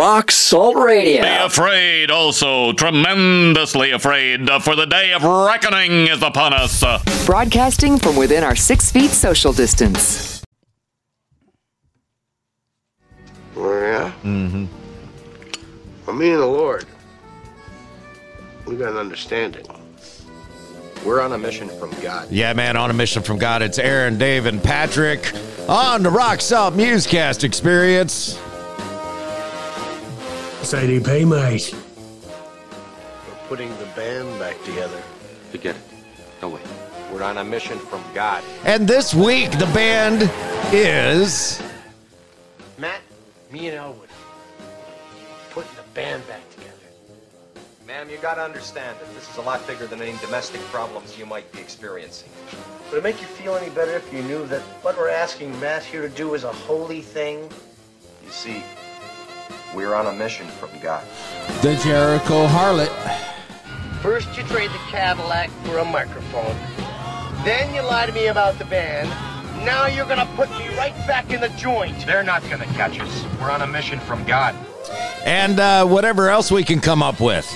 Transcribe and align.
Rock 0.00 0.30
Salt 0.30 0.76
Radio. 0.76 1.20
Be 1.20 1.28
afraid, 1.28 2.10
also 2.10 2.72
tremendously 2.72 3.90
afraid, 3.90 4.48
for 4.62 4.74
the 4.74 4.86
day 4.86 5.12
of 5.12 5.22
reckoning 5.22 6.06
is 6.06 6.22
upon 6.22 6.54
us. 6.54 6.82
Broadcasting 7.26 7.98
from 7.98 8.16
within 8.16 8.42
our 8.42 8.56
six 8.56 8.90
feet 8.90 9.10
social 9.10 9.52
distance. 9.52 10.42
Yeah? 13.54 14.10
Mm-hmm. 14.24 14.64
Well, 16.06 16.16
me 16.16 16.30
and 16.30 16.40
the 16.40 16.46
Lord, 16.46 16.86
we 18.66 18.76
got 18.76 18.92
an 18.92 18.96
understanding. 18.96 19.66
We're 21.04 21.20
on 21.20 21.34
a 21.34 21.38
mission 21.38 21.68
from 21.68 21.90
God. 22.00 22.30
Yeah, 22.30 22.54
man, 22.54 22.78
on 22.78 22.88
a 22.88 22.94
mission 22.94 23.22
from 23.22 23.36
God. 23.36 23.60
It's 23.60 23.78
Aaron, 23.78 24.16
Dave, 24.16 24.46
and 24.46 24.62
Patrick 24.62 25.30
on 25.68 26.02
the 26.02 26.10
Rock 26.10 26.40
Salt 26.40 26.72
Muzkast 26.72 27.44
experience. 27.44 28.40
CDP, 30.62 31.26
mate. 31.26 31.74
We're 33.26 33.48
putting 33.48 33.70
the 33.78 33.86
band 33.96 34.38
back 34.38 34.62
together. 34.64 34.98
Forget 35.50 35.74
it. 35.74 35.82
No 36.42 36.50
way. 36.50 36.60
We're 37.12 37.22
on 37.22 37.38
a 37.38 37.44
mission 37.44 37.78
from 37.78 38.04
God. 38.14 38.44
And 38.64 38.86
this 38.86 39.14
week, 39.14 39.50
the 39.52 39.66
band 39.74 40.30
is. 40.72 41.60
Matt, 42.78 43.00
me 43.50 43.68
and 43.68 43.76
Elwood, 43.76 44.08
putting 45.50 45.70
the 45.76 45.82
band 45.94 46.26
back 46.28 46.48
together. 46.50 46.70
Ma'am, 47.86 48.08
you 48.08 48.18
gotta 48.18 48.42
understand 48.42 48.96
that 49.00 49.12
this 49.14 49.28
is 49.28 49.36
a 49.38 49.42
lot 49.42 49.66
bigger 49.66 49.86
than 49.86 50.00
any 50.00 50.16
domestic 50.18 50.60
problems 50.66 51.18
you 51.18 51.26
might 51.26 51.50
be 51.50 51.58
experiencing. 51.58 52.28
Would 52.90 52.98
it 52.98 53.02
make 53.02 53.20
you 53.20 53.26
feel 53.26 53.56
any 53.56 53.70
better 53.70 53.96
if 53.96 54.12
you 54.12 54.22
knew 54.22 54.46
that 54.46 54.60
what 54.82 54.96
we're 54.96 55.08
asking 55.08 55.58
Matt 55.58 55.82
here 55.82 56.02
to 56.02 56.08
do 56.08 56.34
is 56.34 56.44
a 56.44 56.52
holy 56.52 57.00
thing? 57.00 57.50
You 58.24 58.30
see, 58.30 58.62
we're 59.74 59.94
on 59.94 60.06
a 60.06 60.12
mission 60.12 60.46
from 60.46 60.70
God. 60.80 61.06
The 61.62 61.76
Jericho 61.82 62.46
Harlot. 62.46 62.90
First, 64.02 64.36
you 64.36 64.44
trade 64.44 64.70
the 64.70 64.78
Cadillac 64.90 65.50
for 65.64 65.78
a 65.78 65.84
microphone. 65.84 66.56
Then 67.44 67.74
you 67.74 67.82
lie 67.82 68.06
to 68.06 68.12
me 68.12 68.26
about 68.26 68.58
the 68.58 68.64
band. 68.64 69.08
Now 69.64 69.86
you're 69.86 70.06
gonna 70.06 70.28
put 70.36 70.50
me 70.50 70.68
right 70.76 70.94
back 71.06 71.30
in 71.30 71.40
the 71.40 71.50
joint. 71.50 72.06
They're 72.06 72.22
not 72.22 72.42
gonna 72.48 72.64
catch 72.66 72.98
us. 72.98 73.26
We're 73.40 73.50
on 73.50 73.62
a 73.62 73.66
mission 73.66 74.00
from 74.00 74.24
God. 74.24 74.54
And 75.24 75.60
uh, 75.60 75.86
whatever 75.86 76.30
else 76.30 76.50
we 76.50 76.64
can 76.64 76.80
come 76.80 77.02
up 77.02 77.20
with. 77.20 77.46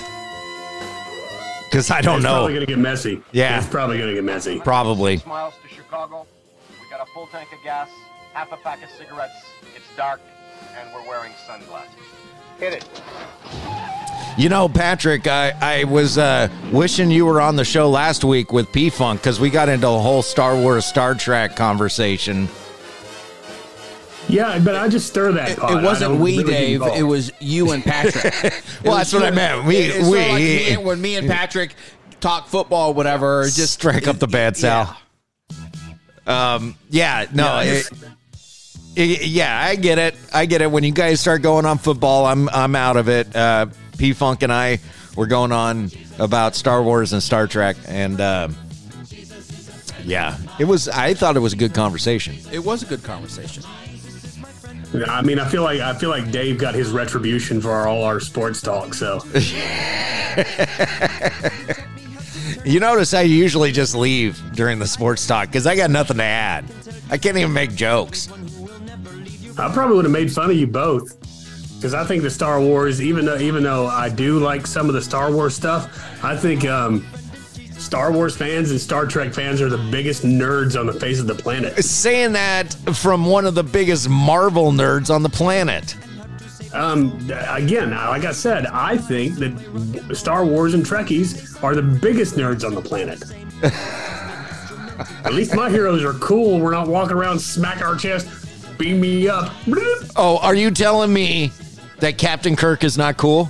Because 1.75 1.91
I 1.91 1.99
don't 1.99 2.17
it's 2.17 2.23
know. 2.23 2.29
It's 2.29 2.37
probably 2.37 2.53
going 2.53 2.65
to 2.67 2.71
get 2.71 2.79
messy. 2.79 3.21
Yeah. 3.33 3.57
It's 3.57 3.67
probably 3.67 3.97
going 3.97 4.09
to 4.09 4.15
get 4.15 4.23
messy. 4.23 4.59
Probably. 4.59 5.17
Six 5.17 5.27
miles 5.27 5.55
to 5.61 5.67
Chicago. 5.75 6.25
We 6.81 6.89
got 6.89 7.01
a 7.01 7.11
full 7.11 7.27
tank 7.27 7.49
of 7.51 7.61
gas, 7.65 7.89
half 8.33 8.51
a 8.53 8.57
pack 8.57 8.81
of 8.81 8.89
cigarettes. 8.91 9.33
It's 9.75 9.83
dark, 9.97 10.21
and 10.21 10.34
we're 10.95 11.07
wearing 11.09 11.33
sunglasses. 11.45 11.93
Hit 12.59 12.73
it. 12.73 12.89
You 14.37 14.49
know, 14.49 14.67
Patrick, 14.67 15.27
I, 15.27 15.53
I 15.61 15.83
was 15.85 16.17
uh, 16.17 16.49
wishing 16.71 17.09
you 17.09 17.25
were 17.25 17.39
on 17.39 17.55
the 17.55 17.63
show 17.65 17.89
last 17.89 18.23
week 18.23 18.51
with 18.51 18.71
P 18.71 18.89
Funk 18.89 19.21
because 19.21 19.39
we 19.39 19.49
got 19.49 19.69
into 19.69 19.87
a 19.87 19.99
whole 19.99 20.21
Star 20.21 20.57
Wars, 20.57 20.85
Star 20.85 21.15
Trek 21.15 21.55
conversation. 21.55 22.49
Yeah, 24.27 24.57
but 24.59 24.75
I 24.75 24.89
just 24.89 25.07
stir 25.07 25.33
that 25.33 25.51
It, 25.51 25.57
pot. 25.59 25.71
it 25.71 25.85
wasn't 25.85 26.19
we, 26.19 26.39
really 26.39 26.51
Dave. 26.51 26.73
involved. 26.81 26.97
It 26.99 27.03
was 27.03 27.31
you 27.39 27.71
and 27.71 27.83
Patrick. 27.83 28.33
Well, 28.83 28.97
that's 28.97 29.13
what 29.13 29.23
I 29.23 29.31
meant. 29.31 29.65
We- 29.65 29.77
it's 29.77 29.93
sort 30.05 30.05
of 30.07 30.11
we- 30.11 30.19
like 30.69 30.79
me- 30.79 30.83
when 30.85 31.01
me 31.01 31.15
and 31.15 31.27
Patrick 31.27 31.75
talk 32.19 32.47
football, 32.47 32.89
or 32.89 32.93
whatever. 32.93 33.43
Just 33.43 33.73
Strike 33.73 34.07
up 34.07 34.17
the 34.17 34.27
bad, 34.27 34.57
Sal. 34.57 34.97
Um, 36.27 36.75
yeah, 36.89 37.27
no, 37.33 37.61
Yeah, 37.61 37.81
yeah, 38.95 39.59
I 39.59 39.75
get 39.75 39.97
it. 39.97 40.15
I 40.33 40.45
get 40.45 40.61
it. 40.61 40.71
When 40.71 40.83
you 40.83 40.91
guys 40.91 41.19
start 41.19 41.41
going 41.41 41.65
on 41.65 41.77
football, 41.77 42.25
I'm 42.25 42.49
I'm 42.49 42.75
out 42.75 42.97
of 42.97 43.09
it. 43.09 43.35
Uh, 43.35 43.67
P 43.97 44.13
Funk 44.13 44.43
and 44.43 44.51
I 44.51 44.79
were 45.15 45.27
going 45.27 45.51
on 45.51 45.91
about 46.19 46.55
Star 46.55 46.81
Wars 46.81 47.13
and 47.13 47.21
Star 47.21 47.47
Trek, 47.47 47.77
and 47.87 48.19
uh, 48.19 48.49
yeah, 50.03 50.37
it 50.59 50.65
was. 50.65 50.87
I 50.87 51.13
thought 51.13 51.35
it 51.35 51.41
was 51.41 51.53
a 51.53 51.57
good 51.57 51.73
conversation. 51.73 52.35
It 52.51 52.59
was 52.59 52.83
a 52.83 52.85
good 52.85 53.03
conversation. 53.03 53.63
I 55.07 55.21
mean, 55.21 55.39
I 55.39 55.47
feel 55.49 55.63
like 55.63 55.81
I 55.81 55.93
feel 55.93 56.09
like 56.09 56.31
Dave 56.31 56.57
got 56.57 56.73
his 56.73 56.91
retribution 56.91 57.59
for 57.59 57.71
our, 57.71 57.87
all 57.87 58.03
our 58.03 58.19
sports 58.19 58.61
talk. 58.61 58.93
So 58.93 59.19
You 62.65 62.79
notice 62.79 63.13
I 63.13 63.21
usually 63.21 63.71
just 63.71 63.93
leave 63.93 64.41
during 64.53 64.79
the 64.79 64.87
sports 64.87 65.27
talk 65.27 65.49
because 65.49 65.67
I 65.67 65.75
got 65.75 65.91
nothing 65.91 66.17
to 66.17 66.23
add. 66.23 66.65
I 67.11 67.17
can't 67.19 67.37
even 67.37 67.53
make 67.53 67.75
jokes. 67.75 68.27
I 69.57 69.71
probably 69.71 69.95
would 69.95 70.05
have 70.05 70.11
made 70.11 70.31
fun 70.31 70.49
of 70.49 70.57
you 70.57 70.67
both 70.67 71.19
because 71.75 71.93
I 71.93 72.03
think 72.03 72.23
the 72.23 72.29
Star 72.29 72.59
Wars, 72.59 73.01
even 73.01 73.25
though 73.25 73.37
even 73.37 73.63
though 73.63 73.87
I 73.87 74.09
do 74.09 74.39
like 74.39 74.67
some 74.67 74.87
of 74.87 74.95
the 74.95 75.01
Star 75.01 75.31
Wars 75.31 75.55
stuff, 75.55 76.23
I 76.23 76.35
think 76.35 76.65
um, 76.65 77.05
Star 77.77 78.11
Wars 78.11 78.35
fans 78.35 78.71
and 78.71 78.79
Star 78.79 79.05
Trek 79.05 79.33
fans 79.33 79.61
are 79.61 79.69
the 79.69 79.77
biggest 79.91 80.23
nerds 80.23 80.79
on 80.79 80.87
the 80.87 80.93
face 80.93 81.19
of 81.19 81.27
the 81.27 81.35
planet. 81.35 81.83
Saying 81.83 82.33
that 82.33 82.73
from 82.95 83.25
one 83.25 83.45
of 83.45 83.55
the 83.55 83.63
biggest 83.63 84.09
Marvel 84.09 84.71
nerds 84.71 85.13
on 85.13 85.23
the 85.23 85.29
planet. 85.29 85.95
Um, 86.73 87.17
again, 87.47 87.91
like 87.91 88.25
I 88.25 88.33
said, 88.33 88.65
I 88.65 88.97
think 88.97 89.35
that 89.35 90.15
Star 90.15 90.45
Wars 90.45 90.73
and 90.73 90.85
Trekkies 90.85 91.63
are 91.63 91.73
the 91.75 91.81
biggest 91.81 92.35
nerds 92.35 92.65
on 92.65 92.75
the 92.75 92.81
planet. 92.81 93.23
At 95.23 95.33
least 95.33 95.55
my 95.55 95.69
heroes 95.69 96.03
are 96.03 96.13
cool. 96.13 96.59
We're 96.59 96.71
not 96.71 96.87
walking 96.87 97.15
around 97.15 97.39
smacking 97.39 97.83
our 97.83 97.95
chest, 97.95 98.27
beam 98.77 99.01
me 99.01 99.27
up. 99.27 99.53
Oh, 100.15 100.39
are 100.41 100.55
you 100.55 100.71
telling 100.71 101.13
me 101.13 101.51
that 101.99 102.17
Captain 102.17 102.55
Kirk 102.55 102.83
is 102.83 102.97
not 102.97 103.17
cool? 103.17 103.49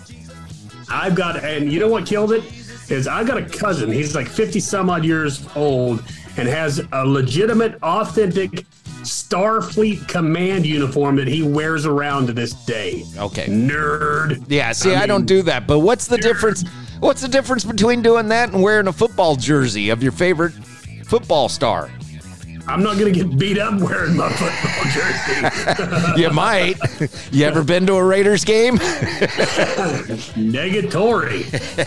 I've 0.89 1.15
got, 1.15 1.43
and 1.43 1.71
you 1.71 1.79
know 1.79 1.87
what 1.87 2.05
killed 2.05 2.31
it? 2.31 2.43
Is 2.89 3.07
I've 3.07 3.25
got 3.25 3.37
a 3.37 3.45
cousin. 3.45 3.91
He's 3.91 4.15
like 4.15 4.27
50 4.27 4.59
some 4.59 4.89
odd 4.89 5.03
years 5.03 5.47
old 5.55 6.03
and 6.37 6.47
has 6.47 6.85
a 6.91 7.05
legitimate, 7.05 7.81
authentic 7.81 8.65
Starfleet 9.01 10.07
command 10.07 10.65
uniform 10.65 11.15
that 11.15 11.27
he 11.27 11.41
wears 11.41 11.85
around 11.85 12.27
to 12.27 12.33
this 12.33 12.53
day. 12.53 13.03
Okay. 13.17 13.45
Nerd. 13.47 14.45
Yeah, 14.47 14.71
see, 14.71 14.93
I, 14.93 15.01
mean, 15.01 15.07
don't 15.09 15.25
do 15.25 15.41
that. 15.43 15.67
But 15.67 15.79
what's 15.79 16.07
the 16.07 16.17
difference? 16.17 16.63
What's 16.99 17.21
the 17.21 17.27
difference 17.27 17.63
between 17.63 18.01
doing 18.01 18.27
that 18.29 18.51
and 18.51 18.61
wearing 18.61 18.87
a 18.87 18.93
football 18.93 19.35
jersey 19.35 19.89
of 19.89 20.01
your 20.01 20.11
favorite 20.11 20.53
football 21.05 21.49
star? 21.49 21.89
I'm 22.67 22.81
not 22.81 22.97
going 22.97 23.13
to 23.13 23.19
get 23.23 23.37
beat 23.37 23.57
up 23.59 23.79
wearing 23.79 24.15
my 24.17 24.29
football 24.29 24.83
jersey. 24.91 25.41
You 26.21 26.29
might. 26.31 26.75
you 27.31 27.45
ever 27.45 27.63
been 27.63 27.85
to 27.87 27.93
a 27.95 28.03
Raiders 28.03 28.43
game? 28.45 28.77
Negatory. 30.35 31.45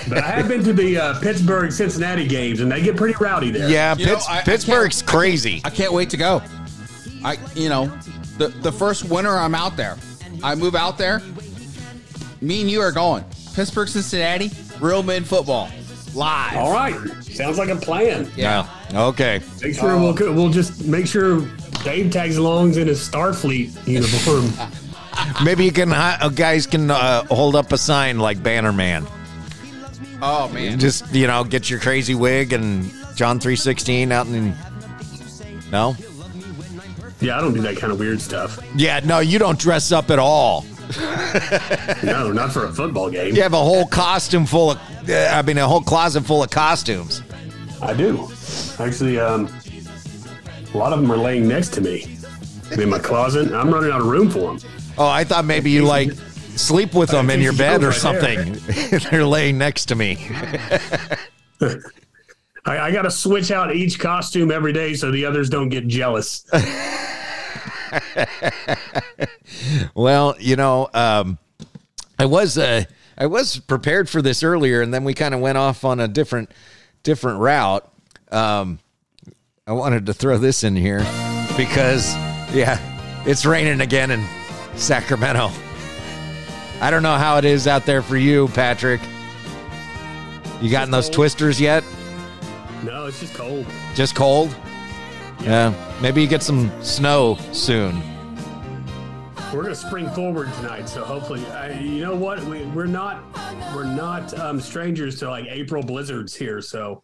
But 0.09 0.19
I 0.19 0.31
have 0.33 0.49
been 0.49 0.63
to 0.65 0.73
the 0.73 0.99
uh, 0.99 1.21
Pittsburgh 1.21 1.73
Cincinnati 1.73 2.27
games, 2.27 2.61
and 2.61 2.71
they 2.71 2.81
get 2.83 2.97
pretty 2.97 3.15
rowdy 3.21 3.51
there. 3.51 3.69
Yeah, 3.69 3.97
You 3.97 4.07
know, 4.07 4.15
Pitts- 4.15 4.29
I- 4.29 4.39
I 4.39 4.43
Pittsburgh's 4.43 5.03
crazy. 5.03 5.61
I 5.65 5.71
can't 5.71 5.93
wait 5.93 6.11
to 6.11 6.17
go. 6.17 6.43
I, 7.25 7.37
you 7.55 7.69
know, 7.69 7.87
the 8.39 8.49
the 8.49 8.71
first 8.73 9.05
winter 9.05 9.37
I'm 9.37 9.55
out 9.55 9.77
there, 9.77 9.97
I 10.43 10.55
move 10.55 10.75
out 10.77 10.99
there. 10.99 11.21
Me 12.41 12.61
and 12.61 12.71
you 12.71 12.81
are 12.81 12.93
going 12.93 13.25
Pittsburgh, 13.55 13.89
Cincinnati, 13.89 14.51
real 14.81 15.03
men 15.03 15.25
football, 15.25 15.69
live. 16.15 16.57
All 16.57 16.73
right. 16.73 16.95
Sounds 17.23 17.59
like 17.59 17.69
a 17.69 17.77
plan. 17.77 18.31
Yeah. 18.37 18.69
Okay. 18.95 19.41
Make 19.63 19.75
sure 19.75 19.97
we'll 19.99 20.15
we'll 20.35 20.51
just 20.51 20.85
make 20.85 21.07
sure 21.07 21.41
Dave 21.85 22.11
tags 22.13 22.37
along 22.37 22.75
in 22.75 22.87
his 22.89 23.09
Starfleet 23.09 23.87
uniform. 23.87 24.51
Maybe 25.45 25.65
you 25.65 25.73
can 25.73 25.93
uh, 25.93 26.29
guys 26.35 26.67
can 26.67 26.91
uh, 26.91 27.25
hold 27.25 27.57
up 27.57 27.73
a 27.73 27.79
sign 27.79 28.19
like 28.19 28.43
Bannerman. 28.43 29.07
Oh 30.21 30.49
man. 30.53 30.79
Just 30.79 31.13
you 31.15 31.27
know, 31.27 31.45
get 31.45 31.71
your 31.71 31.81
crazy 31.81 32.15
wig 32.15 32.53
and 32.53 32.91
John 33.15 33.39
three 33.41 33.57
sixteen 33.57 34.13
out 34.13 34.27
in. 34.27 34.55
No. 35.71 35.97
yeah, 37.21 37.37
I 37.37 37.41
don't 37.43 37.53
do 37.53 37.61
that 37.61 37.77
kind 37.77 37.93
of 37.93 37.99
weird 37.99 38.21
stuff. 38.21 38.59
Yeah, 38.75 39.01
no, 39.05 39.19
you 39.19 39.39
don't 39.39 39.59
dress 39.59 39.93
up 39.93 40.11
at 40.11 40.19
all. 40.19 40.65
No, 42.03 42.33
not 42.33 42.53
for 42.53 42.65
a 42.65 42.73
football 42.73 43.11
game. 43.11 43.35
You 43.35 43.43
have 43.43 43.53
a 43.53 43.57
whole 43.57 43.87
costume 43.87 44.47
full 44.47 44.73
of, 44.73 44.79
uh, 45.09 45.31
I 45.33 45.43
mean, 45.43 45.59
a 45.59 45.67
whole 45.67 45.81
closet 45.81 46.23
full 46.25 46.43
of 46.43 46.51
costumes. 46.51 47.23
I 47.83 47.95
do. 47.95 48.29
Actually, 48.79 49.19
um, 49.19 49.49
a 50.75 50.77
lot 50.77 50.93
of 50.93 51.01
them 51.01 51.11
are 51.11 51.17
laying 51.17 51.47
next 51.49 51.73
to 51.75 51.81
me 51.81 52.19
in 52.73 52.89
my 52.89 52.99
closet. 52.99 53.53
I'm 53.53 53.73
running 53.73 53.91
out 53.91 54.01
of 54.01 54.07
room 54.07 54.31
for 54.31 54.57
them. 54.57 54.71
Oh, 54.97 55.09
I 55.09 55.25
thought 55.25 55.45
maybe 55.45 55.71
you 55.71 55.85
like 55.85 56.13
sleep 56.57 56.95
with 56.95 57.11
them 57.11 57.31
in 57.31 57.41
your 57.41 57.53
bed 57.53 57.85
or 57.85 57.93
something. 57.93 58.53
They're 59.11 59.25
laying 59.25 59.59
next 59.59 59.87
to 59.87 59.95
me. 59.95 60.29
I, 61.61 61.79
I 62.79 62.91
got 62.91 63.03
to 63.03 63.11
switch 63.11 63.51
out 63.51 63.75
each 63.75 63.99
costume 63.99 64.51
every 64.51 64.73
day 64.73 64.95
so 64.95 65.11
the 65.11 65.25
others 65.25 65.49
don't 65.49 65.69
get 65.69 65.87
jealous. 65.87 66.45
Well, 69.95 70.37
you 70.39 70.57
know, 70.57 70.89
um, 70.95 71.39
I 72.19 72.27
was 72.27 72.59
uh, 72.59 72.85
I 73.17 73.27
was 73.27 73.59
prepared 73.59 74.09
for 74.09 74.23
this 74.23 74.43
earlier, 74.43 74.83
and 74.83 74.93
then 74.93 75.05
we 75.05 75.15
kind 75.15 75.35
of 75.35 75.41
went 75.41 75.59
off 75.59 75.85
on 75.85 76.01
a 76.01 76.09
different 76.09 76.51
different 77.03 77.41
route. 77.41 77.91
Um, 78.31 78.79
I 79.67 79.73
wanted 79.73 80.07
to 80.07 80.15
throw 80.15 80.39
this 80.39 80.65
in 80.65 80.77
here 80.77 81.01
because, 81.57 82.15
yeah, 82.55 82.79
it's 83.27 83.45
raining 83.45 83.81
again 83.81 84.11
in 84.11 84.25
Sacramento. 84.77 85.51
I 86.81 86.91
don't 86.91 87.03
know 87.03 87.17
how 87.17 87.39
it 87.39 87.45
is 87.45 87.67
out 87.67 87.85
there 87.85 88.03
for 88.03 88.17
you, 88.17 88.49
Patrick. 88.49 89.01
You 90.61 90.71
gotten 90.71 90.91
those 90.91 91.07
cold. 91.07 91.15
twisters 91.15 91.61
yet? 91.61 91.85
No, 92.85 93.07
it's 93.07 93.21
just 93.21 93.35
cold. 93.35 93.67
Just 93.95 94.15
cold? 94.15 94.55
Yeah. 95.41 95.73
Maybe 96.03 96.21
you 96.21 96.29
get 96.29 96.43
some 96.43 96.71
snow 96.83 97.39
soon. 97.53 98.01
We're 99.53 99.63
gonna 99.63 99.75
spring 99.75 100.11
forward 100.11 100.53
tonight, 100.55 100.89
so 100.89 101.03
hopefully, 101.05 101.45
I, 101.47 101.79
you 101.79 102.03
know 102.03 102.15
what? 102.15 102.43
We, 102.45 102.65
we're 102.67 102.87
not 102.87 103.23
we're 103.75 103.85
not 103.85 104.39
um, 104.39 104.61
strangers 104.61 105.19
to 105.21 105.31
like 105.31 105.47
April 105.47 105.83
blizzards 105.83 106.35
here. 106.37 106.61
So 106.61 107.03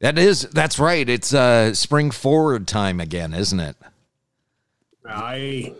That 0.00 0.18
is 0.18 0.42
that's 0.42 0.78
right. 0.78 1.08
It's 1.08 1.34
uh 1.34 1.74
spring 1.74 2.12
forward 2.12 2.68
time 2.68 3.00
again, 3.00 3.34
isn't 3.34 3.58
it? 3.58 3.76
I 5.04 5.74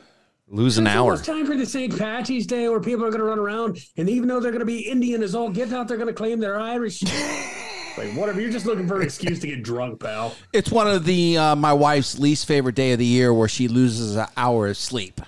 Lose 0.51 0.79
an 0.79 0.87
It's 0.87 0.97
hour. 0.97 1.15
It's 1.15 1.27
time 1.27 1.47
for 1.47 1.57
the 1.57 1.67
St. 1.67 1.97
Patty's 1.97 2.47
Day 2.47 2.69
where 2.71 2.81
people 2.81 3.05
are 3.05 3.11
going 3.11 3.21
to 3.21 3.27
run 3.27 3.39
around, 3.39 3.79
and 3.99 4.09
even 4.09 4.29
though 4.29 4.41
they're 4.41 4.51
going 4.51 4.61
to 4.61 4.67
be 4.67 4.81
Indian 4.81 5.23
as 5.23 5.35
all 5.35 5.51
get 5.51 5.73
out, 5.75 5.89
they're 5.89 5.99
going 5.99 6.09
to 6.09 6.15
claim 6.15 6.41
they're 6.41 6.59
Irish. 6.59 7.03
like 7.99 8.13
whatever, 8.13 8.41
you're 8.41 8.51
just 8.51 8.67
looking 8.67 8.87
for 8.87 8.97
an 8.97 9.03
excuse 9.03 9.39
to 9.41 9.47
get 9.47 9.63
drunk, 9.63 10.01
pal. 10.01 10.35
It's 10.53 10.71
one 10.71 10.87
of 10.87 11.05
the 11.05 11.37
uh, 11.37 11.57
my 11.57 11.73
wife's 11.73 12.19
least 12.19 12.47
favorite 12.47 12.75
day 12.75 12.93
of 12.93 12.99
the 12.99 13.07
year 13.07 13.33
where 13.35 13.49
she 13.49 13.69
loses 13.69 14.17
an 14.17 14.27
hour 14.37 14.69
of 14.69 14.77
sleep. 14.77 15.21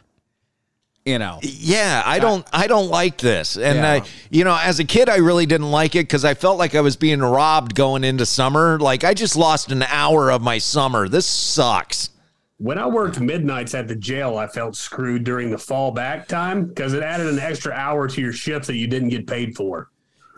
You 1.04 1.18
know, 1.18 1.38
Yeah, 1.42 2.02
I 2.04 2.18
don't 2.18 2.46
I 2.52 2.66
don't 2.66 2.88
like 2.88 3.18
this. 3.18 3.56
And 3.56 3.78
Yeah. 3.78 3.92
I 3.92 4.02
you 4.30 4.44
know, 4.44 4.56
as 4.60 4.78
a 4.78 4.84
kid 4.84 5.08
I 5.08 5.16
really 5.16 5.46
didn't 5.46 5.70
like 5.70 5.94
it 5.94 6.08
cuz 6.08 6.24
I 6.24 6.34
felt 6.34 6.58
like 6.58 6.74
I 6.74 6.82
was 6.82 6.96
being 6.96 7.20
robbed 7.20 7.74
going 7.74 8.04
into 8.04 8.26
summer. 8.26 8.78
Like 8.78 9.02
I 9.02 9.14
just 9.14 9.34
lost 9.34 9.72
an 9.72 9.82
hour 9.84 10.30
of 10.30 10.42
my 10.42 10.58
summer. 10.58 11.08
This 11.08 11.26
sucks. 11.26 12.10
When 12.58 12.76
I 12.76 12.86
worked 12.86 13.18
midnights 13.18 13.74
at 13.74 13.88
the 13.88 13.96
jail, 13.96 14.36
I 14.36 14.46
felt 14.46 14.76
screwed 14.76 15.24
during 15.24 15.50
the 15.50 15.56
fallback 15.56 16.26
time 16.26 16.66
because 16.66 16.92
it 16.92 17.02
added 17.02 17.26
an 17.28 17.38
extra 17.38 17.72
hour 17.72 18.06
to 18.06 18.20
your 18.20 18.34
shift 18.34 18.66
that 18.66 18.76
you 18.76 18.86
didn't 18.86 19.08
get 19.08 19.26
paid 19.26 19.56
for. 19.56 19.89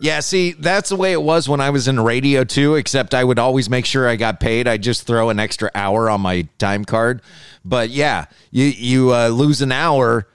Yeah, 0.02 0.18
see, 0.18 0.50
that's 0.50 0.88
the 0.88 0.96
way 0.96 1.12
it 1.12 1.22
was 1.22 1.48
when 1.48 1.60
I 1.60 1.70
was 1.70 1.86
in 1.86 2.00
radio 2.00 2.42
too, 2.42 2.74
except 2.74 3.14
I 3.14 3.22
would 3.22 3.38
always 3.38 3.70
make 3.70 3.86
sure 3.86 4.08
I 4.08 4.16
got 4.16 4.40
paid. 4.40 4.66
I'd 4.66 4.82
just 4.82 5.06
throw 5.06 5.30
an 5.30 5.38
extra 5.38 5.70
hour 5.76 6.10
on 6.10 6.20
my 6.20 6.48
time 6.58 6.84
card. 6.84 7.22
But 7.64 7.90
yeah, 7.90 8.24
you 8.50 8.64
you 8.64 9.14
uh, 9.14 9.28
lose 9.28 9.62
an 9.62 9.70
hour 9.70 10.26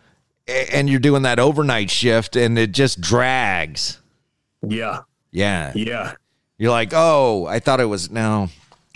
and 0.48 0.90
you're 0.90 1.02
doing 1.02 1.24
that 1.24 1.38
overnight 1.38 1.92
shift 1.92 2.38
and 2.38 2.58
it 2.58 2.72
just 2.72 3.02
drags. 3.02 4.00
Yeah, 4.66 5.02
Yeah. 5.32 5.74
yeah, 5.76 6.14
You're 6.58 6.72
like, 6.72 6.94
"Oh, 6.94 7.46
I 7.46 7.60
thought 7.60 7.82
it 7.82 7.86
was 7.86 8.10
no. 8.10 8.48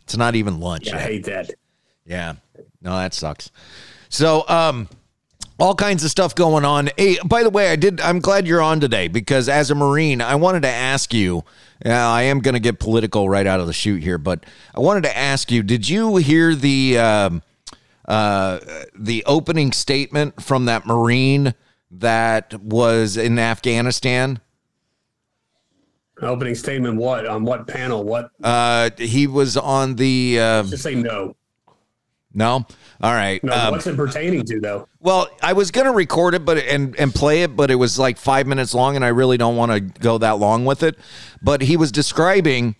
It's 0.03 0.15
not 0.15 0.35
even 0.35 0.62
lunch 0.62 0.88
yeah. 0.88 0.95
I 0.95 1.00
hate 1.00 1.25
that. 1.25 1.51
Yeah. 2.06 2.35
No, 2.81 2.95
that 2.95 3.13
sucks. 3.13 3.51
So, 4.07 4.47
um, 4.47 4.88
all 5.61 5.75
kinds 5.75 6.03
of 6.03 6.09
stuff 6.09 6.33
going 6.33 6.65
on. 6.65 6.89
Hey, 6.97 7.19
by 7.23 7.43
the 7.43 7.51
way, 7.51 7.69
I 7.69 7.75
did. 7.75 8.01
I'm 8.01 8.19
glad 8.19 8.47
you're 8.47 8.63
on 8.63 8.79
today 8.79 9.07
because 9.07 9.47
as 9.47 9.69
a 9.69 9.75
Marine, 9.75 10.19
I 10.19 10.33
wanted 10.33 10.63
to 10.63 10.69
ask 10.69 11.13
you. 11.13 11.43
Uh, 11.85 11.89
I 11.91 12.23
am 12.23 12.39
going 12.39 12.55
to 12.55 12.59
get 12.59 12.79
political 12.79 13.29
right 13.29 13.45
out 13.45 13.59
of 13.59 13.67
the 13.67 13.73
chute 13.73 14.01
here, 14.01 14.17
but 14.17 14.43
I 14.73 14.79
wanted 14.79 15.03
to 15.03 15.15
ask 15.15 15.51
you: 15.51 15.61
Did 15.61 15.87
you 15.87 16.15
hear 16.17 16.55
the 16.55 16.97
um, 16.97 17.43
uh, 18.07 18.59
the 18.95 19.23
opening 19.25 19.71
statement 19.71 20.41
from 20.41 20.65
that 20.65 20.87
Marine 20.87 21.53
that 21.91 22.59
was 22.59 23.15
in 23.15 23.37
Afghanistan? 23.37 24.39
Opening 26.23 26.55
statement. 26.55 26.97
What 26.97 27.27
on 27.27 27.45
what 27.45 27.67
panel? 27.67 28.03
What? 28.03 28.31
Uh, 28.43 28.89
he 28.97 29.27
was 29.27 29.57
on 29.57 29.95
the. 29.95 30.39
Uh, 30.39 30.63
Just 30.63 30.83
say 30.83 30.95
no. 30.95 31.35
No, 32.33 32.66
all 33.01 33.13
right. 33.13 33.44
No. 33.44 33.54
Um, 33.54 33.72
what's 33.72 33.88
it 33.88 33.95
pertaining 33.95 34.44
to 34.45 34.60
though? 34.60 34.88
Well, 35.00 35.30
I 35.42 35.54
was 35.54 35.72
gonna 35.72 35.92
record 35.92 36.33
it, 36.33 36.45
but 36.45 36.57
and 36.57 36.95
and 36.98 37.13
play 37.13 37.44
it, 37.44 37.56
but 37.56 37.72
it 37.72 37.75
was 37.75 38.00
like 38.00 38.18
five 38.18 38.48
minutes 38.48 38.74
long, 38.74 38.95
and 38.95 39.04
I 39.04 39.10
really 39.10 39.38
don't 39.38 39.56
want 39.56 39.72
to 39.72 39.80
go 39.80 40.18
that 40.19 40.38
long 40.39 40.66
with 40.66 40.83
it. 40.83 40.98
But 41.42 41.62
he 41.62 41.78
was 41.78 41.92
describing, 41.92 42.75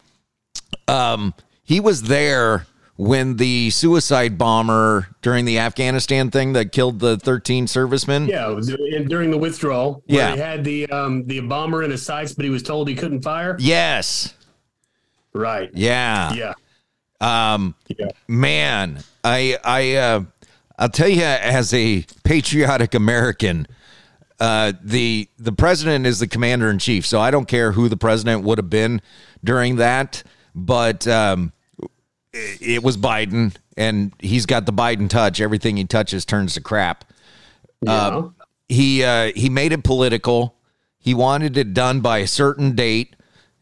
um, 0.88 1.34
he 1.64 1.80
was 1.80 2.04
there 2.04 2.68
when 2.98 3.38
the 3.38 3.70
suicide 3.72 4.38
bomber 4.38 5.08
during 5.24 5.46
the 5.46 5.58
Afghanistan 5.58 6.30
thing 6.30 6.54
that 6.54 6.72
killed 6.72 7.00
the 7.00 7.18
thirteen 7.18 7.66
servicemen. 7.68 8.28
Yeah, 8.28 8.52
it 8.52 8.56
was 8.56 8.70
in, 8.70 9.08
during 9.08 9.32
the 9.32 9.38
withdrawal. 9.38 10.04
Yeah. 10.06 10.34
he 10.34 10.40
had 10.40 10.64
the 10.64 10.88
um 10.88 11.26
the 11.26 11.40
bomber 11.40 11.84
in 11.84 11.92
his 11.92 12.04
sights, 12.04 12.34
but 12.34 12.46
he 12.46 12.52
was 12.52 12.64
told 12.64 12.88
he 12.88 12.96
couldn't 12.96 13.22
fire. 13.22 13.56
Yes. 13.60 14.34
Right. 15.34 15.72
Yeah. 15.74 16.34
Yeah. 16.34 16.54
Um, 17.22 17.76
Yeah. 17.88 18.08
man, 18.28 19.00
I 19.24 19.58
I 19.64 19.96
uh, 19.96 20.24
I'll 20.78 20.90
tell 20.90 21.08
you 21.08 21.24
as 21.24 21.74
a 21.74 22.06
patriotic 22.24 22.94
American, 22.96 23.68
uh, 24.40 24.74
the 24.84 25.30
the 25.38 25.52
president 25.52 26.08
is 26.08 26.20
the 26.20 26.28
commander 26.28 26.70
in 26.70 26.80
chief, 26.80 27.06
so 27.06 27.20
I 27.22 27.30
don't 27.32 27.48
care 27.48 27.72
who 27.74 27.88
the 27.90 27.98
president 27.98 28.44
would 28.44 28.58
have 28.58 28.70
been 28.70 29.02
during 29.44 29.76
that, 29.76 30.24
but 30.56 31.08
um, 31.08 31.54
it, 32.34 32.62
it 32.62 32.84
was 32.84 32.98
Biden, 32.98 33.56
and 33.78 34.12
he's 34.20 34.48
got 34.48 34.66
the 34.66 34.74
Biden 34.74 35.08
touch. 35.08 35.40
Everything 35.40 35.78
he 35.78 35.86
touches 35.86 36.26
turns 36.26 36.56
to 36.56 36.62
crap. 36.62 37.06
Yeah. 37.82 38.30
He 38.68 39.04
uh, 39.04 39.32
he 39.36 39.50
made 39.50 39.74
it 39.74 39.84
political. 39.84 40.56
He 40.98 41.14
wanted 41.14 41.58
it 41.58 41.74
done 41.74 42.00
by 42.02 42.20
a 42.20 42.28
certain 42.28 42.74
date. 42.76 43.16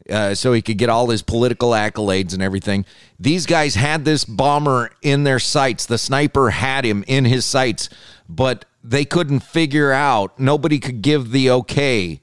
Uh, 0.09 0.33
so 0.33 0.53
he 0.53 0.61
could 0.61 0.77
get 0.77 0.89
all 0.89 1.09
his 1.09 1.21
political 1.21 1.69
accolades 1.71 2.33
and 2.33 2.41
everything. 2.41 2.85
These 3.19 3.45
guys 3.45 3.75
had 3.75 4.05
this 4.05 4.25
bomber 4.25 4.89
in 5.01 5.23
their 5.23 5.39
sights. 5.39 5.85
The 5.85 5.97
sniper 5.97 6.49
had 6.49 6.83
him 6.85 7.03
in 7.07 7.25
his 7.25 7.45
sights, 7.45 7.89
but 8.27 8.65
they 8.83 9.05
couldn't 9.05 9.41
figure 9.41 9.91
out. 9.91 10.39
Nobody 10.39 10.79
could 10.79 11.01
give 11.01 11.31
the 11.31 11.51
okay 11.51 12.21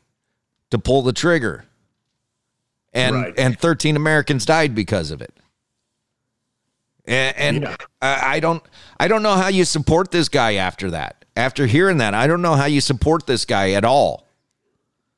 to 0.70 0.78
pull 0.78 1.02
the 1.02 1.12
trigger, 1.12 1.64
and 2.92 3.14
Right. 3.14 3.34
and 3.38 3.58
thirteen 3.58 3.94
Americans 3.94 4.44
died 4.44 4.74
because 4.74 5.10
of 5.12 5.20
it. 5.22 5.32
And, 7.04 7.36
and 7.36 7.62
Yeah. 7.62 7.76
I, 8.02 8.36
I 8.36 8.40
don't 8.40 8.62
I 8.98 9.08
don't 9.08 9.22
know 9.22 9.34
how 9.36 9.48
you 9.48 9.64
support 9.64 10.10
this 10.10 10.28
guy 10.28 10.54
after 10.54 10.90
that. 10.90 11.24
After 11.36 11.66
hearing 11.66 11.98
that, 11.98 12.14
I 12.14 12.26
don't 12.26 12.42
know 12.42 12.54
how 12.54 12.64
you 12.64 12.80
support 12.80 13.26
this 13.26 13.44
guy 13.44 13.72
at 13.72 13.84
all. 13.84 14.25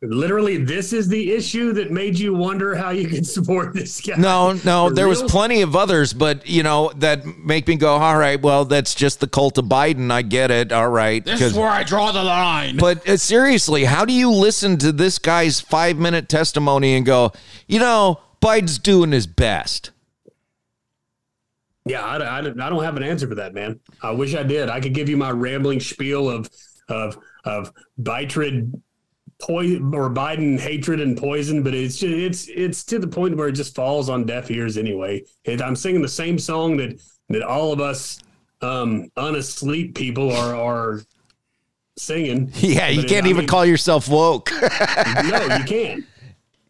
Literally, 0.01 0.59
this 0.59 0.93
is 0.93 1.09
the 1.09 1.33
issue 1.33 1.73
that 1.73 1.91
made 1.91 2.17
you 2.17 2.33
wonder 2.33 2.77
how 2.77 2.91
you 2.91 3.09
could 3.09 3.27
support 3.37 3.75
this 3.75 4.01
guy. 4.01 4.15
No, 4.17 4.53
no, 4.65 4.89
For 4.89 4.95
there 4.95 5.09
was 5.09 5.23
plenty 5.25 5.61
of 5.63 5.75
others, 5.75 6.13
but 6.13 6.47
you 6.49 6.63
know 6.63 6.93
that 6.99 7.27
make 7.27 7.67
me 7.67 7.75
go, 7.75 7.97
all 7.97 8.17
right. 8.17 8.41
Well, 8.41 8.65
that's 8.65 8.95
just 8.95 9.19
the 9.19 9.27
cult 9.27 9.59
of 9.59 9.65
Biden. 9.65 10.13
I 10.13 10.23
get 10.23 10.53
it. 10.53 10.71
All 10.71 10.89
right, 10.89 11.25
this 11.25 11.41
'Cause- 11.41 11.51
is 11.51 11.59
where 11.59 11.69
I 11.69 11.83
draw 11.83 12.13
the 12.13 12.23
line. 12.23 12.77
but 12.77 13.09
uh, 13.09 13.17
seriously, 13.17 13.85
how 13.85 14.05
do 14.05 14.13
you 14.13 14.31
listen 14.31 14.77
to 14.79 14.93
this 14.93 15.19
guy's 15.19 15.61
five 15.61 15.97
minute 15.97 16.29
testimony 16.29 16.95
and 16.95 17.05
go, 17.05 17.33
you 17.67 17.81
know, 17.81 18.21
Biden's 18.41 18.79
doing 18.79 19.11
his 19.11 19.27
best? 19.27 19.91
Yeah, 21.87 22.03
I, 22.05 22.39
I, 22.39 22.41
don't- 22.43 22.61
I 22.61 22.69
don't 22.69 22.85
have 22.85 22.97
an 22.97 23.03
answer 23.03 23.27
for 23.27 23.35
that, 23.37 23.53
man. 23.53 23.81
I 24.01 24.13
wish 24.13 24.35
I 24.37 24.45
did. 24.45 24.69
I 24.69 24.79
could 24.79 24.95
give 24.95 25.09
you 25.09 25.17
my 25.17 25.31
rambling 25.33 25.81
spiel 25.81 26.31
of 26.31 26.49
of 26.89 27.19
of 27.45 27.73
bitrid 28.01 28.81
poison 29.41 29.95
or 29.95 30.11
Biden 30.11 30.59
hatred 30.59 31.01
and 31.01 31.17
poison, 31.17 31.63
but 31.63 31.75
it's 31.75 31.99
just, 31.99 32.13
it's 32.15 32.49
it's 32.49 32.85
to 32.85 32.99
the 32.99 33.07
point 33.07 33.37
where 33.37 33.49
it 33.49 33.53
just 33.53 33.75
falls 33.75 34.09
on 34.09 34.25
deaf 34.27 34.51
ears 34.51 34.77
anyway. 34.77 35.23
And 35.45 35.63
I'm 35.63 35.77
singing 35.77 36.03
the 36.03 36.09
same 36.09 36.39
song 36.39 36.77
that 36.79 37.01
that 37.29 37.43
all 37.43 37.73
of 37.73 37.81
us 37.81 38.19
um 38.63 39.09
unasleep 39.17 39.95
people 39.95 40.33
are 40.33 40.57
are 40.57 41.03
singing. 41.97 42.51
Yeah, 42.57 42.89
you 42.89 43.03
But 43.03 43.11
can't 43.11 43.27
I 43.27 43.31
even 43.31 43.41
mean- 43.43 43.49
call 43.49 43.65
yourself 43.65 44.09
woke. 44.09 44.51
no, 45.25 45.57
you 45.59 45.65
can't. 45.67 46.05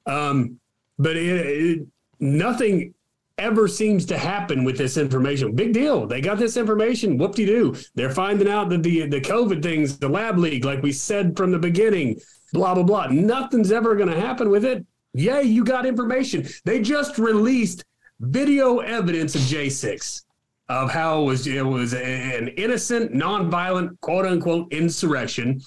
Um, 0.06 0.58
but 0.98 1.16
it, 1.16 1.46
it, 1.46 1.86
nothing 2.20 2.94
ever 3.36 3.68
seems 3.68 4.04
to 4.06 4.18
happen 4.18 4.64
with 4.64 4.76
this 4.76 4.96
information. 4.96 5.54
Big 5.54 5.72
deal. 5.72 6.06
They 6.06 6.20
got 6.20 6.38
this 6.38 6.56
information. 6.56 7.18
Whoop 7.18 7.34
de 7.36 7.46
doo. 7.46 7.76
They're 7.94 8.10
finding 8.10 8.48
out 8.48 8.68
that 8.70 8.82
the 8.82 9.06
the 9.06 9.20
COVID 9.20 9.62
things, 9.62 9.98
the 9.98 10.08
lab 10.08 10.38
leak, 10.38 10.64
like 10.64 10.82
we 10.82 10.92
said 10.92 11.36
from 11.36 11.52
the 11.52 11.58
beginning, 11.58 12.18
blah 12.52 12.74
blah 12.74 12.82
blah. 12.82 13.06
Nothing's 13.06 13.72
ever 13.72 13.94
going 13.94 14.08
to 14.08 14.20
happen 14.20 14.50
with 14.50 14.64
it. 14.64 14.84
Yay, 15.14 15.42
you 15.42 15.64
got 15.64 15.86
information. 15.86 16.46
They 16.64 16.80
just 16.80 17.18
released 17.18 17.84
video 18.20 18.78
evidence 18.78 19.34
of 19.34 19.40
J6 19.42 20.24
of 20.68 20.90
how 20.90 21.22
it 21.22 21.24
was 21.24 21.46
it 21.46 21.64
was 21.64 21.94
an 21.94 22.48
innocent, 22.48 23.12
nonviolent, 23.12 23.98
quote 24.00 24.26
unquote 24.26 24.72
insurrection. 24.72 25.60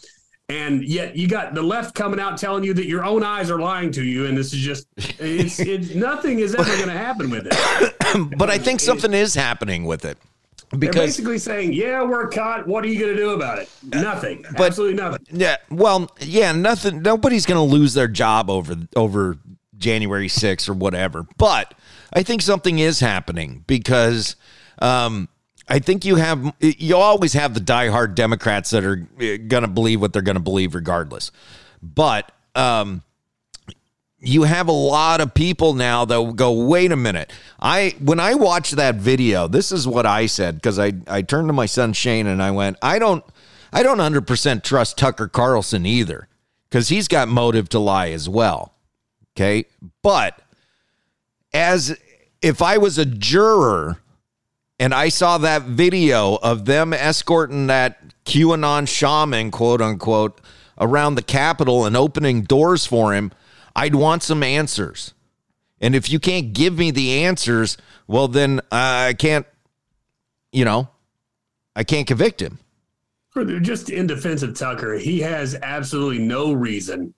And 0.50 0.83
yet 0.83 1.15
you 1.15 1.29
got 1.29 1.53
the 1.53 1.61
left 1.61 1.95
coming 1.95 2.19
out 2.19 2.38
telling 2.38 2.65
you 2.65 2.73
that 2.73 2.85
your 2.85 3.05
own 3.05 3.23
eyes 3.23 3.50
are 3.50 3.59
lying 3.59 3.89
to 3.93 4.03
you, 4.03 4.25
and 4.25 4.38
this 4.38 4.53
is 4.53 4.59
just 4.59 4.85
it's, 4.97 5.59
it's 5.59 5.95
nothing 5.95 6.39
is 6.39 6.53
ever 6.53 6.75
going 6.75 6.89
to 6.89 6.91
happen 6.91 7.29
with 7.29 7.47
it. 7.50 8.33
but 8.38 8.50
I 8.50 8.57
think 8.57 8.81
something 8.81 9.13
is 9.13 9.33
happening 9.33 9.85
with 9.85 10.03
it 10.03 10.17
They're 10.72 10.80
because 10.80 10.96
basically 11.08 11.38
saying, 11.38 11.74
"Yeah, 11.74 12.04
we're 12.04 12.30
caught. 12.30 12.66
What 12.68 12.84
are 12.84 12.88
you 12.88 13.00
going 13.00 13.16
to 13.16 13.22
do 13.22 13.32
about 13.32 13.60
it? 13.60 13.70
Nothing. 13.84 14.46
but- 14.58 14.68
Absolutely 14.68 14.96
nothing." 14.96 15.25
Yeah, 15.30 15.58
well, 15.70 16.10
yeah, 16.20 16.51
nothing. 16.54 17.01
Nobody's 17.01 17.46
going 17.46 17.58
to 17.58 17.75
lose 17.75 17.94
their 17.94 18.08
job 18.08 18.50
over 18.50 18.75
over 18.96 19.38
January 19.78 20.28
6th 20.28 20.70
or 20.70 20.74
whatever. 20.74 21.25
But 21.38 21.74
I 22.13 22.24
think 22.24 22.42
something 22.42 22.80
is 22.80 23.00
happening 23.01 23.66
because 23.68 24.36
um, 24.80 25.28
I 25.68 25.80
think 25.80 26.06
you 26.06 26.16
have 26.16 26.54
you 26.60 26.96
always 26.96 27.34
have 27.34 27.54
the 27.54 27.60
diehard 27.60 28.16
Democrats 28.16 28.70
that 28.70 28.86
are 28.86 28.96
going 28.96 29.63
to 29.63 29.68
believe 29.68 30.00
what 30.00 30.13
they're 30.13 30.22
going 30.22 30.36
to 30.36 30.42
believe 30.42 30.74
regardless. 30.75 31.32
But 31.82 32.32
um, 32.56 33.04
you 34.22 34.44
have 34.44 34.68
a 34.68 34.74
lot 34.74 35.20
of 35.20 35.34
people 35.34 35.74
now 35.74 36.06
that 36.06 36.22
will 36.22 36.34
go, 36.34 36.51
wait 36.51 36.92
a 36.92 36.96
minute. 36.96 37.34
I 37.60 37.96
when 38.00 38.20
I 38.20 38.36
watched 38.36 38.75
that 38.75 38.96
video, 38.96 39.48
this 39.48 39.72
is 39.72 39.88
what 39.88 40.06
I 40.06 40.28
said 40.28 40.56
because 40.56 40.78
I 40.78 40.94
I 41.08 41.24
turned 41.24 41.50
to 41.50 41.54
my 41.54 41.66
son 41.66 41.94
Shane 41.94 42.28
and 42.28 42.42
I 42.42 42.51
went, 42.51 42.78
I 42.82 43.00
don't 43.00 43.24
I 43.74 43.82
don't 43.82 44.00
hundred 44.00 44.28
percent 44.28 44.63
trust 44.63 44.98
Tucker 44.98 45.28
Carlson 45.28 45.86
either 45.86 46.28
because 46.70 46.90
he's 46.90 47.08
got 47.08 47.28
motive 47.28 47.68
to 47.70 47.80
lie 47.80 48.10
as 48.12 48.30
well. 48.30 48.75
Okay, 49.36 49.66
but 50.04 50.40
as 51.54 51.98
if 52.42 52.62
I 52.62 52.78
was 52.78 52.98
a 52.98 53.06
juror 53.06 53.98
and 54.80 54.94
I 54.94 55.10
saw 55.10 55.38
that 55.40 55.63
video 55.63 56.36
of 56.36 56.66
them 56.66 56.94
escorting 56.94 57.68
that 57.68 58.24
QAnon 58.25 58.88
shaman, 58.88 59.50
quote 59.51 59.82
unquote, 59.82 60.42
around 60.80 61.16
the 61.16 61.24
Capitol 61.24 61.86
and 61.86 61.98
opening 61.98 62.42
doors 62.42 62.86
for 62.86 63.13
him, 63.13 63.32
I'd 63.75 63.96
want 63.96 64.24
some 64.24 64.44
answers. 64.44 65.13
And 65.80 65.96
if 65.96 66.12
you 66.12 66.20
can't 66.20 66.54
give 66.54 66.78
me 66.78 66.92
the 66.92 67.24
answers, 67.24 67.78
well, 68.08 68.28
then 68.28 68.62
I 68.72 69.16
can't, 69.18 69.46
you 70.51 70.63
know, 70.63 70.90
I 71.75 71.84
can't 71.84 72.08
convict 72.08 72.42
him. 72.42 72.60
Just 73.62 73.90
in 73.90 74.08
defense 74.08 74.44
of 74.44 74.56
Tucker, 74.56 74.96
he 74.96 75.20
has 75.22 75.56
absolutely 75.62 76.20
no 76.20 76.51
reason 76.51 77.13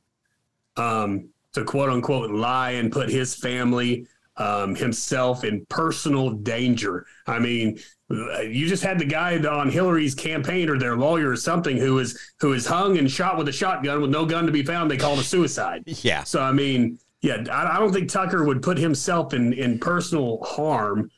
um, 0.78 1.30
to 1.54 1.64
quote 1.64 1.90
unquote 1.90 2.32
lie 2.32 2.72
and 2.72 2.92
put 2.92 3.10
his 3.10 3.36
family, 3.36 4.08
um, 4.38 4.75
himself 4.75 5.44
in 5.44 5.66
personal 5.70 6.32
danger. 6.32 7.06
I 7.28 7.40
mean, 7.40 7.80
you 8.10 8.68
just 8.68 8.84
had 8.84 9.00
the 9.00 9.06
guy 9.06 9.38
on 9.38 9.70
Hillary's 9.70 10.16
campaign 10.16 10.70
or 10.70 10.78
their 10.78 10.98
lawyer 10.98 11.30
or 11.30 11.36
something 11.36 11.78
who 11.78 12.00
is 12.00 12.20
who 12.40 12.54
is 12.54 12.66
hung 12.66 12.98
and 12.98 13.10
shot 13.10 13.38
with 13.38 13.48
a 13.48 13.52
shotgun 13.52 14.02
with 14.02 14.10
no 14.12 14.25
gun 14.25 14.46
to 14.46 14.52
be 14.52 14.63
found. 14.63 14.90
They 14.90 14.98
called 14.98 15.20
a 15.20 15.24
suicide. 15.24 15.84
Yeah. 16.04 16.24
So 16.24 16.42
I 16.42 16.52
mean, 16.52 17.00
yeah, 17.22 17.44
I, 17.52 17.78
I 17.78 17.80
don't 17.80 17.94
think 17.94 18.10
Tucker 18.10 18.44
would 18.44 18.62
put 18.62 18.78
himself 18.78 19.34
in 19.34 19.54
in 19.54 19.80
personal 19.80 20.42
harm 20.44 21.10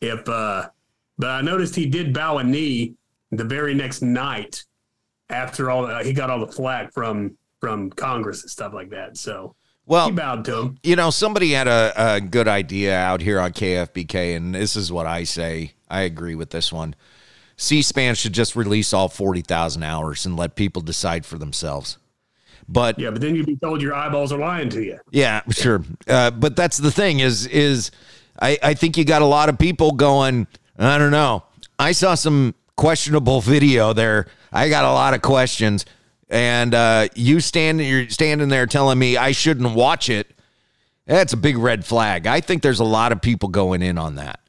if. 0.00 0.28
uh 0.28 0.68
But 1.18 1.30
I 1.30 1.40
noticed 1.42 1.74
he 1.76 1.86
did 1.88 2.12
bow 2.12 2.38
a 2.38 2.44
knee 2.44 2.94
the 3.30 3.44
very 3.44 3.74
next 3.74 4.02
night 4.02 4.64
after 5.30 5.70
all 5.70 5.86
uh, 5.86 6.02
he 6.02 6.12
got 6.12 6.30
all 6.30 6.40
the 6.40 6.52
flack 6.52 6.92
from 6.92 7.36
from 7.60 7.90
Congress 7.90 8.42
and 8.42 8.50
stuff 8.50 8.72
like 8.74 8.90
that. 8.90 9.16
So 9.16 9.54
Well, 9.86 10.06
he 10.06 10.12
bowed 10.12 10.44
to 10.46 10.58
him. 10.58 10.78
You 10.82 10.96
know, 10.96 11.10
somebody 11.10 11.52
had 11.52 11.68
a, 11.68 11.92
a 11.96 12.20
good 12.20 12.48
idea 12.48 12.96
out 12.96 13.20
here 13.20 13.40
on 13.40 13.52
KFBK, 13.52 14.36
and 14.36 14.54
this 14.54 14.76
is 14.76 14.92
what 14.92 15.06
I 15.06 15.24
say. 15.24 15.72
I 15.90 16.02
agree 16.02 16.34
with 16.34 16.50
this 16.50 16.72
one. 16.72 16.94
C 17.56 17.82
SPAN 17.82 18.14
should 18.14 18.32
just 18.32 18.56
release 18.56 18.92
all 18.92 19.08
40,000 19.08 19.82
hours 19.82 20.24
and 20.26 20.36
let 20.36 20.56
people 20.56 20.82
decide 20.82 21.26
for 21.26 21.38
themselves. 21.38 21.98
But 22.68 22.98
Yeah, 22.98 23.10
but 23.10 23.20
then 23.20 23.34
you'd 23.34 23.46
be 23.46 23.56
told 23.56 23.82
your 23.82 23.94
eyeballs 23.94 24.32
are 24.32 24.38
lying 24.38 24.68
to 24.70 24.82
you. 24.82 24.98
yeah, 25.10 25.42
sure. 25.50 25.82
Uh, 26.08 26.30
but 26.30 26.56
that's 26.56 26.78
the 26.78 26.90
thing 26.90 27.20
is, 27.20 27.46
is 27.46 27.90
I, 28.40 28.58
I 28.62 28.74
think 28.74 28.96
you 28.96 29.04
got 29.04 29.22
a 29.22 29.26
lot 29.26 29.48
of 29.48 29.58
people 29.58 29.92
going, 29.92 30.46
I 30.78 30.96
don't 30.98 31.10
know. 31.10 31.44
I 31.78 31.92
saw 31.92 32.14
some 32.14 32.54
questionable 32.76 33.40
video 33.40 33.92
there. 33.92 34.26
I 34.52 34.68
got 34.68 34.84
a 34.84 34.92
lot 34.92 35.14
of 35.14 35.22
questions. 35.22 35.84
And 36.32 36.74
uh, 36.74 37.08
you 37.14 37.40
standing, 37.40 37.86
you're 37.86 38.08
standing 38.08 38.48
there 38.48 38.66
telling 38.66 38.98
me 38.98 39.18
I 39.18 39.32
shouldn't 39.32 39.74
watch 39.74 40.08
it. 40.08 40.30
That's 41.04 41.34
a 41.34 41.36
big 41.36 41.58
red 41.58 41.84
flag. 41.84 42.26
I 42.26 42.40
think 42.40 42.62
there's 42.62 42.80
a 42.80 42.84
lot 42.84 43.12
of 43.12 43.20
people 43.20 43.50
going 43.50 43.82
in 43.82 43.98
on 43.98 44.14
that. 44.14 44.40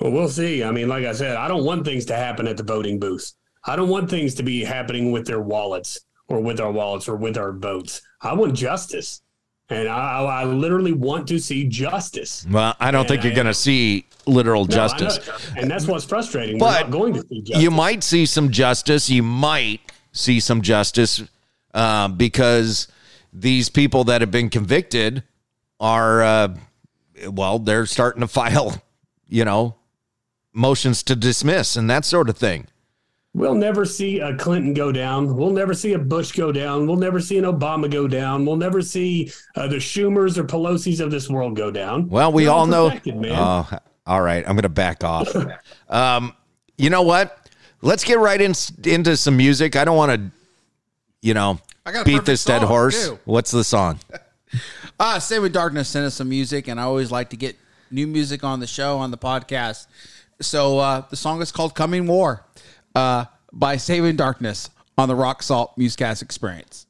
Well, 0.00 0.12
we'll 0.12 0.28
see. 0.30 0.64
I 0.64 0.70
mean, 0.70 0.88
like 0.88 1.04
I 1.04 1.12
said, 1.12 1.36
I 1.36 1.46
don't 1.46 1.64
want 1.64 1.84
things 1.84 2.06
to 2.06 2.16
happen 2.16 2.48
at 2.48 2.56
the 2.56 2.62
voting 2.62 2.98
booth. 2.98 3.32
I 3.64 3.76
don't 3.76 3.90
want 3.90 4.08
things 4.08 4.34
to 4.36 4.42
be 4.42 4.64
happening 4.64 5.12
with 5.12 5.26
their 5.26 5.40
wallets 5.42 6.00
or 6.28 6.40
with 6.40 6.58
our 6.58 6.72
wallets 6.72 7.06
or 7.06 7.16
with 7.16 7.36
our 7.36 7.52
votes. 7.52 8.00
I 8.22 8.32
want 8.32 8.54
justice. 8.54 9.20
And 9.68 9.88
I, 9.88 10.22
I 10.22 10.44
literally 10.44 10.92
want 10.92 11.26
to 11.28 11.38
see 11.38 11.64
justice. 11.64 12.46
Well, 12.48 12.74
I 12.80 12.90
don't 12.90 13.00
And 13.00 13.08
think 13.08 13.24
you're 13.24 13.34
going 13.34 13.46
to 13.46 13.54
see 13.54 14.06
literal 14.24 14.64
No, 14.64 14.68
justice. 14.68 15.18
And 15.56 15.70
that's 15.70 15.86
what's 15.86 16.04
frustrating. 16.04 16.56
But 16.56 16.66
We're 16.66 16.80
not 16.82 16.90
going 16.92 17.14
to 17.14 17.20
see 17.26 17.42
justice. 17.42 17.62
You 17.62 17.70
might 17.72 18.04
see 18.04 18.24
some 18.26 18.50
justice. 18.50 19.10
You 19.10 19.24
might 19.24 19.80
see 20.16 20.40
some 20.40 20.62
justice 20.62 21.22
uh, 21.74 22.08
because 22.08 22.88
these 23.32 23.68
people 23.68 24.04
that 24.04 24.22
have 24.22 24.30
been 24.30 24.48
convicted 24.48 25.22
are, 25.78 26.22
uh, 26.22 26.56
well, 27.28 27.58
they're 27.58 27.86
starting 27.86 28.20
to 28.20 28.28
file, 28.28 28.82
you 29.28 29.44
know, 29.44 29.76
motions 30.52 31.02
to 31.04 31.14
dismiss 31.14 31.76
and 31.76 31.88
that 31.90 32.04
sort 32.04 32.28
of 32.28 32.36
thing. 32.36 32.66
We'll 33.34 33.54
never 33.54 33.84
see 33.84 34.20
a 34.20 34.34
Clinton 34.34 34.72
go 34.72 34.90
down. 34.90 35.36
We'll 35.36 35.50
never 35.50 35.74
see 35.74 35.92
a 35.92 35.98
Bush 35.98 36.32
go 36.32 36.50
down. 36.50 36.86
We'll 36.86 36.96
never 36.96 37.20
see 37.20 37.36
an 37.36 37.44
Obama 37.44 37.90
go 37.90 38.08
down. 38.08 38.46
We'll 38.46 38.56
never 38.56 38.80
see 38.80 39.30
uh, 39.54 39.66
the 39.66 39.76
Schumers 39.76 40.38
or 40.38 40.44
Pelosi's 40.44 41.00
of 41.00 41.10
this 41.10 41.28
world 41.28 41.54
go 41.54 41.70
down. 41.70 42.08
Well, 42.08 42.32
we 42.32 42.46
all 42.46 42.66
know. 42.66 42.88
man. 43.04 43.32
Oh, 43.32 43.68
all 44.06 44.22
right. 44.22 44.42
I'm 44.48 44.54
going 44.54 44.62
to 44.62 44.70
back 44.70 45.04
off. 45.04 45.28
um, 45.90 46.32
you 46.78 46.88
know 46.88 47.02
what? 47.02 47.45
Let's 47.86 48.02
get 48.02 48.18
right 48.18 48.40
in, 48.40 48.52
into 48.84 49.16
some 49.16 49.36
music. 49.36 49.76
I 49.76 49.84
don't 49.84 49.96
want 49.96 50.12
to, 50.12 50.30
you 51.22 51.34
know, 51.34 51.60
beat 52.04 52.24
this 52.24 52.44
dead 52.44 52.62
horse. 52.62 53.08
too. 53.08 53.18
What's 53.24 53.52
the 53.52 53.64
song? 53.64 54.00
Uh, 54.98 55.18
Saving 55.18 55.52
Darkness 55.52 55.88
sent 55.88 56.06
us 56.06 56.14
some 56.14 56.30
music, 56.30 56.68
and 56.68 56.80
I 56.80 56.84
always 56.84 57.10
like 57.10 57.28
to 57.28 57.36
get 57.36 57.54
new 57.90 58.06
music 58.06 58.44
on 58.44 58.60
the 58.60 58.66
show, 58.66 58.96
on 58.96 59.10
the 59.10 59.18
podcast. 59.18 59.88
So 60.40 60.78
uh, 60.78 61.02
the 61.10 61.16
song 61.16 61.42
is 61.42 61.52
called 61.52 61.74
Coming 61.74 62.06
War 62.06 62.46
uh, 62.94 63.26
by 63.52 63.76
Saving 63.76 64.16
Darkness 64.16 64.70
on 64.96 65.08
the 65.08 65.14
Rock 65.14 65.42
Salt 65.42 65.76
Muzkast 65.78 66.22
Experience. 66.22 66.86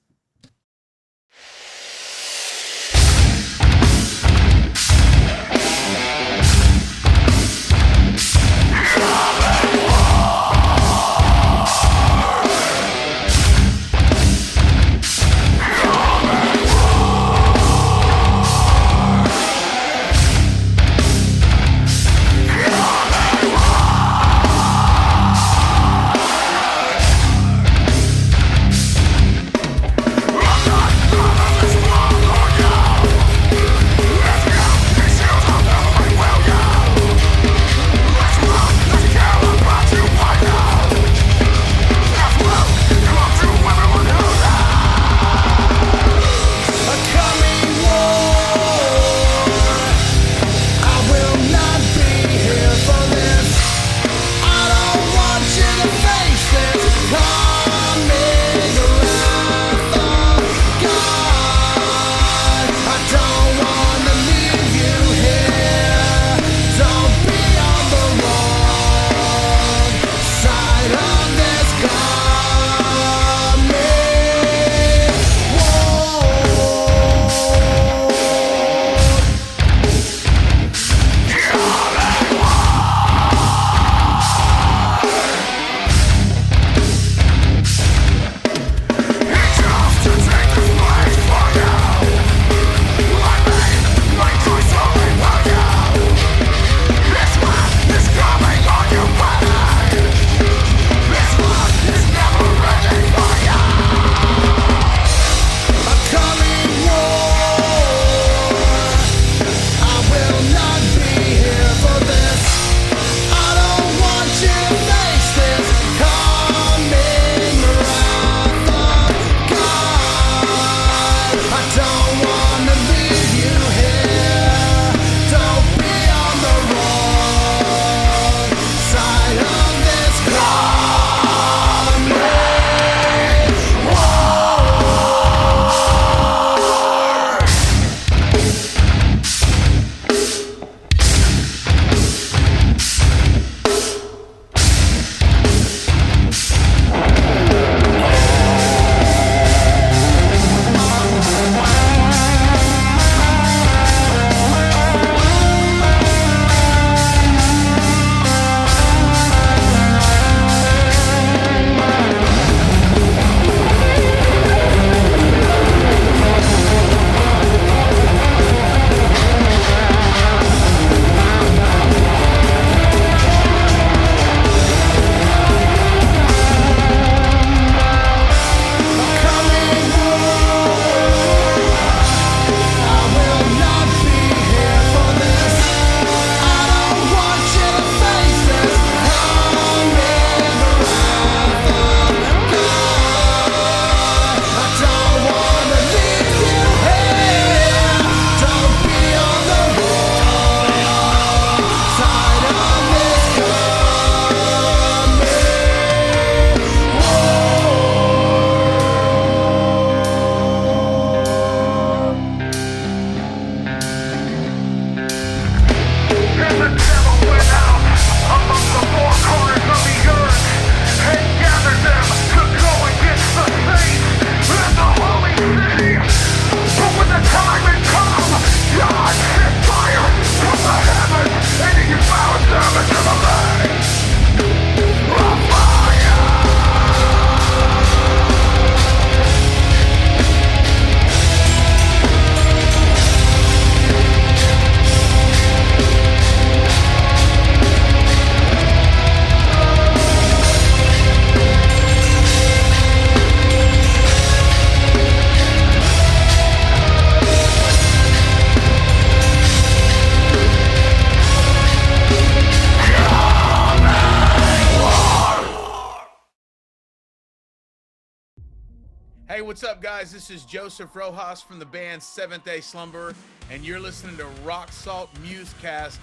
Guys? 269.99 270.13
This 270.13 270.29
is 270.29 270.45
Joseph 270.45 270.95
Rojas 270.95 271.41
from 271.41 271.59
the 271.59 271.65
band 271.65 272.03
Seventh 272.03 272.45
Day 272.45 272.61
Slumber, 272.61 273.15
and 273.51 273.65
you're 273.65 273.81
listening 273.81 274.15
to 274.19 274.27
Rock 274.45 274.71
Salt 274.71 275.09
Muzkast. 275.25 275.97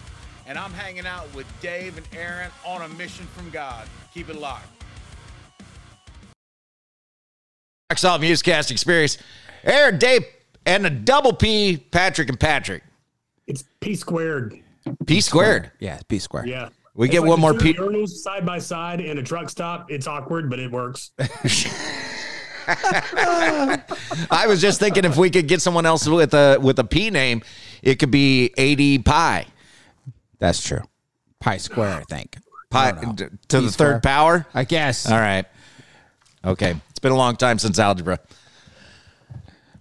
And 0.48 0.58
I'm 0.58 0.72
hanging 0.72 1.06
out 1.06 1.32
with 1.36 1.46
Dave 1.62 1.96
and 1.96 2.08
Aaron 2.12 2.50
on 2.66 2.82
a 2.82 2.88
mission 2.96 3.28
from 3.28 3.52
God. 3.52 3.88
Keep 4.12 4.30
it 4.30 4.38
locked. 4.38 4.66
Rock 7.92 8.00
Salt 8.00 8.22
Muzkast 8.22 8.72
Experience. 8.72 9.20
Aaron, 9.64 10.00
Dave, 10.00 10.26
and 10.66 10.88
a 10.88 10.90
double 10.90 11.32
P, 11.34 11.78
Patrick 11.78 12.30
and 12.30 12.40
Patrick. 12.40 12.82
It's 13.46 13.64
P 13.80 13.94
squared. 13.94 14.60
P 15.06 15.22
squared. 15.22 15.70
Yeah, 15.78 16.00
P 16.08 16.18
squared. 16.18 16.48
Yeah. 16.48 16.70
We 16.96 17.06
It's 17.06 17.12
get 17.12 17.20
like 17.22 17.30
one 17.30 17.40
more 17.40 17.54
two 17.54 17.60
P. 17.60 17.74
urinals 17.76 18.10
side 18.10 18.44
by 18.44 18.58
side 18.58 19.02
in 19.02 19.20
a 19.20 19.24
truck 19.24 19.52
stop. 19.52 19.92
It's 19.92 20.08
awkward, 20.08 20.50
but 20.50 20.58
it 20.58 20.72
works. 20.72 21.12
I 24.32 24.46
was 24.48 24.62
just 24.62 24.80
thinking 24.80 25.06
if 25.06 25.18
we 25.18 25.30
could 25.30 25.48
get 25.48 25.62
someone 25.62 25.86
else 25.86 26.08
with 26.08 26.34
a 26.34 26.58
with 26.62 26.80
a 26.80 26.84
P 26.84 27.10
name, 27.10 27.42
it 27.82 27.96
could 28.00 28.12
be 28.12 28.52
AD 28.58 29.06
Pi. 29.06 29.46
That's 30.40 30.64
true. 30.64 30.82
Pi 31.40 31.58
square, 31.58 32.00
I 32.00 32.04
think. 32.04 32.38
Pi 32.70 32.90
I 32.90 33.02
know. 33.02 33.14
to 33.14 33.26
the 33.26 33.32
P 33.62 33.70
square. 33.70 33.94
third 33.94 34.04
power. 34.04 34.46
I 34.54 34.64
guess. 34.64 35.10
All 35.10 35.20
right. 35.20 35.46
Okay. 36.46 36.76
It's 36.90 37.00
been 37.00 37.12
a 37.12 37.18
long 37.18 37.36
time 37.36 37.60
since 37.60 37.80
algebra. 37.80 38.20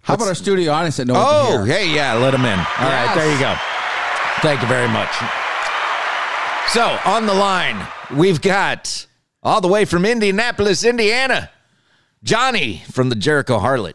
How 0.02 0.14
about 0.14 0.26
our 0.28 0.34
studio 0.34 0.72
audience 0.72 0.96
that 0.96 1.06
no 1.06 1.14
one 1.14 1.22
Oh, 1.24 1.64
hey, 1.64 1.88
yeah, 1.94 2.14
let 2.14 2.32
them 2.32 2.44
in. 2.44 2.58
All 2.58 2.64
right, 2.90 3.12
there 3.14 3.32
you 3.32 3.38
go. 3.38 3.54
Thank 4.40 4.60
you 4.60 4.66
very 4.66 4.88
much. 4.88 5.14
So, 6.68 6.98
on 7.04 7.26
the 7.26 7.34
line, 7.34 7.86
we've 8.16 8.40
got 8.40 9.06
all 9.42 9.60
the 9.60 9.68
way 9.68 9.84
from 9.84 10.04
Indianapolis, 10.04 10.84
Indiana, 10.84 11.50
Jonny 12.22 12.82
from 12.90 13.08
the 13.08 13.14
Jericho 13.16 13.58
Harlot. 13.58 13.94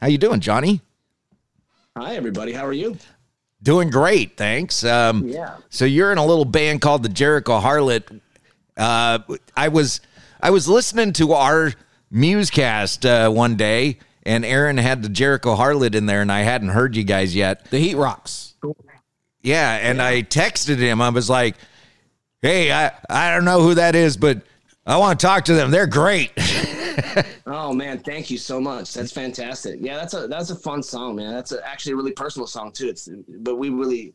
How 0.00 0.08
you 0.08 0.18
doing, 0.18 0.40
Jonny? 0.40 0.80
Hi, 1.96 2.14
everybody. 2.16 2.52
How 2.52 2.66
are 2.66 2.72
you? 2.72 2.96
Doing 3.62 3.90
great, 3.90 4.36
thanks. 4.36 4.84
Um, 4.84 5.26
Yeah. 5.26 5.56
So 5.68 5.84
you're 5.84 6.12
in 6.12 6.18
a 6.18 6.24
little 6.26 6.44
band 6.44 6.80
called 6.80 7.02
the 7.02 7.08
Jericho 7.08 7.60
Harlot. 7.60 8.20
Uh, 8.76 9.18
I 9.56 9.68
was 9.68 10.00
I 10.40 10.50
was 10.50 10.68
listening 10.68 11.12
to 11.14 11.32
our 11.32 11.72
Muzkast 12.12 13.04
uh, 13.04 13.30
one 13.30 13.56
day, 13.56 13.98
and 14.22 14.44
Aaron 14.44 14.78
had 14.78 15.02
the 15.02 15.08
Jericho 15.08 15.56
Harlot 15.56 15.96
in 15.96 16.06
there, 16.06 16.22
and 16.22 16.30
I 16.30 16.40
hadn't 16.40 16.68
heard 16.68 16.94
you 16.94 17.02
guys 17.02 17.34
yet. 17.34 17.68
The 17.70 17.78
Heat 17.78 17.96
Rox. 17.96 18.54
Yeah, 19.42 19.72
and 19.76 20.00
I 20.00 20.22
texted 20.22 20.78
him. 20.78 21.00
I 21.02 21.08
was 21.08 21.28
like, 21.28 21.56
"Hey, 22.40 22.70
I 22.70 22.92
I 23.10 23.32
don't 23.34 23.44
know 23.44 23.62
who 23.62 23.74
that 23.74 23.96
is, 23.96 24.16
but 24.16 24.42
I 24.86 24.96
want 24.98 25.18
to 25.18 25.26
talk 25.26 25.46
to 25.46 25.54
them. 25.54 25.72
They're 25.72 25.86
great." 25.88 26.30
Oh 27.46 27.72
man, 27.72 28.00
thank 28.00 28.30
you 28.30 28.36
so 28.36 28.60
much. 28.60 28.92
That's 28.92 29.10
fantastic. 29.10 29.78
Yeah, 29.80 29.96
that's 29.96 30.12
a 30.12 30.26
that's 30.26 30.50
a 30.50 30.56
fun 30.56 30.82
song, 30.82 31.16
man. 31.16 31.32
That's 31.32 31.52
a, 31.52 31.66
actually 31.66 31.92
a 31.92 31.96
really 31.96 32.12
personal 32.12 32.46
song 32.46 32.72
too. 32.72 32.88
It's 32.88 33.08
but 33.40 33.56
we 33.56 33.70
really 33.70 34.14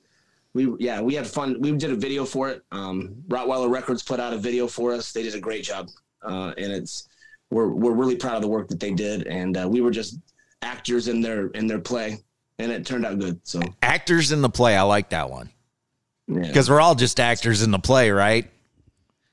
we 0.54 0.76
yeah 0.80 1.02
we 1.02 1.16
had 1.16 1.26
fun. 1.26 1.60
We 1.60 1.72
did 1.72 1.92
a 1.92 1.96
video 1.96 2.26
for 2.26 2.50
it. 2.50 2.64
Um, 2.72 3.16
Rottweiler 3.28 3.72
Records 3.72 4.04
put 4.04 4.20
out 4.20 4.34
a 4.34 4.38
video 4.38 4.68
for 4.68 4.94
us. 4.94 5.12
They 5.12 5.24
did 5.24 5.34
a 5.34 5.40
great 5.40 5.64
job, 5.64 5.90
uh, 6.22 6.54
and 6.58 6.72
it's 6.72 7.10
we're 7.50 7.70
we're 7.70 7.94
really 7.94 8.16
proud 8.16 8.36
of 8.36 8.42
the 8.44 8.48
work 8.48 8.68
that 8.68 8.80
they 8.80 8.92
did. 8.92 9.26
And 9.26 9.58
uh, 9.58 9.68
we 9.68 9.82
were 9.82 9.92
just 9.92 10.20
actors 10.62 11.08
in 11.08 11.22
their 11.22 11.48
in 11.48 11.66
their 11.66 11.80
play, 11.80 12.20
and 12.60 12.72
it 12.72 12.86
turned 12.86 13.06
out 13.06 13.18
good. 13.18 13.40
So 13.44 13.62
actors 13.82 14.32
in 14.32 14.42
the 14.42 14.50
play. 14.50 14.78
I 14.78 14.84
like 14.84 15.10
that 15.10 15.30
one 15.30 15.50
yeah. 16.28 16.42
because 16.42 16.70
we're 16.70 16.82
all 16.82 16.96
just 16.96 17.20
actors 17.20 17.62
in 17.62 17.72
the 17.72 17.80
play, 17.80 18.12
right? 18.12 18.50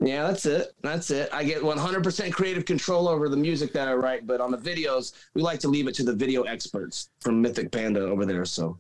Yeah, 0.03 0.27
that's 0.27 0.47
it. 0.47 0.73
That's 0.83 1.11
it. 1.11 1.29
I 1.33 1.45
get 1.45 1.63
100% 1.63 2.33
creative 2.33 2.65
control 2.65 3.07
over 3.07 3.29
the 3.29 3.37
music 3.37 3.73
that 3.75 3.87
I 3.87 3.93
write, 3.93 4.27
but 4.27 4.41
on 4.41 4.51
the 4.51 4.57
videos, 4.57 5.13
we 5.35 5.43
like 5.43 5.61
to 5.61 5.69
leave 5.69 5.89
it 5.89 5.95
to 5.97 6.03
the 6.03 6.15
video 6.15 6.43
experts 6.45 7.11
from 7.21 7.43
Mythic 7.43 7.71
Panda 7.71 8.01
over 8.01 8.25
there. 8.25 8.45
So, 8.47 8.79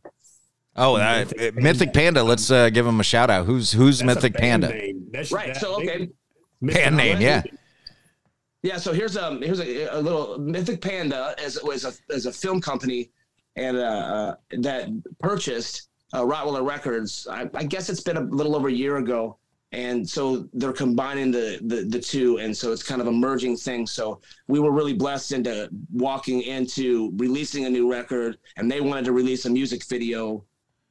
Oh, 0.77 0.97
that, 0.97 1.55
Mythic, 1.57 1.93
Panda. 1.93 2.23
Let's 2.23 2.51
uh, 2.51 2.71
give 2.71 2.87
him 2.87 3.01
a 3.01 3.03
shout 3.03 3.29
out. 3.29 3.45
Who's 3.45 3.73
who's 3.73 3.99
That's 3.99 4.15
Mythic 4.15 4.35
Panda? 4.35 4.69
name. 4.69 5.11
Right. 5.31 5.49
that- 5.49 5.57
So, 5.57 5.75
okay. 5.77 6.09
Band 6.63 6.97
name, 6.97 7.21
yeah. 7.21 7.43
Yeah. 8.63 8.77
So 8.77 8.93
here's 8.93 9.17
um 9.17 9.41
here's 9.41 9.61
a, 9.61 9.87
a 9.87 10.01
little 10.01 10.39
Mythic 10.39 10.81
Panda 10.81 11.35
as 11.43 11.59
was 11.63 11.85
a 11.85 11.93
as 12.15 12.27
a 12.27 12.33
film 12.33 12.61
company 12.61 13.11
and 13.57 13.79
uh, 13.79 13.81
uh 13.81 14.35
that 14.59 14.89
purchased 15.19 15.89
uh, 16.13 16.23
Rottweiler 16.23 16.67
Records. 16.67 17.27
I, 17.31 17.49
I 17.55 17.65
guess 17.65 17.89
it's 17.89 18.03
been 18.03 18.19
a 18.19 18.21
little 18.21 18.55
over 18.55 18.69
a 18.69 18.73
year 18.73 18.99
ago, 18.99 19.39
and 19.73 20.09
so 20.09 20.49
they're 20.53 20.73
combining 20.73 21.31
the, 21.31 21.59
the 21.63 21.83
the 21.83 22.01
two, 22.01 22.39
and 22.39 22.57
so 22.57 22.73
it's 22.73 22.83
kind 22.83 23.01
of 23.01 23.07
a 23.07 23.13
merging 23.13 23.57
thing. 23.57 23.87
So 23.87 24.21
we 24.49 24.61
were 24.61 24.73
really 24.73 24.95
blessed 24.95 25.33
into 25.33 25.69
walking 25.93 26.43
into 26.43 27.13
releasing 27.17 27.67
a 27.67 27.71
new 27.71 27.91
record, 27.91 28.39
and 28.57 28.71
they 28.71 28.81
wanted 28.81 29.05
to 29.07 29.13
release 29.13 29.47
a 29.47 29.51
music 29.51 29.85
video 29.85 30.45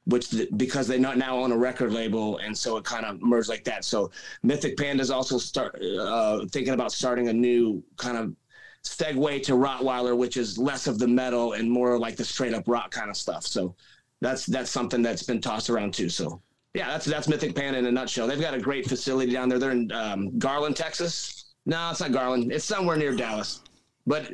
which 0.06 0.30
the, 0.30 0.48
because 0.58 0.88
they 0.88 0.98
not 0.98 1.18
now 1.18 1.38
own 1.38 1.52
a 1.52 1.58
record 1.58 1.94
label, 1.94 2.38
and 2.38 2.58
so 2.58 2.78
it 2.78 2.84
kind 2.84 3.06
of 3.06 3.22
merged 3.22 3.50
like 3.50 3.64
that. 3.64 3.86
So 3.86 4.12
Mythic 4.44 4.76
Panda's 4.76 5.12
also 5.12 5.38
start 5.38 5.80
uh, 5.82 6.46
thinking 6.52 6.74
about 6.74 6.92
starting 6.92 7.28
a 7.28 7.34
new 7.34 7.84
kind 7.98 8.18
of 8.18 8.36
segue 8.84 9.44
to 9.44 9.54
Rottweiler, 9.54 10.18
which 10.18 10.38
is 10.38 10.58
less 10.58 10.88
of 10.88 10.98
the 11.00 11.08
metal 11.08 11.54
and 11.54 11.70
more 11.70 12.00
like 12.00 12.16
the 12.16 12.26
straight 12.26 12.54
up 12.54 12.64
rock 12.68 12.92
kind 12.92 13.10
of 13.10 13.18
stuff. 13.18 13.46
So 13.46 13.76
that's 14.22 14.46
that's 14.46 14.72
something 14.72 15.02
that's 15.02 15.24
been 15.24 15.42
tossed 15.42 15.70
around 15.70 15.94
too. 15.94 16.10
So 16.10 16.42
yeah, 16.80 16.88
that's 16.88 17.06
that's 17.06 17.28
Mythic 17.28 17.56
Pan 17.56 17.76
in 17.76 17.86
a 17.88 17.92
nutshell. 17.92 18.26
They've 18.26 18.40
got 18.40 18.54
a 18.54 18.60
great 18.60 18.88
facility 18.88 19.34
down 19.34 19.50
there. 19.50 19.60
They're 19.60 19.72
in 19.72 19.92
um, 19.92 20.40
Garland, 20.40 20.78
Texas. 20.78 21.56
No, 21.66 21.90
it's 21.92 22.00
not 22.00 22.14
Garland. 22.14 22.54
It's 22.54 22.64
somewhere 22.64 22.96
near 22.96 23.14
Dallas, 23.14 23.64
but 24.08 24.32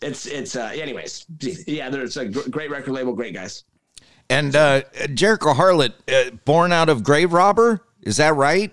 it's 0.00 0.26
it's 0.26 0.54
uh, 0.54 0.70
anyways. 0.72 1.26
Yeah, 1.66 1.90
there's 1.90 2.16
a 2.16 2.26
gr- 2.26 2.48
great 2.48 2.70
record 2.70 2.92
label, 2.92 3.12
great 3.12 3.34
guys. 3.34 3.64
And 4.28 4.54
uh, 4.54 4.82
Jericho 5.14 5.52
Harlot, 5.52 5.94
uh, 6.08 6.30
born 6.44 6.70
out 6.70 6.88
of 6.88 7.02
Grave 7.02 7.32
Robber. 7.32 7.80
Is 8.02 8.18
that 8.18 8.36
right? 8.36 8.72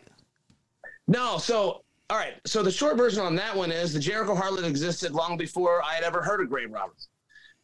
No, 1.08 1.40
so 1.40 1.82
all 2.12 2.18
right. 2.18 2.36
So 2.46 2.62
the 2.62 2.72
short 2.72 2.98
version 2.98 3.24
on 3.24 3.36
that 3.38 3.56
one 3.56 3.72
is 3.72 3.94
the 3.94 4.00
Jericho 4.00 4.36
Harlot 4.36 4.64
existed 4.64 5.14
long 5.14 5.38
before 5.38 5.84
I 5.84 5.96
had 5.96 6.04
ever 6.04 6.22
heard 6.22 6.40
of 6.40 6.50
Grave 6.50 6.72
Robber. 6.72 6.94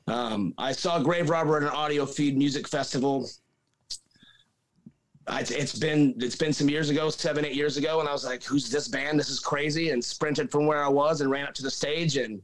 Um, 0.08 0.56
I 0.58 0.72
saw 0.72 1.00
Grave 1.00 1.30
Robber 1.30 1.58
at 1.58 1.64
an 1.64 1.70
audio 1.70 2.08
feed 2.08 2.40
music 2.40 2.68
festival. 2.68 3.30
I, 5.28 5.42
it's 5.42 5.78
been 5.78 6.16
it's 6.18 6.36
been 6.36 6.54
some 6.54 6.70
years 6.70 6.90
ago, 6.90 7.10
seven 7.10 7.46
eight 7.46 7.56
years 7.56 7.78
ago, 7.78 8.00
and 8.00 8.10
I 8.10 8.12
was 8.12 8.26
like, 8.26 8.44
"Who's 8.44 8.70
this 8.70 8.88
band? 8.88 9.20
This 9.20 9.30
is 9.30 9.40
crazy!" 9.40 9.92
And 9.92 10.04
sprinted 10.04 10.52
from 10.52 10.66
where 10.66 10.84
I 10.84 10.90
was 10.90 11.22
and 11.22 11.32
ran 11.32 11.48
up 11.48 11.54
to 11.56 11.64
the 11.64 11.72
stage. 11.72 12.18
And 12.18 12.42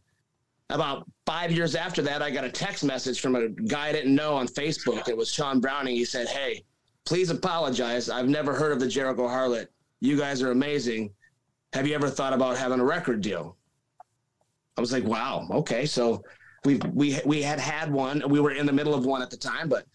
about 0.69 1.05
five 1.25 1.51
years 1.51 1.75
after 1.75 2.01
that, 2.03 2.21
I 2.21 2.31
got 2.31 2.45
a 2.45 2.49
text 2.49 2.83
message 2.83 3.19
from 3.19 3.35
a 3.35 3.49
guy 3.49 3.89
I 3.89 3.91
didn't 3.91 4.15
know 4.15 4.35
on 4.35 4.47
Facebook. 4.47 5.09
It 5.09 5.17
was 5.17 5.31
Sean 5.31 5.59
Browning. 5.59 5.95
He 5.95 6.05
said, 6.05 6.27
"Hey, 6.27 6.63
please 7.05 7.29
apologize. 7.29 8.09
I've 8.09 8.29
never 8.29 8.53
heard 8.53 8.71
of 8.71 8.79
the 8.79 8.87
Jericho 8.87 9.27
Harlot. 9.27 9.67
You 9.99 10.17
guys 10.17 10.41
are 10.41 10.51
amazing. 10.51 11.11
Have 11.73 11.85
you 11.85 11.95
ever 11.95 12.09
thought 12.09 12.33
about 12.33 12.57
having 12.57 12.79
a 12.79 12.85
record 12.85 13.21
deal?" 13.21 13.57
I 14.77 14.81
was 14.81 14.93
like, 14.93 15.03
"Wow, 15.03 15.47
okay." 15.51 15.85
So 15.85 16.23
we 16.63 16.79
we 16.93 17.19
we 17.25 17.41
had 17.41 17.59
had 17.59 17.91
one. 17.91 18.23
We 18.29 18.39
were 18.39 18.51
in 18.51 18.65
the 18.65 18.73
middle 18.73 18.93
of 18.93 19.05
one 19.05 19.21
at 19.21 19.29
the 19.29 19.37
time, 19.37 19.67
but 19.67 19.85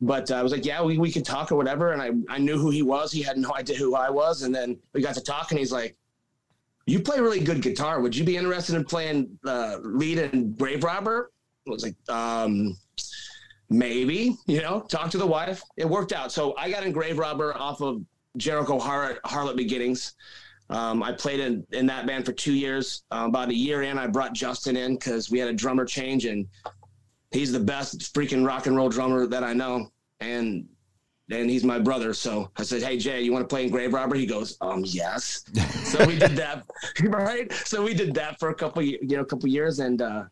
but 0.00 0.30
uh, 0.30 0.36
I 0.36 0.42
was 0.42 0.52
like, 0.52 0.64
"Yeah, 0.64 0.82
we 0.82 0.98
we 0.98 1.10
could 1.10 1.24
talk 1.24 1.50
or 1.52 1.56
whatever." 1.56 1.92
And 1.92 2.02
I 2.02 2.10
I 2.34 2.38
knew 2.38 2.58
who 2.58 2.70
he 2.70 2.82
was. 2.82 3.12
He 3.12 3.22
had 3.22 3.38
no 3.38 3.54
idea 3.56 3.76
who 3.76 3.94
I 3.94 4.10
was. 4.10 4.42
And 4.42 4.54
then 4.54 4.78
we 4.92 5.02
got 5.02 5.14
to 5.14 5.22
talk, 5.22 5.50
and 5.50 5.58
he's 5.58 5.72
like, 5.72 5.96
"You 6.86 7.00
play 7.00 7.20
really 7.20 7.40
good 7.40 7.62
guitar. 7.62 8.00
Would 8.00 8.16
you 8.16 8.24
be 8.24 8.36
interested 8.36 8.74
in 8.74 8.84
playing 8.84 9.38
uh, 9.46 9.78
lead 9.82 10.18
in 10.18 10.52
Grave 10.52 10.84
Robber?" 10.84 11.30
I 11.66 11.70
was 11.70 11.82
like, 11.82 11.96
um, 12.08 12.76
maybe, 13.70 14.36
you 14.46 14.62
know, 14.62 14.80
talk 14.80 15.10
to 15.10 15.18
the 15.18 15.26
wife. 15.26 15.62
It 15.76 15.88
worked 15.88 16.12
out. 16.12 16.32
So 16.32 16.54
I 16.56 16.70
got 16.70 16.84
in 16.84 16.92
Grave 16.92 17.18
Robber 17.18 17.56
off 17.56 17.80
of 17.80 18.02
Jericho 18.36 18.78
Har- 18.78 19.20
Harlot 19.24 19.56
Beginnings. 19.56 20.14
Um, 20.70 21.02
I 21.02 21.12
played 21.12 21.40
in, 21.40 21.66
in 21.72 21.86
that 21.86 22.06
band 22.06 22.26
for 22.26 22.32
two 22.32 22.52
years. 22.52 23.04
Uh, 23.10 23.24
about 23.28 23.48
a 23.48 23.54
year 23.54 23.82
in, 23.82 23.98
I 23.98 24.06
brought 24.06 24.34
Justin 24.34 24.76
in 24.76 24.94
because 24.94 25.30
we 25.30 25.38
had 25.38 25.48
a 25.48 25.52
drummer 25.52 25.86
change, 25.86 26.26
and 26.26 26.46
he's 27.30 27.52
the 27.52 27.60
best 27.60 28.14
freaking 28.14 28.46
rock 28.46 28.66
and 28.66 28.76
roll 28.76 28.88
drummer 28.88 29.26
that 29.26 29.44
I 29.44 29.52
know. 29.52 29.90
And 30.20 30.68
and 31.30 31.50
he's 31.50 31.62
my 31.62 31.78
brother. 31.78 32.14
So 32.14 32.50
I 32.56 32.62
said, 32.62 32.82
Hey 32.82 32.96
Jay, 32.98 33.22
you 33.22 33.32
want 33.32 33.42
to 33.44 33.48
play 33.48 33.64
in 33.64 33.70
Grave 33.70 33.92
Robber? 33.92 34.16
He 34.16 34.26
goes, 34.26 34.56
Um, 34.60 34.82
yes. 34.86 35.44
so 35.84 36.04
we 36.06 36.18
did 36.18 36.32
that, 36.36 36.64
right? 37.04 37.52
So 37.52 37.82
we 37.82 37.94
did 37.94 38.14
that 38.14 38.38
for 38.40 38.48
a 38.48 38.54
couple, 38.54 38.82
you 38.82 38.98
know, 39.02 39.20
a 39.20 39.26
couple 39.26 39.48
years, 39.48 39.78
and 39.80 40.00
uh, 40.00 40.24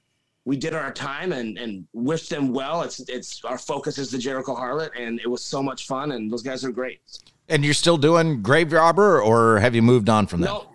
we 0.46 0.56
did 0.56 0.74
our 0.74 0.92
time 0.92 1.32
and 1.32 1.58
and 1.58 1.86
wished 1.92 2.30
them 2.30 2.52
well. 2.52 2.82
It's 2.82 3.00
it's 3.08 3.44
our 3.44 3.58
focus 3.58 3.98
is 3.98 4.10
the 4.10 4.18
Jericho 4.18 4.54
Harlot, 4.56 4.90
and 4.98 5.20
it 5.20 5.28
was 5.28 5.42
so 5.44 5.62
much 5.62 5.86
fun, 5.86 6.12
and 6.12 6.30
those 6.32 6.42
guys 6.42 6.64
are 6.64 6.72
great. 6.72 7.00
And 7.48 7.64
you're 7.64 7.74
still 7.74 7.96
doing 7.98 8.42
Grave 8.42 8.72
Robber, 8.72 9.20
or 9.20 9.58
have 9.60 9.74
you 9.74 9.82
moved 9.82 10.08
on 10.08 10.26
from 10.26 10.40
that? 10.40 10.46
No. 10.46 10.66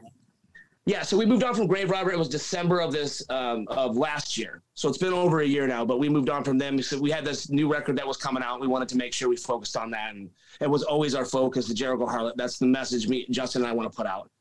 Yeah, 0.87 1.03
so 1.03 1.15
we 1.15 1.27
moved 1.27 1.43
on 1.43 1.53
from 1.53 1.67
Grave 1.67 1.91
Robber. 1.91 2.11
It 2.11 2.17
was 2.17 2.27
December 2.27 2.79
of 2.79 2.91
this 2.91 3.23
um, 3.29 3.67
of 3.67 3.97
last 3.97 4.35
year, 4.35 4.63
so 4.73 4.89
it's 4.89 4.97
been 4.97 5.13
over 5.13 5.41
a 5.41 5.45
year 5.45 5.67
now. 5.67 5.85
But 5.85 5.99
we 5.99 6.09
moved 6.09 6.29
on 6.29 6.43
from 6.43 6.57
them. 6.57 6.81
So 6.81 6.99
we 6.99 7.11
had 7.11 7.23
this 7.23 7.51
new 7.51 7.71
record 7.71 7.95
that 7.97 8.07
was 8.07 8.17
coming 8.17 8.41
out. 8.41 8.59
We 8.59 8.67
wanted 8.67 8.89
to 8.89 8.97
make 8.97 9.13
sure 9.13 9.29
we 9.29 9.37
focused 9.37 9.77
on 9.77 9.91
that, 9.91 10.15
and 10.15 10.31
it 10.59 10.67
was 10.67 10.81
always 10.81 11.13
our 11.13 11.25
focus, 11.25 11.67
the 11.67 11.75
Jericho 11.75 12.07
Harlot. 12.07 12.33
That's 12.35 12.57
the 12.57 12.65
message 12.65 13.07
me, 13.07 13.27
Justin, 13.29 13.61
and 13.61 13.69
I 13.69 13.73
want 13.73 13.91
to 13.91 13.95
put 13.95 14.07
out, 14.07 14.31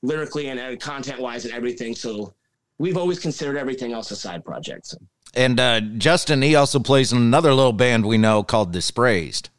lyrically 0.00 0.48
and 0.48 0.58
uh, 0.58 0.76
content 0.76 1.20
wise 1.20 1.44
and 1.44 1.52
everything. 1.52 1.94
So 1.94 2.32
we've 2.78 2.96
always 2.96 3.18
considered 3.18 3.58
everything 3.58 3.92
else 3.92 4.10
a 4.10 4.16
side 4.16 4.42
project. 4.42 4.86
So. 4.86 4.96
and 5.34 5.60
uh, 5.60 5.80
Justin, 5.80 6.40
he 6.40 6.54
also 6.54 6.78
plays 6.78 7.12
in 7.12 7.18
another 7.18 7.52
little 7.52 7.74
band 7.74 8.06
we 8.06 8.16
know 8.16 8.42
called 8.42 8.72
Dispraised. 8.72 9.50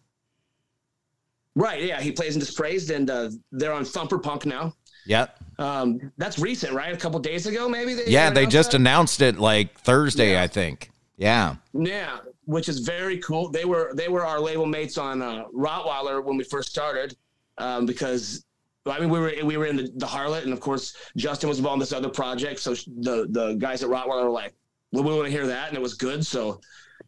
Right. 1.53 1.83
Yeah. 1.83 2.01
He 2.01 2.11
plays 2.11 2.33
in 2.33 2.39
Dispraised, 2.39 2.89
and 2.89 3.09
uh, 3.11 3.29
they're 3.51 3.73
on 3.73 3.85
Thumper 3.85 4.17
Punk 4.17 4.47
now. 4.47 4.73
Yep. 5.05 5.37
Um, 5.59 6.11
that's 6.17 6.37
recent, 6.39 6.73
right? 6.73 6.93
A 6.93 6.97
couple 6.97 7.19
days 7.19 7.47
ago, 7.47 7.67
maybe. 7.67 7.93
They 7.93 8.05
Yeah, 8.07 8.29
they 8.29 8.45
just 8.45 8.71
that? 8.71 8.77
announced 8.77 9.21
it 9.21 9.37
like 9.39 9.79
Thursday, 9.79 10.41
I 10.41 10.47
think. 10.47 10.91
Yeah. 11.17 11.55
Yeah, 11.73 12.17
which 12.45 12.67
is 12.69 12.79
very 12.79 13.17
cool. 13.19 13.49
They 13.49 13.65
were 13.65 13.91
they 13.95 14.07
were 14.09 14.25
our 14.25 14.39
label 14.39 14.65
mates 14.65 14.97
on 14.97 15.21
uh, 15.21 15.45
Rottweiler 15.55 16.23
when 16.23 16.37
we 16.37 16.43
first 16.43 16.69
started, 16.69 17.15
um, 17.59 17.85
because 17.85 18.43
I 18.87 18.99
mean 18.99 19.09
we 19.09 19.19
were 19.19 19.33
we 19.43 19.57
were 19.57 19.67
in 19.67 19.75
the, 19.75 19.91
the 19.95 20.05
Harlot, 20.07 20.43
and 20.43 20.53
of 20.53 20.59
course 20.59 20.95
Justin 21.15 21.47
was 21.49 21.59
involved 21.59 21.75
in 21.75 21.79
this 21.81 21.93
other 21.93 22.09
project. 22.09 22.59
So 22.59 22.73
the 22.73 23.27
the 23.29 23.53
guys 23.59 23.83
at 23.83 23.89
Rottweiler 23.89 24.23
were 24.23 24.29
like, 24.31 24.53
"Well, 24.91 25.03
we 25.03 25.13
want 25.13 25.25
to 25.25 25.31
hear 25.31 25.45
that," 25.47 25.67
and 25.69 25.77
it 25.77 25.81
was 25.81 25.93
good. 25.93 26.25
So 26.25 26.59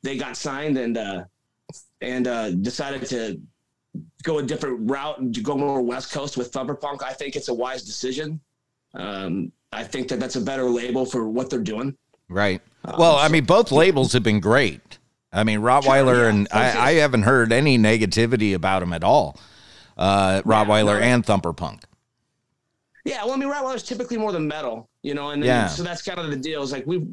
they 0.04 0.18
got 0.18 0.38
signed 0.38 0.78
and 0.78 0.96
uh, 0.98 1.24
and 2.02 2.28
uh, 2.28 2.52
decided 2.52 3.06
to 3.08 3.40
go 4.24 4.40
a 4.40 4.44
different 4.44 4.90
route 4.90 5.20
and 5.20 5.44
go 5.44 5.56
more 5.56 5.82
West 5.82 6.12
Coast 6.12 6.38
with 6.38 6.52
Thumper 6.52 6.76
Punk. 6.76 7.04
I 7.04 7.14
think 7.14 7.36
it's 7.36 7.50
a 7.50 7.54
wise 7.54 7.84
decision. 7.84 8.40
Um, 8.94 9.52
I 9.72 9.84
think 9.84 10.08
that 10.10 10.20
that's 10.20 10.36
a 10.36 10.42
better 10.42 10.66
label 10.66 11.06
for 11.06 11.28
what 11.28 11.50
they're 11.50 11.60
doing. 11.60 11.98
Right. 12.30 12.62
Well, 12.98 13.16
I 13.16 13.28
mean, 13.28 13.46
both 13.46 13.72
labels 13.72 14.14
have 14.14 14.24
been 14.24 14.40
great. 14.40 15.00
I 15.32 15.44
mean, 15.44 15.60
Rottweiler 15.60 16.24
yeah, 16.24 16.30
and. 16.30 16.48
I, 16.52 16.90
I 16.90 16.94
haven't 16.94 17.24
heard 17.24 17.52
any 17.52 17.78
negativity 17.78 18.54
about 18.54 18.82
them 18.82 18.94
at 18.94 19.04
all. 19.04 19.40
Uh, 19.98 20.42
Rottweiler 20.44 21.00
no. 21.00 21.06
and 21.06 21.26
Thumper 21.26 21.54
Punk. 21.54 21.84
Yeah, 23.06 23.26
well, 23.26 23.34
I 23.34 23.38
mean, 23.38 23.50
Rottweiler's 23.50 23.84
typically 23.84 24.18
more 24.18 24.32
than 24.32 24.48
metal, 24.48 24.90
you 25.02 25.14
know, 25.14 25.32
and, 25.32 25.44
and 25.44 25.70
so 25.70 25.84
that's 25.84 26.02
kind 26.02 26.20
of 26.20 26.30
the 26.30 26.38
deal. 26.38 26.64
Is 26.64 26.72
like 26.72 26.88
we've 26.88 27.08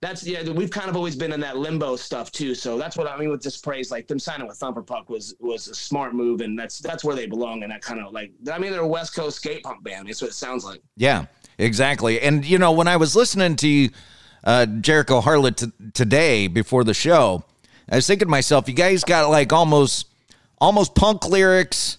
that's 0.00 0.26
yeah, 0.26 0.48
we've 0.50 0.70
kind 0.70 0.88
of 0.88 0.96
always 0.96 1.14
been 1.14 1.32
in 1.32 1.40
that 1.40 1.58
limbo 1.58 1.94
stuff 1.94 2.32
too. 2.32 2.54
So 2.54 2.78
that's 2.78 2.96
what 2.96 3.06
I 3.06 3.18
mean 3.18 3.30
with 3.30 3.42
Dispraised. 3.42 3.90
Like 3.90 4.06
them 4.06 4.18
signing 4.18 4.46
with 4.46 4.56
Thumper 4.56 4.82
Punk 4.82 5.10
was 5.10 5.34
was 5.40 5.68
a 5.68 5.74
smart 5.74 6.14
move, 6.14 6.40
and 6.40 6.58
that's 6.58 6.78
that's 6.78 7.04
where 7.04 7.14
they 7.14 7.26
belong. 7.26 7.62
And 7.62 7.70
that 7.70 7.82
kind 7.82 8.00
of 8.00 8.12
like 8.12 8.32
I 8.50 8.58
mean, 8.58 8.72
they're 8.72 8.80
a 8.80 8.88
West 8.88 9.14
Coast 9.14 9.36
skate 9.36 9.62
punk 9.62 9.84
band. 9.84 10.08
That's 10.08 10.22
what 10.22 10.30
it 10.30 10.34
sounds 10.34 10.64
like. 10.64 10.80
Yeah, 10.96 11.26
exactly. 11.58 12.20
And 12.20 12.46
you 12.46 12.58
know, 12.58 12.72
when 12.72 12.88
I 12.88 12.96
was 12.96 13.14
listening 13.14 13.56
to 13.56 13.88
uh, 14.44 14.66
Jericho 14.66 15.20
Harlot 15.20 15.56
t- 15.56 15.90
today 15.92 16.46
before 16.46 16.82
the 16.82 16.94
show, 16.94 17.44
I 17.90 17.96
was 17.96 18.06
thinking 18.06 18.26
to 18.26 18.30
myself, 18.30 18.68
you 18.68 18.74
guys 18.74 19.04
got 19.04 19.28
like 19.28 19.52
almost 19.52 20.06
almost 20.62 20.94
punk 20.94 21.28
lyrics, 21.28 21.98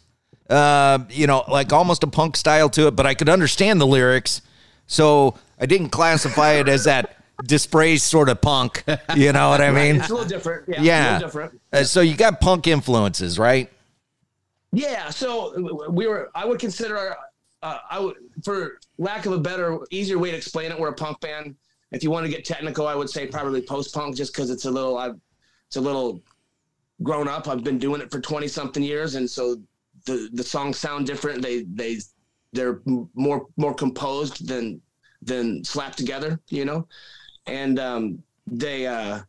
uh, 0.50 0.98
you 1.12 1.28
know, 1.28 1.44
like 1.48 1.72
almost 1.72 2.02
a 2.02 2.08
punk 2.08 2.36
style 2.36 2.70
to 2.72 2.88
it, 2.88 2.96
but 2.96 3.06
I 3.06 3.14
could 3.14 3.30
understand 3.30 3.80
the 3.80 3.88
lyrics, 3.88 4.42
so 4.88 5.36
I 5.60 5.68
didn't 5.68 5.90
classify 5.90 6.54
it 6.54 6.68
as 6.68 6.86
that 6.86 7.21
dispraised 7.44 8.04
sort 8.04 8.30
of 8.30 8.42
punk. 8.42 8.84
You 9.16 9.32
know 9.34 9.50
what 9.50 9.62
I 9.62 9.72
mean? 9.72 9.98
It's 9.98 10.10
a 10.10 10.14
little 10.14 10.28
different. 10.28 10.68
Yeah, 10.70 10.82
Yeah. 10.82 11.02
a 11.02 11.14
little 11.14 11.28
different. 11.28 11.62
Uh, 11.74 11.84
so 11.84 12.02
you 12.02 12.16
got 12.16 12.40
punk 12.42 12.68
influences, 12.68 13.38
right? 13.40 13.70
Yeah, 14.72 15.10
so 15.10 15.90
we 15.90 16.08
were. 16.08 16.32
I 16.34 16.46
would 16.46 16.60
consider 16.60 16.98
our. 16.98 17.18
Uh, 17.64 17.78
I 17.90 18.00
would, 18.00 18.16
for 18.44 18.80
lack 18.98 19.26
of 19.26 19.34
a 19.34 19.38
better, 19.38 19.78
easier 19.92 20.18
way 20.18 20.32
to 20.32 20.38
explain 20.38 20.72
it, 20.72 20.80
we're 20.80 20.90
a 20.90 20.94
punk 20.94 21.20
band. 21.20 21.56
If 21.92 22.04
you 22.04 22.10
want 22.10 22.26
to 22.26 22.32
get 22.32 22.46
technical, 22.46 22.88
I 22.88 22.96
would 22.96 23.10
say 23.10 23.28
probably 23.28 23.62
post 23.62 23.94
punk, 23.94 24.16
just 24.16 24.34
because 24.34 24.50
it's 24.50 24.66
a 24.66 24.72
little. 24.72 24.98
I've, 24.98 25.16
it's 25.68 25.76
a 25.76 25.82
little 25.82 26.22
grown 27.04 27.28
up. 27.28 27.48
I've 27.50 27.64
been 27.64 27.78
doing 27.80 28.02
it 28.02 28.10
for 28.12 28.22
twenty 28.22 28.48
something 28.48 28.82
years, 28.82 29.16
and 29.16 29.30
so 29.30 29.58
the 30.06 30.30
the 30.34 30.44
songs 30.44 30.78
sound 30.78 31.06
different. 31.06 31.42
They 31.42 31.64
they 31.64 31.98
they're 32.54 32.80
more 33.14 33.48
more 33.58 33.74
composed 33.74 34.48
than 34.48 34.82
than 35.22 35.64
slapped 35.66 35.98
together, 35.98 36.40
you 36.50 36.64
know, 36.66 36.88
and 37.48 37.80
um, 37.80 38.24
they 38.48 38.88
uh, 38.88 39.20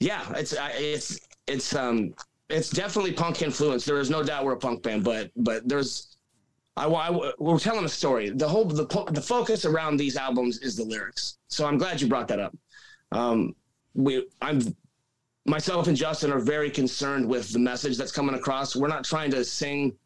yeah, 0.00 0.24
it's 0.34 0.54
it's 0.58 1.20
it's 1.46 1.74
um 1.74 2.14
it's 2.48 2.70
definitely 2.70 3.12
punk 3.12 3.42
influence. 3.42 3.84
There 3.84 3.98
is 3.98 4.10
no 4.10 4.22
doubt 4.22 4.44
we're 4.44 4.52
a 4.52 4.58
punk 4.58 4.82
band, 4.82 5.04
but 5.04 5.30
but 5.36 5.68
there's 5.68 6.16
I, 6.76 6.86
I 6.86 7.32
we're 7.38 7.58
telling 7.58 7.84
a 7.84 7.88
story. 7.88 8.30
The 8.30 8.48
whole 8.48 8.64
the 8.64 8.86
the 9.10 9.22
focus 9.22 9.64
around 9.64 9.96
these 9.96 10.16
albums 10.16 10.58
is 10.58 10.76
the 10.76 10.84
lyrics. 10.84 11.38
So 11.48 11.66
I'm 11.66 11.78
glad 11.78 12.00
you 12.00 12.08
brought 12.08 12.28
that 12.28 12.40
up. 12.40 12.56
Um, 13.12 13.54
we 13.94 14.26
I'm 14.42 14.60
myself 15.46 15.86
and 15.86 15.96
Justin 15.96 16.32
are 16.32 16.40
very 16.40 16.70
concerned 16.70 17.26
with 17.26 17.52
the 17.52 17.58
message 17.58 17.96
that's 17.96 18.12
coming 18.12 18.34
across. 18.34 18.76
We're 18.76 18.88
not 18.88 19.04
trying 19.04 19.30
to 19.30 19.44
sing 19.44 19.96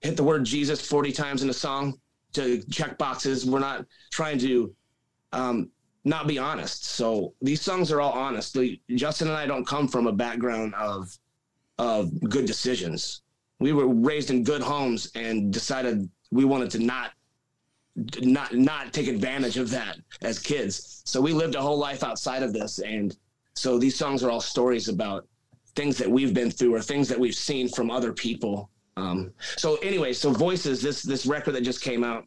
hit 0.00 0.16
the 0.16 0.22
word 0.22 0.44
Jesus 0.44 0.86
40 0.86 1.12
times 1.12 1.42
in 1.42 1.50
a 1.50 1.54
song 1.54 1.98
to 2.34 2.62
check 2.70 2.98
boxes. 2.98 3.44
We're 3.46 3.58
not 3.58 3.86
trying 4.10 4.38
to 4.40 4.74
um, 5.32 5.70
not 6.04 6.26
be 6.26 6.38
honest. 6.38 6.84
So 6.84 7.34
these 7.40 7.62
songs 7.62 7.90
are 7.90 8.00
all 8.00 8.12
honest. 8.12 8.54
The- 8.54 8.80
Justin 8.94 9.28
and 9.28 9.36
I 9.36 9.46
don't 9.46 9.66
come 9.66 9.88
from 9.88 10.06
a 10.06 10.12
background 10.12 10.74
of 10.74 11.16
of 11.78 12.12
good 12.28 12.46
decisions. 12.46 13.22
We 13.58 13.72
were 13.72 13.88
raised 13.88 14.30
in 14.30 14.44
good 14.44 14.62
homes 14.62 15.10
and 15.14 15.52
decided 15.52 16.08
we 16.30 16.44
wanted 16.44 16.70
to 16.72 16.78
not 16.78 17.12
not 18.20 18.54
not 18.54 18.92
take 18.92 19.08
advantage 19.08 19.56
of 19.56 19.70
that 19.70 19.98
as 20.22 20.38
kids. 20.38 21.02
So 21.04 21.20
we 21.20 21.32
lived 21.32 21.54
a 21.54 21.62
whole 21.62 21.78
life 21.78 22.04
outside 22.04 22.42
of 22.42 22.52
this 22.52 22.78
and 22.78 23.16
so 23.56 23.78
these 23.78 23.96
songs 23.96 24.22
are 24.24 24.30
all 24.30 24.40
stories 24.40 24.88
about 24.88 25.26
things 25.76 25.96
that 25.98 26.10
we've 26.10 26.34
been 26.34 26.50
through 26.50 26.74
or 26.74 26.80
things 26.80 27.08
that 27.08 27.18
we've 27.18 27.34
seen 27.34 27.68
from 27.68 27.90
other 27.90 28.12
people. 28.12 28.70
Um, 28.96 29.32
so 29.56 29.76
anyway, 29.76 30.12
so 30.12 30.30
voices, 30.30 30.82
this 30.82 31.02
this 31.02 31.26
record 31.26 31.54
that 31.54 31.62
just 31.62 31.80
came 31.80 32.04
out, 32.04 32.26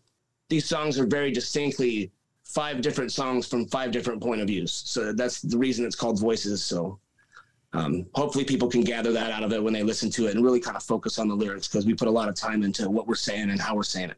these 0.49 0.65
songs 0.65 0.99
are 0.99 1.05
very 1.05 1.31
distinctly 1.31 2.11
five 2.47 2.81
different 2.81 3.11
songs 3.11 3.45
from 3.47 3.67
five 3.67 3.91
different 3.91 4.21
point 4.21 4.41
of 4.41 4.47
views. 4.47 4.71
So 4.71 5.11
that's 5.11 5.41
the 5.41 5.57
reason 5.57 5.85
it's 5.85 5.95
called 5.95 6.19
voices. 6.19 6.63
So 6.63 6.99
um, 7.73 8.07
hopefully 8.15 8.45
people 8.45 8.69
can 8.69 8.81
gather 8.81 9.11
that 9.11 9.31
out 9.31 9.43
of 9.43 9.51
it 9.51 9.61
when 9.61 9.73
they 9.73 9.83
listen 9.83 10.09
to 10.11 10.27
it 10.27 10.35
and 10.35 10.43
really 10.43 10.59
kind 10.59 10.77
of 10.77 10.83
focus 10.83 11.19
on 11.19 11.27
the 11.27 11.35
lyrics 11.35 11.67
because 11.67 11.85
we 11.85 11.93
put 11.93 12.07
a 12.07 12.11
lot 12.11 12.29
of 12.29 12.35
time 12.35 12.63
into 12.63 12.89
what 12.89 13.07
we're 13.07 13.15
saying 13.15 13.49
and 13.49 13.59
how 13.59 13.75
we're 13.75 13.83
saying 13.83 14.11
it. 14.11 14.17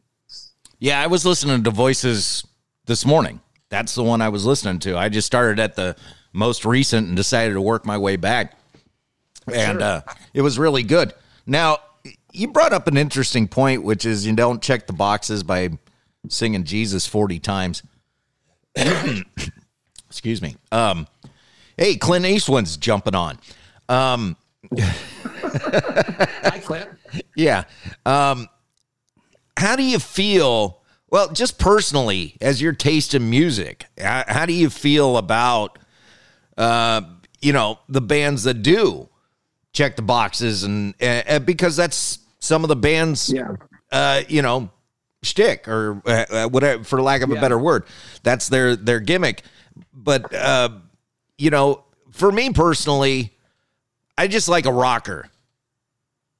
Yeah, 0.78 1.00
I 1.00 1.08
was 1.08 1.26
listening 1.26 1.62
to 1.64 1.70
Voices 1.70 2.46
this 2.86 3.04
morning. 3.04 3.40
That's 3.68 3.94
the 3.94 4.02
one 4.02 4.22
I 4.22 4.30
was 4.30 4.46
listening 4.46 4.78
to. 4.80 4.96
I 4.96 5.08
just 5.08 5.26
started 5.26 5.60
at 5.60 5.74
the 5.76 5.96
most 6.32 6.64
recent 6.64 7.08
and 7.08 7.16
decided 7.16 7.54
to 7.54 7.60
work 7.60 7.84
my 7.84 7.98
way 7.98 8.16
back. 8.16 8.56
And 9.52 9.82
uh, 9.82 10.02
it 10.32 10.42
was 10.42 10.58
really 10.58 10.82
good. 10.82 11.12
Now, 11.46 11.78
you 12.32 12.48
brought 12.48 12.72
up 12.72 12.86
an 12.86 12.96
interesting 12.96 13.48
point, 13.48 13.82
which 13.82 14.06
is 14.06 14.26
you 14.26 14.34
don't 14.34 14.62
check 14.62 14.86
the 14.86 14.92
boxes 14.92 15.42
by 15.42 15.70
singing 16.28 16.64
Jesus 16.64 17.06
40 17.06 17.40
times. 17.40 17.82
Excuse 20.08 20.42
me. 20.42 20.56
Um, 20.72 21.06
hey, 21.76 21.96
Clint 21.96 22.26
Eastwood's 22.26 22.76
jumping 22.76 23.14
on. 23.14 23.38
Um, 23.88 24.36
Hi, 24.78 26.60
Clint. 26.62 26.88
yeah. 27.36 27.64
Um, 28.06 28.48
how 29.56 29.76
do 29.76 29.82
you 29.82 29.98
feel? 29.98 30.80
Well, 31.10 31.32
just 31.32 31.58
personally, 31.58 32.36
as 32.40 32.62
your 32.62 32.72
taste 32.72 33.14
in 33.14 33.28
music, 33.30 33.86
how, 33.98 34.24
how 34.28 34.46
do 34.46 34.52
you 34.52 34.70
feel 34.70 35.16
about, 35.16 35.78
uh, 36.56 37.00
you 37.42 37.52
know, 37.52 37.78
the 37.88 38.00
bands 38.00 38.44
that 38.44 38.62
do 38.62 39.08
check 39.72 39.96
the 39.96 40.02
boxes 40.02 40.62
and 40.64 40.94
uh, 41.02 41.38
because 41.40 41.76
that's 41.76 42.18
some 42.40 42.64
of 42.64 42.68
the 42.68 42.76
bands, 42.76 43.32
Yeah. 43.32 43.52
uh, 43.92 44.22
you 44.28 44.42
know, 44.42 44.70
shtick 45.22 45.68
or 45.68 46.02
uh, 46.06 46.24
uh, 46.30 46.48
whatever, 46.48 46.84
for 46.84 47.00
lack 47.02 47.22
of 47.22 47.30
a 47.30 47.34
better 47.34 47.58
word, 47.58 47.84
that's 48.22 48.48
their 48.48 48.76
their 48.76 49.00
gimmick. 49.00 49.42
But 49.92 50.32
uh, 50.34 50.70
you 51.38 51.50
know, 51.50 51.84
for 52.12 52.30
me 52.30 52.50
personally, 52.50 53.36
I 54.16 54.28
just 54.28 54.48
like 54.48 54.66
a 54.66 54.72
rocker. 54.72 55.30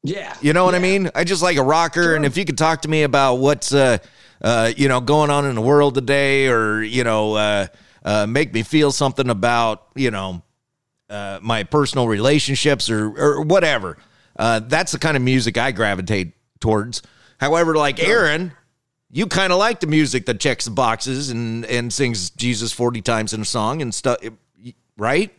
Yeah. 0.02 0.34
You 0.40 0.52
know 0.52 0.64
what 0.64 0.74
I 0.74 0.78
mean? 0.78 1.10
I 1.14 1.24
just 1.24 1.42
like 1.42 1.58
a 1.58 1.62
rocker, 1.62 2.14
and 2.14 2.24
if 2.24 2.36
you 2.36 2.44
could 2.44 2.58
talk 2.58 2.82
to 2.82 2.88
me 2.88 3.02
about 3.02 3.36
what's 3.36 3.72
uh, 3.72 3.98
uh, 4.40 4.72
you 4.76 4.88
know 4.88 5.00
going 5.00 5.30
on 5.30 5.44
in 5.44 5.54
the 5.54 5.60
world 5.60 5.94
today, 5.94 6.48
or 6.48 6.82
you 6.82 7.04
know, 7.04 7.34
uh, 7.34 7.66
uh, 8.04 8.26
make 8.26 8.52
me 8.52 8.62
feel 8.62 8.92
something 8.92 9.28
about 9.28 9.88
you 9.94 10.10
know 10.10 10.42
uh, 11.10 11.38
my 11.42 11.64
personal 11.64 12.08
relationships 12.08 12.88
or 12.88 13.08
or 13.18 13.42
whatever. 13.42 13.98
Uh, 14.36 14.60
that's 14.60 14.92
the 14.92 14.98
kind 14.98 15.16
of 15.16 15.22
music 15.22 15.58
I 15.58 15.72
gravitate 15.72 16.32
towards. 16.60 17.02
However, 17.38 17.74
like 17.74 18.02
Aaron, 18.02 18.52
you 19.12 19.26
kind 19.26 19.52
of 19.52 19.58
like 19.58 19.80
the 19.80 19.86
music 19.86 20.26
that 20.26 20.38
checks 20.40 20.64
the 20.66 20.70
boxes 20.70 21.30
and 21.30 21.64
and 21.66 21.92
sings 21.92 22.30
Jesus 22.30 22.72
forty 22.72 23.00
times 23.02 23.32
in 23.32 23.40
a 23.40 23.44
song 23.44 23.82
and 23.82 23.94
stuff, 23.94 24.18
right? 24.96 25.32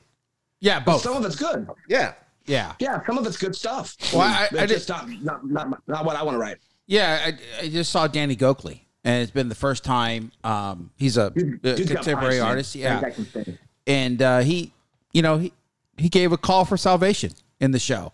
Yeah, 0.60 0.80
both. 0.80 1.02
Some 1.02 1.16
of 1.18 1.26
it's 1.26 1.36
good. 1.36 1.68
Yeah. 1.88 2.14
Yeah. 2.46 2.74
Yeah, 2.80 3.04
some 3.06 3.18
of 3.18 3.26
it's 3.26 3.38
good 3.38 3.56
stuff. 3.56 3.96
Well, 4.14 4.22
I- 4.22 4.48
It's 4.52 4.62
I 4.62 4.66
just 4.66 4.90
not, 4.90 5.10
not, 5.22 5.46
not, 5.48 5.88
not 5.88 6.06
what 6.06 6.16
I 6.16 6.24
want 6.24 6.36
to 6.36 6.40
write. 6.40 6.58
Yeah, 6.88 7.20
I, 7.28 7.64
I 7.66 7.70
just 7.70 7.92
saw 7.92 8.08
Danny 8.08 8.36
Gokey, 8.36 8.82
and 9.04 9.22
it's 9.22 9.32
been 9.32 9.48
the 9.48 9.56
first 9.56 9.84
time. 9.84 10.32
Um, 10.44 10.92
he's 10.98 11.18
a, 11.18 11.30
Dude- 11.30 11.66
a 11.66 11.76
contemporary 11.76 12.40
artist. 12.40 12.76
Yeah, 12.76 13.00
guy 13.02 13.12
can 13.12 13.26
sing. 13.26 13.58
and 13.88 14.22
uh, 14.22 14.40
he, 14.40 14.74
you 15.14 15.22
know, 15.22 15.38
he 15.38 15.54
he 15.98 16.10
gave 16.10 16.32
a 16.32 16.38
call 16.38 16.66
for 16.66 16.78
salvation 16.78 17.32
in 17.60 17.72
the 17.72 17.80
show. 17.80 18.12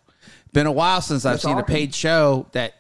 Been 0.54 0.68
a 0.68 0.72
while 0.72 1.02
since 1.02 1.26
I've 1.26 1.34
That's 1.34 1.44
seen 1.44 1.58
a 1.58 1.64
paid 1.64 1.96
show 1.96 2.48
that 2.52 2.76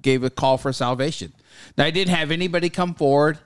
gave 0.00 0.24
a 0.24 0.30
call 0.30 0.58
for 0.58 0.72
salvation. 0.72 1.32
Now 1.76 1.84
I 1.84 1.90
didn't 1.90 2.14
have 2.14 2.30
anybody 2.30 2.68
come 2.70 2.94
forward. 2.94 3.38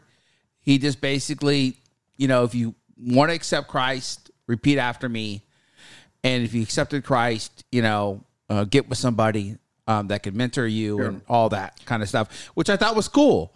He 0.63 0.79
just 0.79 1.01
basically, 1.01 1.77
you 2.17 2.29
know, 2.29 2.45
if 2.45 2.55
you 2.55 2.75
want 2.99 3.31
to 3.31 3.35
accept 3.35 3.69
Christ, 3.69 4.31
repeat 4.47 4.79
after 4.79 5.09
me. 5.09 5.43
And 6.23 6.43
if 6.45 6.53
you 6.53 6.63
accepted 6.63 7.05
Christ, 7.05 7.65
you 7.73 7.81
know, 7.83 8.23
uh, 8.51 8.65
get 8.65 8.89
with 8.89 8.99
somebody 8.99 9.57
um, 9.87 10.09
that 10.09 10.23
could 10.23 10.37
mentor 10.37 10.67
you 10.67 11.03
and 11.03 11.23
all 11.29 11.49
that 11.49 11.81
kind 11.87 12.03
of 12.03 12.09
stuff, 12.09 12.51
which 12.55 12.69
I 12.69 12.77
thought 12.77 12.95
was 12.95 13.09
cool. 13.09 13.55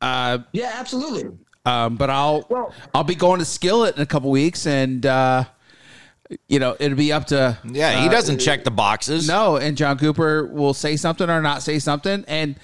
Uh, 0.00 0.38
Yeah, 0.52 0.72
absolutely. 0.74 1.30
um, 1.64 1.96
but 1.96 2.10
I'll 2.10 2.44
Well- 2.48 2.74
I'll 2.94 3.04
be 3.04 3.14
going 3.14 3.38
to 3.40 3.44
Skillet 3.44 3.96
in 3.96 4.02
a 4.02 4.06
couple 4.06 4.30
weeks, 4.30 4.66
and 4.66 5.04
uh, 5.06 5.44
you 6.46 6.58
know 6.58 6.76
it'll 6.78 6.96
be 6.96 7.10
up 7.12 7.26
to 7.28 7.58
Yeah, 7.64 8.02
he 8.02 8.08
uh, 8.08 8.10
doesn't 8.12 8.38
check 8.38 8.64
the 8.64 8.70
boxes. 8.70 9.26
No, 9.26 9.56
and 9.56 9.76
John 9.76 9.98
Cooper 9.98 10.46
will 10.46 10.74
say 10.74 10.96
something 10.96 11.28
or 11.30 11.40
not 11.40 11.62
say 11.62 11.78
something, 11.78 12.24
and 12.28 12.54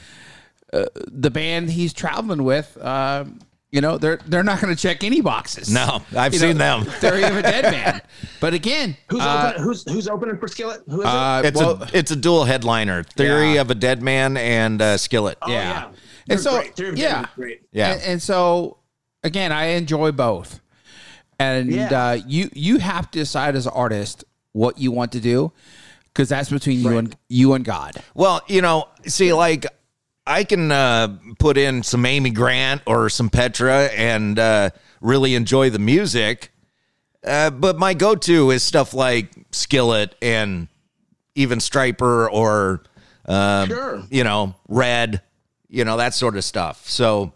uh, 0.74 0.87
the 1.06 1.30
band 1.30 1.70
he's 1.70 1.92
traveling 1.92 2.42
with, 2.44 2.76
uh, 2.80 3.24
you 3.70 3.80
know, 3.80 3.98
they're 3.98 4.18
they're 4.26 4.42
not 4.44 4.60
going 4.60 4.74
to 4.74 4.80
check 4.80 5.02
any 5.04 5.20
boxes. 5.20 5.68
No, 5.70 6.02
I've 6.16 6.32
You 6.32 6.38
seen 6.40 6.56
know, 6.58 6.80
them. 6.80 6.92
Theory 7.00 7.22
of 7.24 7.37
a 7.37 7.42
Deadman, 7.42 8.00
but 8.40 8.54
again, 8.54 8.96
Who's 9.08 9.20
uh, 9.20 9.50
open, 9.52 9.62
who's 9.64 9.82
who's 9.92 10.08
opening 10.08 10.38
for 10.38 10.46
Skillet? 10.48 10.82
Who 10.88 11.00
is 11.02 11.06
uh, 11.06 11.42
It's 11.44 11.58
well, 11.60 11.82
a 11.82 11.88
it's 11.92 12.10
a 12.10 12.16
dual 12.16 12.44
headliner. 12.44 13.02
Theory 13.02 13.54
Yeah. 13.54 13.62
of 13.62 13.70
a 13.70 13.74
Deadman 13.74 14.37
and 14.37 14.80
uh, 14.82 14.96
Skillet. 14.96 15.38
Oh, 15.42 15.50
yeah. 15.50 15.90
They're 16.26 16.37
and 16.37 16.40
so 16.40 16.62
great. 16.76 16.96
Yeah, 16.98 17.26
great. 17.34 17.62
Yeah. 17.72 17.92
and, 17.94 18.02
and 18.02 18.22
so 18.22 18.78
again, 19.24 19.50
I 19.52 19.64
enjoy 19.76 20.12
both, 20.12 20.60
and 21.38 21.70
Yeah. 21.70 21.88
uh, 22.10 22.18
you 22.26 22.50
you 22.54 22.78
have 22.78 23.10
to 23.10 23.18
decide 23.18 23.56
as 23.56 23.66
an 23.66 23.72
artist 23.74 24.24
what 24.52 24.78
you 24.78 24.92
want 24.92 25.10
to 25.12 25.20
do, 25.20 25.52
because 26.12 26.28
that's 26.28 26.48
between 26.50 26.78
you 26.80 26.96
and 26.96 27.16
you 27.28 27.54
and 27.54 27.64
God. 27.64 27.96
Well, 28.14 28.40
you 28.46 28.62
know, 28.62 28.87
see, 29.06 29.32
like 29.32 29.66
I 30.26 30.44
can 30.44 30.72
uh, 30.72 31.18
put 31.38 31.58
in 31.58 31.82
some 31.82 32.06
Amy 32.06 32.30
Grant 32.30 32.82
or 32.87 33.08
some 33.10 33.28
Petra 33.28 33.87
and 33.87 34.38
uh, 34.38 34.70
really 35.00 35.34
enjoy 35.34 35.70
the 35.70 35.78
music, 35.78 36.50
uh, 37.26 37.50
but 37.50 37.76
my 37.78 37.92
go-to 37.94 38.50
is 38.50 38.62
stuff 38.62 38.94
like 38.94 39.30
Skillet 39.52 40.14
and 40.22 40.68
even 41.34 41.58
Stryper 41.58 42.28
or 42.32 42.82
um, 43.26 43.68
Sure. 43.68 44.02
you 44.10 44.24
know 44.24 44.54
Red, 44.68 45.20
you 45.68 45.84
know 45.84 45.96
that 45.98 46.14
sort 46.14 46.37
of 46.37 46.44
stuff. 46.44 46.88
So 46.88 47.32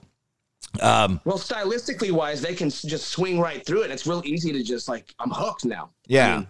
Um, 0.80 1.20
Well, 1.24 1.38
stylistically 1.38 2.10
wise, 2.10 2.40
they 2.42 2.54
can 2.54 2.70
just 2.70 3.08
swing 3.08 3.40
right 3.40 3.64
through 3.64 3.82
it. 3.82 3.90
It's 3.90 4.06
real 4.06 4.22
easy 4.24 4.52
to 4.52 4.62
just 4.62 4.88
like 4.88 5.14
I'm 5.18 5.30
hooked 5.30 5.64
now. 5.64 5.90
Yeah. 6.06 6.26
I 6.28 6.36
mean, 6.38 6.46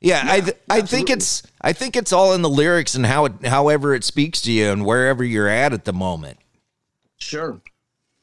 yeah, 0.00 0.24
I 0.26 0.40
th- 0.40 0.56
I 0.68 0.80
think 0.80 1.10
it's 1.10 1.42
I 1.60 1.72
think 1.72 1.96
it's 1.96 2.12
all 2.12 2.32
in 2.32 2.42
the 2.42 2.48
lyrics 2.48 2.94
and 2.94 3.04
how 3.06 3.26
it 3.26 3.46
however 3.46 3.94
it 3.94 4.04
speaks 4.04 4.40
to 4.42 4.52
you 4.52 4.70
and 4.70 4.84
wherever 4.84 5.22
you're 5.22 5.48
at 5.48 5.72
at 5.72 5.84
the 5.84 5.92
moment. 5.92 6.38
sure. 7.18 7.60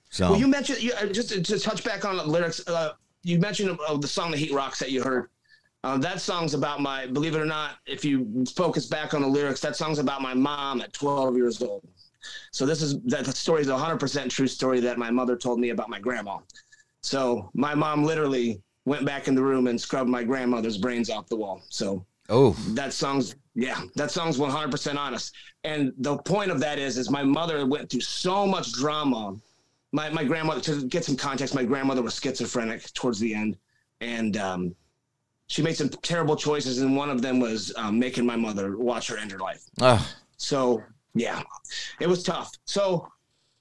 So 0.10 0.32
Well, 0.32 0.40
you 0.40 0.48
mentioned 0.48 0.82
you, 0.82 0.94
uh, 0.94 1.08
just 1.08 1.30
to, 1.30 1.44
to 1.44 1.60
touch 1.60 1.84
back 1.84 2.06
on 2.06 2.18
the 2.18 2.24
lyrics. 2.26 2.66
Uh, 2.68 2.94
you 3.24 3.40
mentioned 3.40 3.78
uh, 3.88 3.98
the 3.98 4.08
song 4.08 4.32
"The 4.32 4.38
Heat 4.38 4.52
Rox" 4.52 4.80
that 4.80 4.90
you 4.90 5.04
heard. 5.04 5.30
Uh, 5.84 5.98
that 6.00 6.22
song's 6.22 6.54
about 6.54 6.82
my. 6.82 7.06
Believe 7.06 7.36
it 7.36 7.40
or 7.40 7.46
not, 7.46 7.76
if 7.86 8.04
you 8.04 8.46
focus 8.56 8.88
back 8.88 9.14
on 9.14 9.22
the 9.22 9.28
lyrics, 9.28 9.60
that 9.62 9.76
song's 9.76 10.00
about 10.00 10.22
my 10.22 10.34
mom 10.34 10.82
at 10.82 10.94
12 10.94 11.36
years 11.36 11.62
old. 11.62 11.88
So 12.52 12.66
this 12.66 12.82
is 12.82 13.00
that 13.04 13.26
the 13.26 13.32
story 13.32 13.62
is 13.62 13.68
a 13.68 13.78
100% 13.78 14.30
true 14.30 14.48
story 14.48 14.80
that 14.82 14.98
my 14.98 15.12
mother 15.12 15.38
told 15.38 15.60
me 15.60 15.70
about 15.70 15.90
my 15.90 16.00
grandma. 16.00 16.40
So 17.02 17.52
my 17.54 17.76
mom 17.76 18.04
literally 18.04 18.62
went 18.88 19.06
back 19.06 19.28
in 19.28 19.36
the 19.36 19.44
room 19.44 19.68
and 19.68 19.80
scrubbed 19.80 20.10
my 20.10 20.24
grandmother's 20.24 20.78
brains 20.78 21.10
off 21.10 21.28
the 21.28 21.36
wall. 21.36 21.62
So 21.70 22.06
oh 22.30 22.52
that 22.70 22.92
song's 22.94 23.36
yeah 23.56 23.82
that 23.96 24.12
song's 24.12 24.38
100% 24.38 24.98
honest 24.98 25.34
and 25.64 25.94
the 26.00 26.18
point 26.18 26.52
of 26.52 26.60
that 26.60 26.78
is 26.78 26.98
is 26.98 27.10
my 27.10 27.24
mother 27.24 27.66
went 27.66 27.90
through 27.90 28.02
so 28.02 28.46
much 28.46 28.74
drama 28.74 29.34
my, 29.94 30.10
my 30.10 30.26
grandmother 30.26 30.60
to 30.60 30.86
get 30.88 31.06
some 31.06 31.16
context 31.16 31.56
my 31.56 31.64
grandmother 31.64 32.02
was 32.02 32.20
schizophrenic 32.20 32.94
towards 32.94 33.18
the 33.18 33.34
end 33.34 33.56
and 34.02 34.36
um, 34.36 34.76
she 35.48 35.62
made 35.62 35.78
some 35.78 35.88
terrible 35.88 36.36
choices 36.36 36.82
and 36.82 36.98
one 36.98 37.10
of 37.10 37.22
them 37.22 37.40
was 37.40 37.74
um, 37.78 37.98
making 37.98 38.26
my 38.26 38.36
mother 38.36 38.78
watch 38.78 39.08
her 39.08 39.18
end 39.18 39.32
her 39.32 39.40
life 39.40 39.64
Ugh. 39.80 40.02
so 40.36 40.84
yeah, 41.18 41.42
it 42.00 42.08
was 42.08 42.24
tough. 42.24 42.52
So 42.66 43.08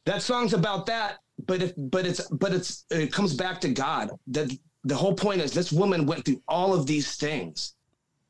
that 0.04 0.22
song's 0.22 0.52
about 0.52 0.86
that, 0.86 1.18
but 1.46 1.62
if 1.62 1.72
but 1.76 2.06
it's 2.06 2.28
but 2.28 2.52
it's 2.52 2.84
it 2.90 3.12
comes 3.12 3.34
back 3.34 3.60
to 3.62 3.68
God. 3.68 4.10
That 4.28 4.56
the 4.86 4.94
whole 4.94 5.14
point 5.14 5.40
is 5.40 5.52
this 5.52 5.72
woman 5.72 6.06
went 6.06 6.24
through 6.24 6.40
all 6.46 6.72
of 6.72 6.86
these 6.86 7.16
things, 7.16 7.74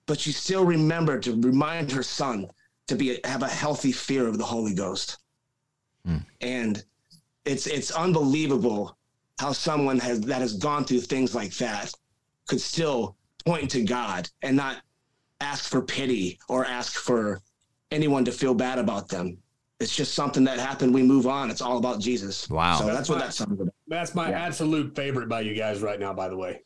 but 0.07 0.19
she 0.19 0.33
still 0.33 0.65
remembered 0.65 1.23
to 1.25 1.39
remind 1.41 1.93
her 1.93 2.03
son 2.03 2.49
to 2.89 2.97
be 2.97 3.21
have 3.25 3.43
a 3.43 3.49
healthy 3.49 3.93
fear 3.93 4.27
of 4.27 4.39
the 4.39 4.45
Holy 4.45 4.75
Ghost. 4.75 5.19
Hmm. 6.07 6.19
And 6.41 6.83
it's 7.45 7.67
it's 7.67 7.91
unbelievable 7.91 8.97
how 9.39 9.53
someone 9.53 9.99
has 9.99 10.23
that 10.23 10.41
has 10.41 10.55
gone 10.55 10.85
through 10.85 11.01
things 11.01 11.35
like 11.35 11.55
that 11.57 11.93
could 12.49 12.61
still 12.61 13.17
point 13.45 13.71
to 13.73 13.83
God 13.83 14.31
and 14.41 14.57
not 14.57 14.79
ask 15.43 15.69
for 15.69 15.83
pity 15.83 16.39
or 16.49 16.65
ask 16.65 16.95
for 16.95 17.43
anyone 17.91 18.25
to 18.25 18.33
feel 18.33 18.55
bad 18.55 18.79
about 18.79 19.09
them. 19.09 19.37
It's 19.79 19.95
just 19.95 20.15
something 20.15 20.45
that 20.45 20.59
happened. 20.59 20.95
We 20.95 21.03
move 21.03 21.27
on. 21.27 21.51
It's 21.51 21.61
all 21.61 21.77
about 21.77 22.01
Jesus. 22.01 22.49
Wow. 22.49 22.79
So 22.79 22.87
that's 22.87 23.11
what 23.11 23.19
that 23.19 23.35
song's 23.35 23.61
about. 23.61 23.75
That's 23.89 24.15
my 24.15 24.33
absolute 24.33 24.95
favorite 24.97 25.29
by 25.29 25.43
you 25.43 25.55
guys 25.55 25.81
right 25.81 26.01
now, 26.01 26.13
by 26.13 26.29
the 26.29 26.37
way. 26.37 26.63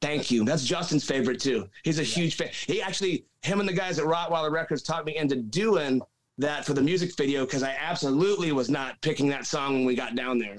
Thank 0.00 0.30
you. 0.30 0.44
That's 0.44 0.64
Justin's 0.64 1.04
favorite 1.04 1.40
too. 1.40 1.68
He's 1.84 1.98
a 1.98 2.04
huge 2.04 2.36
fan. 2.36 2.50
He 2.52 2.80
actually, 2.80 3.26
him 3.42 3.60
and 3.60 3.68
the 3.68 3.72
guys 3.72 3.98
at 3.98 4.04
Rottweiler 4.04 4.50
Records 4.52 4.82
taught 4.82 5.04
me 5.04 5.16
into 5.16 5.36
doing 5.36 6.00
that 6.38 6.64
for 6.64 6.72
the 6.72 6.82
music 6.82 7.16
video 7.16 7.44
because 7.44 7.62
I 7.62 7.76
absolutely 7.80 8.52
was 8.52 8.70
not 8.70 9.00
picking 9.00 9.28
that 9.28 9.44
song 9.44 9.74
when 9.74 9.84
we 9.84 9.96
got 9.96 10.14
down 10.14 10.38
there. 10.38 10.58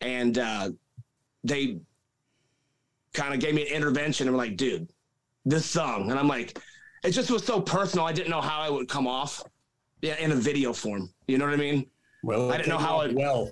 And 0.00 0.38
uh, 0.38 0.70
they 1.44 1.80
kind 3.12 3.34
of 3.34 3.40
gave 3.40 3.54
me 3.54 3.68
an 3.68 3.74
intervention 3.74 4.26
and 4.28 4.36
were 4.36 4.42
like, 4.42 4.56
dude, 4.56 4.88
this 5.44 5.66
song. 5.66 6.10
And 6.10 6.18
I'm 6.18 6.28
like, 6.28 6.58
it 7.04 7.10
just 7.10 7.30
was 7.30 7.44
so 7.44 7.60
personal. 7.60 8.06
I 8.06 8.12
didn't 8.12 8.30
know 8.30 8.40
how 8.40 8.60
I 8.60 8.70
would 8.70 8.88
come 8.88 9.06
off 9.06 9.42
yeah, 10.00 10.16
in 10.18 10.32
a 10.32 10.36
video 10.36 10.72
form. 10.72 11.12
You 11.26 11.38
know 11.38 11.44
what 11.44 11.54
I 11.54 11.58
mean? 11.58 11.86
Well, 12.22 12.50
I 12.50 12.56
didn't 12.56 12.70
know 12.70 12.78
how 12.78 13.00
it 13.02 13.10
it- 13.10 13.16
well. 13.16 13.50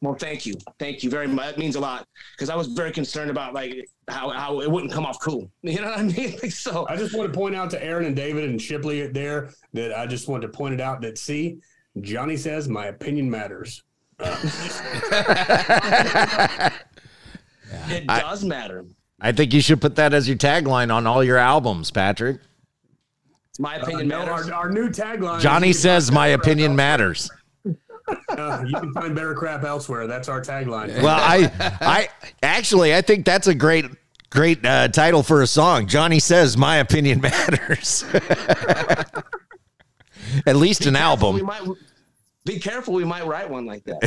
Well, 0.00 0.14
thank 0.14 0.44
you, 0.44 0.54
thank 0.78 1.02
you 1.02 1.08
very 1.08 1.26
much. 1.26 1.46
That 1.46 1.58
means 1.58 1.76
a 1.76 1.80
lot 1.80 2.06
because 2.36 2.50
I 2.50 2.56
was 2.56 2.66
very 2.68 2.92
concerned 2.92 3.30
about 3.30 3.54
like 3.54 3.88
how 4.08 4.28
how 4.30 4.60
it 4.60 4.70
wouldn't 4.70 4.92
come 4.92 5.06
off 5.06 5.18
cool. 5.20 5.50
You 5.62 5.80
know 5.80 5.86
what 5.88 5.98
I 5.98 6.02
mean? 6.02 6.36
Like, 6.42 6.52
so 6.52 6.86
I 6.88 6.96
just 6.96 7.14
want 7.16 7.32
to 7.32 7.38
point 7.38 7.54
out 7.54 7.70
to 7.70 7.82
Aaron 7.82 8.04
and 8.04 8.14
David 8.14 8.44
and 8.50 8.60
Shipley 8.60 9.06
there 9.06 9.50
that 9.72 9.96
I 9.98 10.06
just 10.06 10.28
want 10.28 10.42
to 10.42 10.48
point 10.48 10.74
it 10.74 10.80
out 10.80 11.00
that 11.02 11.16
see, 11.16 11.58
Johnny 12.02 12.36
says 12.36 12.68
my 12.68 12.86
opinion 12.86 13.30
matters. 13.30 13.82
it 17.88 18.06
does 18.06 18.44
matter. 18.44 18.84
I 19.20 19.32
think 19.32 19.52
you 19.54 19.60
should 19.60 19.80
put 19.80 19.96
that 19.96 20.12
as 20.12 20.28
your 20.28 20.36
tagline 20.36 20.92
on 20.94 21.06
all 21.06 21.24
your 21.24 21.38
albums, 21.38 21.90
Patrick. 21.90 22.40
My 23.58 23.78
Uh, 23.78 23.82
opinion 23.82 24.08
no, 24.08 24.18
matters. 24.26 24.48
our, 24.50 24.54
our 24.64 24.70
new 24.70 24.88
tagline. 24.88 25.40
Johnny 25.40 25.72
says 25.72 26.10
my 26.12 26.28
"You 26.28 26.32
can 26.36 26.40
find 26.40 26.50
opinion 26.52 26.76
better 26.76 27.04
matters. 27.04 27.30
Crap 28.06 28.18
elsewhere." 28.38 28.38
Uh, 28.38 28.64
you 28.64 28.74
can 28.80 28.92
find 28.92 29.14
better 29.14 29.34
crap 29.34 29.64
elsewhere. 29.64 30.06
That's 30.06 30.28
our 30.28 30.40
tagline. 30.40 30.94
Well, 31.02 31.16
I 31.18 31.50
I 31.80 32.08
actually 32.42 32.94
I 32.94 33.00
think 33.02 33.24
that's 33.24 33.46
a 33.46 33.54
great 33.54 33.86
great 34.30 34.64
uh, 34.64 34.88
title 34.88 35.22
for 35.22 35.42
a 35.42 35.46
song. 35.46 35.86
Johnny 35.86 36.18
says 36.18 36.56
my 36.56 36.76
opinion 36.78 37.20
matters. 37.20 38.04
At 40.46 40.56
least 40.56 40.86
an 40.86 40.94
We 40.94 40.98
album. 41.00 41.42
might 41.44 41.62
be 42.44 42.58
careful. 42.58 42.94
We 42.94 43.04
might 43.04 43.24
write 43.26 43.48
one 43.48 43.66
like 43.66 43.84
that. 43.84 44.00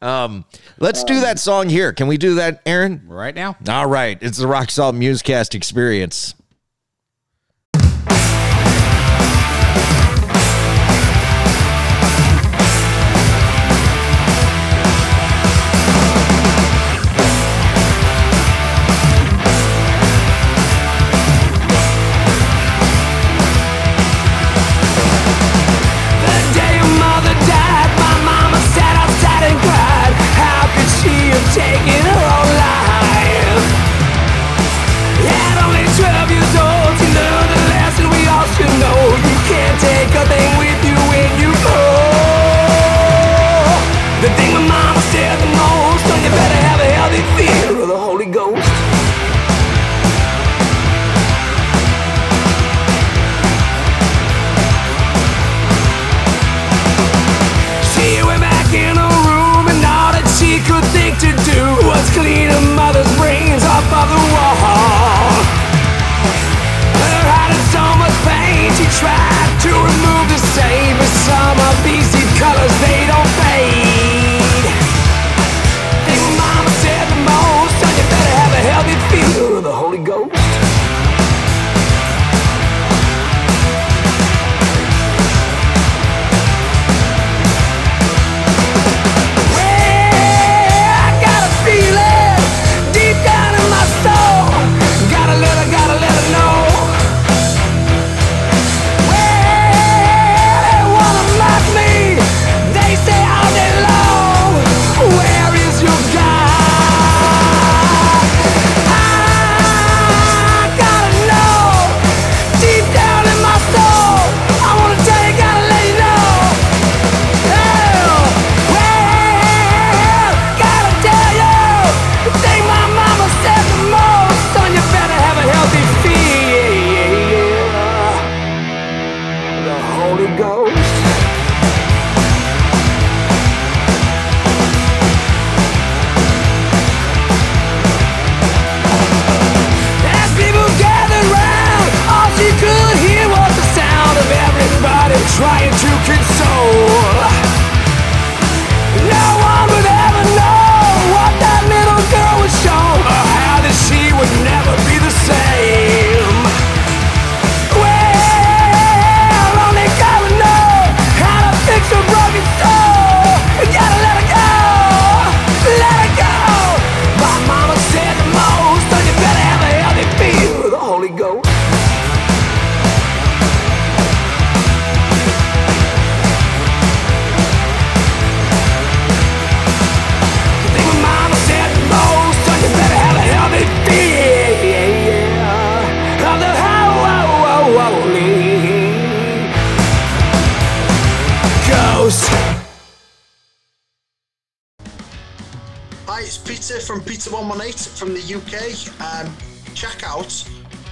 Let's 0.78 1.04
do 1.04 1.20
that 1.20 1.38
song 1.38 1.68
here. 1.68 1.92
Can 1.92 2.06
we 2.06 2.16
do 2.16 2.36
that, 2.36 2.62
Aaron? 2.66 3.02
Right 3.06 3.34
now, 3.34 3.56
All 3.68 3.86
right. 3.86 4.16
It's 4.20 4.38
the 4.38 4.46
Rock 4.46 4.70
Salt 4.70 4.94
Muzkast 4.94 5.54
experience. 5.54 6.34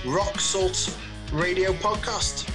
Rock 0.05 0.40
Salt 0.40 0.96
Radio 1.32 1.72
Podcast. 1.74 2.51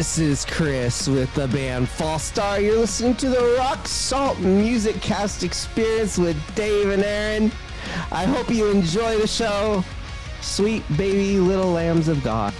This 0.00 0.16
is 0.18 0.46
Chris 0.46 1.06
with 1.06 1.30
the 1.34 1.46
band 1.48 1.86
False 1.86 2.22
Star. 2.22 2.58
You're 2.58 2.78
listening 2.78 3.14
to 3.16 3.28
the 3.28 3.54
Rock 3.58 3.86
Salt 3.86 4.38
Muzkast 4.38 5.42
Experience 5.42 6.16
with 6.16 6.38
Dave 6.54 6.88
and 6.88 7.02
Aaron. 7.02 7.52
I 8.10 8.24
hope 8.24 8.48
you 8.48 8.70
enjoy 8.70 9.18
the 9.18 9.26
show. 9.26 9.84
Sweet 10.40 10.84
baby 10.96 11.38
little 11.38 11.72
lambs 11.72 12.08
of 12.08 12.24
God. 12.24 12.54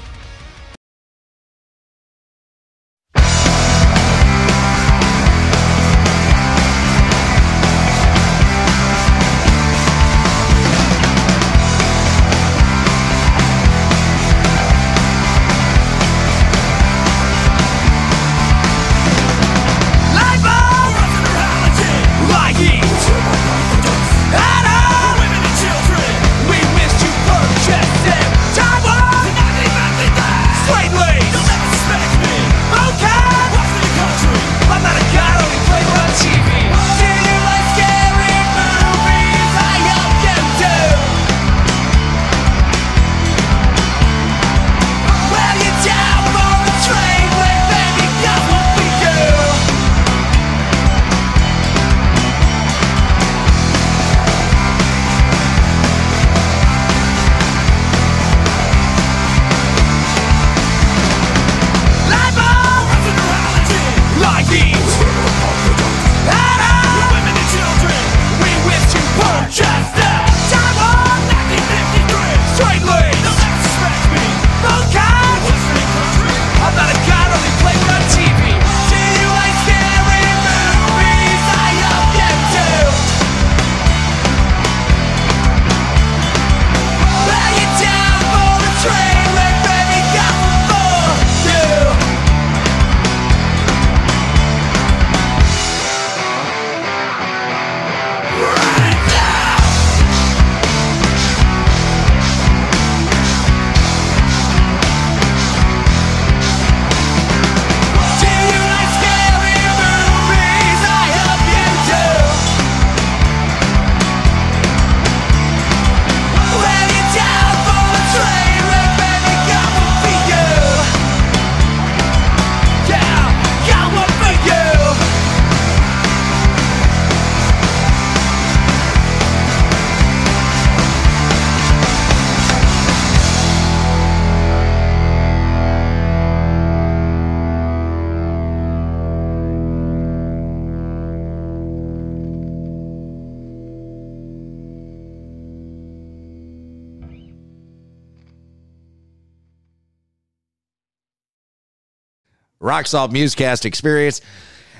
Rock 152.70 152.86
Salt 152.86 153.10
Muzkast 153.10 153.64
Experience. 153.64 154.20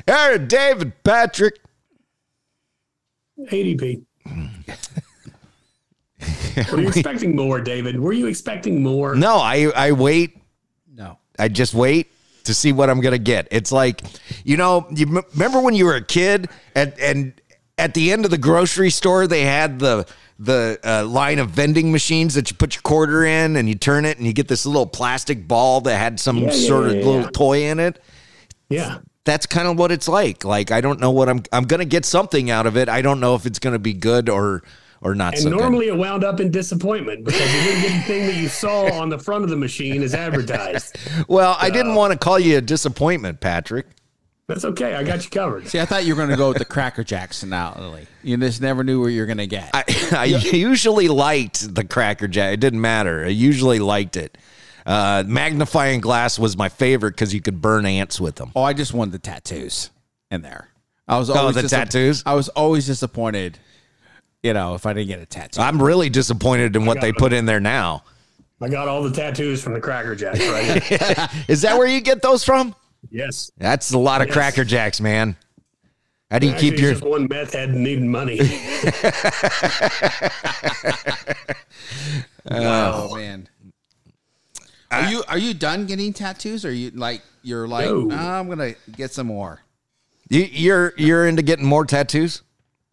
Aaron, 0.06 0.46
David, 0.46 0.92
Patrick. 1.02 1.58
ADP. 3.50 4.04
Were 6.70 6.80
you 6.80 6.86
expecting 6.94 7.34
more, 7.34 7.60
David? 7.60 7.98
Were 7.98 8.12
you 8.12 8.26
expecting 8.26 8.80
more? 8.80 9.16
No, 9.16 9.38
I 9.38 9.72
I 9.74 9.90
wait. 9.90 10.38
No. 10.94 11.18
I 11.36 11.48
just 11.48 11.74
wait 11.74 12.12
to 12.44 12.54
see 12.54 12.70
what 12.70 12.88
I'm 12.90 13.00
gonna 13.00 13.18
get. 13.18 13.48
It's 13.50 13.72
like, 13.72 14.02
you 14.44 14.56
know, 14.56 14.86
you 14.94 15.08
m- 15.08 15.24
remember 15.32 15.60
when 15.60 15.74
you 15.74 15.84
were 15.86 15.96
a 15.96 16.04
kid 16.04 16.48
and 16.76 16.94
and 17.00 17.32
at 17.76 17.94
the 17.94 18.12
end 18.12 18.24
of 18.24 18.30
the 18.30 18.38
grocery 18.38 18.90
store 18.90 19.26
they 19.26 19.42
had 19.42 19.80
the 19.80 20.06
the 20.42 20.80
uh, 20.82 21.04
line 21.04 21.38
of 21.38 21.50
vending 21.50 21.92
machines 21.92 22.32
that 22.34 22.50
you 22.50 22.56
put 22.56 22.74
your 22.74 22.80
quarter 22.82 23.24
in 23.24 23.56
and 23.56 23.68
you 23.68 23.74
turn 23.74 24.06
it 24.06 24.16
and 24.16 24.26
you 24.26 24.32
get 24.32 24.48
this 24.48 24.64
little 24.64 24.86
plastic 24.86 25.46
ball 25.46 25.82
that 25.82 25.98
had 25.98 26.18
some 26.18 26.38
Yeah, 26.38 26.44
yeah, 26.46 26.66
sort 26.66 26.86
of 26.86 26.94
yeah, 26.94 27.04
little 27.04 27.20
yeah. 27.20 27.30
toy 27.34 27.64
in 27.64 27.78
it. 27.78 28.02
Yeah. 28.70 28.98
That's 29.24 29.44
kind 29.44 29.68
of 29.68 29.78
what 29.78 29.92
it's 29.92 30.08
like. 30.08 30.42
Like 30.44 30.70
I 30.70 30.80
don't 30.80 30.98
know 30.98 31.10
what 31.10 31.28
I'm 31.28 31.42
I'm 31.52 31.64
gonna 31.64 31.84
get 31.84 32.06
something 32.06 32.50
out 32.50 32.66
of 32.66 32.76
it. 32.78 32.88
I 32.88 33.02
don't 33.02 33.20
know 33.20 33.34
if 33.34 33.44
it's 33.44 33.58
gonna 33.58 33.78
be 33.78 33.92
good 33.92 34.30
or 34.30 34.62
or 35.02 35.14
not 35.14 35.34
And 35.34 35.42
so 35.42 35.50
good. 35.50 35.58
normally 35.58 35.88
it 35.88 35.96
wound 35.96 36.24
up 36.24 36.40
in 36.40 36.50
disappointment 36.50 37.24
because 37.26 37.40
you 37.54 37.60
didn't 37.62 37.82
get 37.82 37.92
the 37.98 38.02
thing 38.04 38.26
that 38.26 38.36
you 38.36 38.48
saw 38.48 38.90
on 38.98 39.10
the 39.10 39.18
front 39.18 39.44
of 39.44 39.50
the 39.50 39.56
machine 39.56 40.02
as 40.02 40.14
advertised. 40.14 40.96
Well, 41.28 41.54
I 41.60 41.68
didn't 41.68 41.94
want 41.96 42.12
to 42.14 42.18
call 42.18 42.38
you 42.38 42.56
a 42.56 42.60
disappointment, 42.62 43.40
Patrick. 43.40 43.86
That's 44.50 44.64
okay. 44.64 44.94
I 44.96 45.04
got 45.04 45.22
you 45.24 45.30
covered. 45.30 45.68
See, 45.68 45.78
I 45.78 45.84
thought 45.84 46.04
you 46.04 46.12
were 46.14 46.18
going 46.18 46.30
to 46.30 46.36
go 46.36 46.48
with 46.48 46.58
the 46.58 46.64
Cracker 46.64 47.04
Jacks 47.04 47.38
finale. 47.40 48.08
You 48.24 48.36
just 48.36 48.60
never 48.60 48.82
knew 48.82 49.00
where 49.00 49.08
you're 49.08 49.26
going 49.26 49.38
to 49.38 49.46
get. 49.46 49.70
I, 49.72 49.84
I 50.10 50.24
usually 50.24 51.06
liked 51.06 51.72
the 51.72 51.84
Cracker 51.84 52.26
Jack. 52.26 52.54
It 52.54 52.58
didn't 52.60 52.80
matter. 52.80 53.24
I 53.24 53.28
usually 53.28 53.78
liked 53.78 54.16
it. 54.16 54.36
Uh, 54.84 55.22
magnifying 55.26 56.00
glass 56.00 56.36
was 56.38 56.56
my 56.56 56.68
favorite 56.68 57.12
because 57.12 57.32
you 57.32 57.40
could 57.40 57.62
burn 57.62 57.86
ants 57.86 58.20
with 58.20 58.34
them. 58.34 58.50
oh, 58.56 58.62
I 58.62 58.72
just 58.72 58.92
wanted 58.92 59.12
the 59.12 59.18
tattoos 59.20 59.90
in 60.32 60.42
there. 60.42 60.68
I 61.06 61.16
was 61.18 61.30
Oh, 61.30 61.34
always 61.34 61.54
the 61.54 61.62
disapp- 61.62 61.68
tattoos? 61.68 62.22
I 62.26 62.34
was 62.34 62.48
always 62.50 62.86
disappointed. 62.86 63.58
You 64.42 64.52
know, 64.54 64.74
if 64.74 64.84
I 64.86 64.94
didn't 64.94 65.08
get 65.08 65.20
a 65.20 65.26
tattoo. 65.26 65.60
I'm 65.60 65.80
really 65.80 66.08
disappointed 66.08 66.74
in 66.74 66.86
what 66.86 67.00
they 67.00 67.10
it. 67.10 67.18
put 67.18 67.32
in 67.32 67.44
there 67.46 67.60
now. 67.60 68.02
I 68.60 68.68
got 68.68 68.88
all 68.88 69.02
the 69.02 69.10
tattoos 69.12 69.62
from 69.62 69.74
the 69.74 69.80
Cracker 69.80 70.14
Jacks 70.16 70.40
right 70.40 70.82
here. 70.82 71.28
Is 71.48 71.62
that 71.62 71.78
where 71.78 71.86
you 71.86 72.00
get 72.00 72.20
those 72.22 72.42
from? 72.42 72.74
Yes. 73.10 73.50
That's 73.56 73.92
a 73.92 73.98
lot 73.98 74.20
of 74.20 74.28
Yes. 74.28 74.34
Cracker 74.34 74.64
Jacks, 74.64 75.00
man. 75.00 75.36
How 76.30 76.38
do 76.38 76.46
you 76.46 76.52
Actually, 76.52 76.70
keep 76.70 76.80
your? 76.80 76.90
just 76.92 77.02
one 77.04 77.26
meth 77.28 77.54
head 77.54 77.74
needing 77.74 78.08
money. 78.08 78.38
oh 82.50 83.14
man. 83.16 83.48
Are 84.90 85.10
you 85.10 85.22
are 85.28 85.38
you 85.38 85.54
done 85.54 85.86
getting 85.86 86.12
tattoos? 86.12 86.64
Or 86.64 86.68
are 86.68 86.72
you 86.72 86.90
like 86.90 87.22
you're 87.42 87.68
like 87.68 87.86
No. 87.86 88.08
"Ah, 88.12 88.38
I'm 88.38 88.48
gonna 88.48 88.74
get 88.96 89.12
some 89.12 89.28
more? 89.28 89.60
You, 90.28 90.42
you're 90.50 90.92
you're 90.96 91.26
into 91.26 91.42
getting 91.42 91.66
more 91.66 91.84
tattoos? 91.84 92.42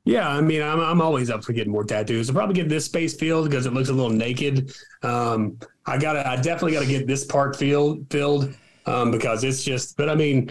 Yeah, 0.06 0.30
I 0.30 0.40
mean, 0.40 0.62
I'm, 0.62 0.80
I'm 0.80 1.02
always 1.02 1.30
up 1.30 1.44
for 1.44 1.52
getting 1.52 1.74
more 1.74 1.84
tattoos. 1.84 2.30
I'll 2.30 2.36
probably 2.36 2.56
get 2.56 2.70
this 2.70 2.86
space 2.86 3.14
filled 3.18 3.50
because 3.50 3.66
it 3.66 3.74
looks 3.74 3.90
a 3.90 3.94
little 3.94 4.10
naked. 4.10 4.72
Um, 5.04 5.60
I 5.86 5.98
gotta, 5.98 6.26
I 6.26 6.38
definitely 6.38 6.72
gotta 6.72 6.86
get 6.86 7.08
this 7.08 7.26
part 7.26 7.58
filled, 7.58 8.10
filled 8.10 8.54
um, 8.88 9.12
because 9.12 9.44
it's 9.44 9.64
just. 9.64 9.98
But 9.98 10.10
I 10.10 10.16
mean, 10.16 10.50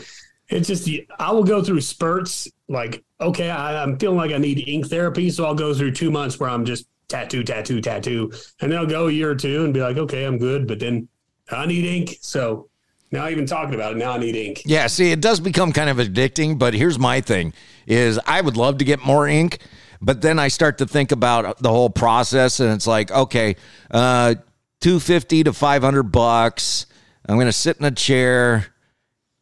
it's 0.48 0.68
just. 0.68 0.88
I 1.18 1.32
will 1.32 1.44
go 1.44 1.62
through 1.62 1.80
spurts. 1.80 2.48
Like, 2.68 3.02
okay, 3.20 3.50
I, 3.50 3.82
I'm 3.82 3.98
feeling 3.98 4.18
like 4.18 4.32
I 4.32 4.38
need 4.38 4.68
ink 4.68 4.88
therapy, 4.88 5.30
so 5.30 5.44
I'll 5.44 5.54
go 5.54 5.74
through 5.74 5.92
two 5.92 6.10
months 6.10 6.38
where 6.38 6.50
I'm 6.50 6.64
just 6.64 6.86
tattoo, 7.08 7.42
tattoo, 7.44 7.80
tattoo, 7.80 8.32
and 8.60 8.70
then 8.70 8.78
I'll 8.78 8.86
go 8.86 9.08
a 9.08 9.12
year 9.12 9.30
or 9.30 9.36
two 9.36 9.64
and 9.64 9.72
be 9.72 9.80
like, 9.80 9.96
okay, 9.96 10.24
I'm 10.24 10.38
good. 10.38 10.66
But 10.66 10.80
then 10.80 11.08
I 11.50 11.66
need 11.66 11.84
ink, 11.84 12.18
so 12.20 12.68
now 13.12 13.28
even 13.28 13.46
talking 13.46 13.74
about 13.74 13.92
it, 13.92 13.98
now 13.98 14.12
I 14.12 14.18
need 14.18 14.34
ink. 14.34 14.62
Yeah, 14.64 14.88
see, 14.88 15.12
it 15.12 15.20
does 15.20 15.40
become 15.40 15.72
kind 15.72 15.88
of 15.88 15.98
addicting, 15.98 16.58
but 16.58 16.74
here's 16.74 16.98
my 16.98 17.20
thing 17.20 17.52
is 17.86 18.18
I 18.26 18.40
would 18.40 18.56
love 18.56 18.78
to 18.78 18.84
get 18.84 19.04
more 19.04 19.28
ink, 19.28 19.60
but 20.02 20.20
then 20.22 20.38
I 20.38 20.48
start 20.48 20.78
to 20.78 20.86
think 20.86 21.12
about 21.12 21.58
the 21.62 21.70
whole 21.70 21.90
process 21.90 22.58
and 22.60 22.72
it's 22.72 22.86
like, 22.86 23.10
okay, 23.10 23.56
uh 23.90 24.34
250 24.80 25.44
to 25.44 25.52
500 25.52 26.02
bucks. 26.04 26.86
I'm 27.28 27.36
going 27.36 27.46
to 27.46 27.52
sit 27.52 27.78
in 27.78 27.84
a 27.84 27.90
chair. 27.90 28.66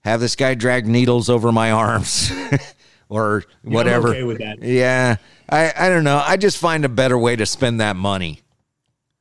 have 0.02 0.20
this 0.20 0.36
guy 0.36 0.54
drag 0.54 0.86
needles 0.86 1.28
over 1.28 1.52
my 1.52 1.70
arms 1.70 2.32
or 3.08 3.44
I'm 3.64 3.72
whatever. 3.72 4.08
okay 4.08 4.22
with 4.24 4.38
that. 4.38 4.62
Yeah. 4.62 5.16
I, 5.48 5.72
I 5.76 5.88
don't 5.90 6.04
know. 6.04 6.22
I 6.24 6.36
just 6.36 6.58
find 6.58 6.84
a 6.84 6.88
better 6.88 7.18
way 7.18 7.36
to 7.36 7.44
spend 7.46 7.80
that 7.80 7.96
money. 7.96 8.40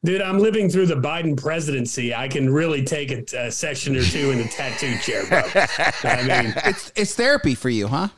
Dude, 0.05 0.21
I'm 0.21 0.39
living 0.39 0.69
through 0.69 0.87
the 0.87 0.95
Biden 0.95 1.35
presidency. 1.41 2.13
I 2.13 2.27
can 2.27 2.49
really 2.53 2.83
take 2.83 3.11
a, 3.11 3.37
a 3.47 3.51
section 3.51 3.95
or 3.95 4.03
two 4.03 4.31
in 4.31 4.37
the 4.37 4.43
tattoo 4.45 4.97
chair, 4.97 5.25
bro. 5.27 5.41
I 6.03 6.41
mean, 6.43 6.53
It's 6.65 6.91
it's 6.95 7.15
therapy 7.15 7.55
for 7.55 7.69
you, 7.69 7.87
huh? 7.87 8.09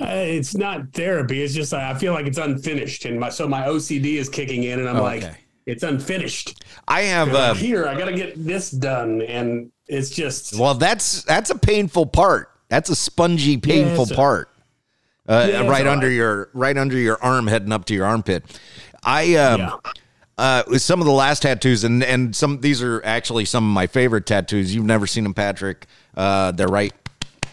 uh, 0.00 0.04
it's 0.06 0.54
not 0.54 0.92
therapy. 0.92 1.42
It's 1.42 1.54
just 1.54 1.72
I 1.72 1.94
feel 1.94 2.12
like 2.12 2.26
it's 2.26 2.36
unfinished, 2.36 3.06
and 3.06 3.18
my 3.18 3.30
so 3.30 3.48
my 3.48 3.62
OCD 3.62 4.16
is 4.16 4.28
kicking 4.28 4.64
in, 4.64 4.78
and 4.78 4.86
I'm 4.88 4.96
Oh, 4.98 5.02
like, 5.02 5.24
okay. 5.24 5.36
It's 5.68 5.82
unfinished. 5.82 6.64
I 6.88 7.02
have 7.02 7.34
uh, 7.34 7.54
here. 7.54 7.86
I 7.86 7.96
got 7.96 8.06
to 8.06 8.14
get 8.14 8.42
this 8.44 8.70
done, 8.70 9.22
and 9.22 9.70
it's 9.86 10.10
just 10.10 10.58
well 10.58 10.74
that's 10.74 11.22
that's 11.24 11.50
a 11.50 11.58
painful 11.58 12.06
part. 12.06 12.50
That's 12.68 12.90
a 12.90 12.96
spongy 12.96 13.56
painful 13.58 14.06
so- 14.06 14.16
part. 14.16 14.48
Uh, 15.28 15.46
Yeah, 15.50 15.68
right 15.68 15.86
under 15.86 16.10
your 16.10 16.48
right 16.54 16.76
under 16.76 16.96
your 16.96 17.22
arm 17.22 17.46
heading 17.46 17.70
up 17.72 17.84
to 17.86 17.94
your 17.94 18.06
armpit. 18.06 18.44
I 19.04 19.34
um 19.34 19.60
Yeah. 19.60 19.76
uh 20.38 20.62
with 20.68 20.80
some 20.80 21.00
of 21.00 21.06
the 21.06 21.12
last 21.12 21.42
tattoos 21.42 21.84
and 21.84 22.02
and 22.02 22.34
some 22.34 22.60
these 22.62 22.82
are 22.82 23.02
actually 23.04 23.44
some 23.44 23.62
of 23.68 23.74
my 23.74 23.86
favorite 23.86 24.24
tattoos. 24.24 24.74
You've 24.74 24.86
never 24.86 25.06
seen 25.06 25.24
them, 25.24 25.34
Patrick. 25.34 25.86
Uh 26.16 26.52
they're 26.52 26.66
right 26.66 26.94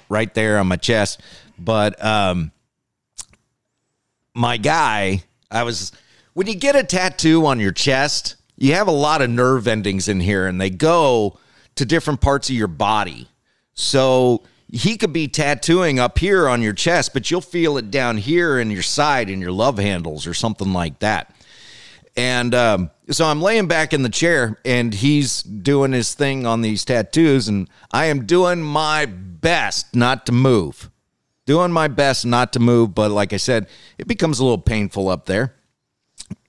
right 0.07 0.34
there 0.34 0.57
on 0.57 0.68
my 0.68 0.78
chest. 0.78 1.20
But 1.59 2.01
um 2.03 2.53
my 4.34 4.57
guy, 4.57 5.24
I 5.51 5.63
was 5.63 5.91
when 6.36 6.47
you 6.47 6.55
get 6.55 6.75
a 6.75 6.83
tattoo 6.83 7.45
on 7.45 7.61
your 7.61 7.71
chest, 7.71 8.36
you 8.57 8.73
have 8.73 8.89
a 8.89 8.91
lot 8.91 9.21
of 9.21 9.29
nerve 9.29 9.67
endings 9.69 10.09
in 10.09 10.19
here 10.19 10.47
and 10.47 10.59
they 10.59 10.69
go 10.69 11.39
to 11.75 11.86
different 11.86 12.19
parts 12.19 12.49
of 12.49 12.55
your 12.57 12.67
body. 12.67 13.29
So 13.73 14.43
he 14.67 14.97
could 14.97 15.13
be 15.13 15.29
tattooing 15.29 15.97
up 15.97 16.19
here 16.19 16.49
on 16.49 16.61
your 16.61 16.73
chest, 16.73 17.13
but 17.13 17.31
you'll 17.31 17.39
feel 17.39 17.77
it 17.77 17.89
down 17.89 18.17
here 18.17 18.59
in 18.59 18.69
your 18.69 18.83
side 18.83 19.29
in 19.29 19.39
your 19.39 19.53
love 19.53 19.77
handles 19.77 20.27
or 20.27 20.33
something 20.33 20.73
like 20.73 20.99
that. 20.99 21.33
And 22.17 22.53
um, 22.53 22.91
so 23.09 23.25
I'm 23.25 23.41
laying 23.41 23.67
back 23.67 23.93
in 23.93 24.03
the 24.03 24.09
chair 24.09 24.59
and 24.65 24.93
he's 24.93 25.41
doing 25.41 25.93
his 25.93 26.13
thing 26.13 26.45
on 26.45 26.61
these 26.61 26.83
tattoos, 26.83 27.47
and 27.47 27.69
I 27.91 28.05
am 28.05 28.25
doing 28.25 28.61
my 28.61 29.05
best 29.05 29.95
not 29.95 30.25
to 30.25 30.33
move. 30.33 30.89
Doing 31.45 31.71
my 31.71 31.88
best 31.88 32.25
not 32.25 32.51
to 32.53 32.59
move, 32.59 32.93
but 32.93 33.11
like 33.11 33.31
I 33.31 33.38
said, 33.38 33.67
it 33.97 34.07
becomes 34.07 34.39
a 34.39 34.43
little 34.43 34.57
painful 34.57 35.07
up 35.07 35.27
there. 35.27 35.55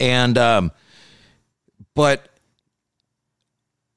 And, 0.00 0.36
um, 0.38 0.72
but 1.94 2.28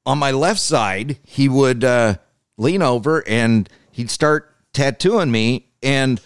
on 0.05 0.17
my 0.17 0.31
left 0.31 0.59
side, 0.59 1.19
he 1.23 1.47
would 1.49 1.83
uh, 1.83 2.15
lean 2.57 2.81
over 2.81 3.27
and 3.27 3.69
he'd 3.91 4.09
start 4.09 4.55
tattooing 4.73 5.31
me. 5.31 5.67
And 5.83 6.21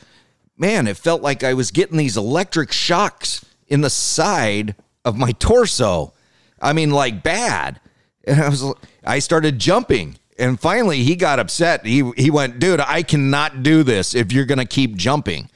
man, 0.57 0.87
it 0.87 0.97
felt 0.97 1.21
like 1.21 1.43
I 1.43 1.53
was 1.53 1.71
getting 1.71 1.97
these 1.97 2.17
electric 2.17 2.71
shocks 2.71 3.43
in 3.67 3.81
the 3.81 3.89
side 3.89 4.75
of 5.03 5.17
my 5.17 5.31
torso. 5.33 6.13
I 6.61 6.73
mean, 6.73 6.91
like 6.91 7.23
bad. 7.23 7.79
And 8.25 8.39
I 8.39 8.47
was, 8.47 8.63
I 9.03 9.19
started 9.19 9.59
jumping. 9.59 10.15
And 10.39 10.57
finally, 10.57 11.03
he 11.03 11.17
got 11.17 11.39
upset. 11.39 11.85
He 11.85 12.09
he 12.15 12.31
went, 12.31 12.57
dude, 12.57 12.79
I 12.79 13.03
cannot 13.03 13.63
do 13.63 13.83
this 13.83 14.15
if 14.15 14.31
you're 14.31 14.45
gonna 14.45 14.65
keep 14.65 14.95
jumping. 14.95 15.49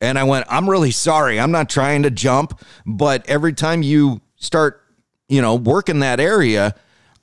And 0.00 0.18
I 0.18 0.24
went, 0.24 0.46
I'm 0.48 0.68
really 0.68 0.90
sorry. 0.90 1.38
I'm 1.38 1.50
not 1.50 1.68
trying 1.68 2.04
to 2.04 2.10
jump, 2.10 2.58
but 2.86 3.28
every 3.28 3.52
time 3.52 3.82
you 3.82 4.20
start, 4.36 4.82
you 5.28 5.42
know, 5.42 5.54
working 5.54 6.00
that 6.00 6.20
area, 6.20 6.74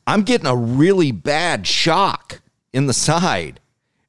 I'm 0.05 0.21
getting 0.21 0.47
a 0.47 0.55
really 0.55 1.11
bad 1.11 1.65
shock 1.65 2.41
in 2.71 2.85
the 2.85 2.93
side. 2.93 3.59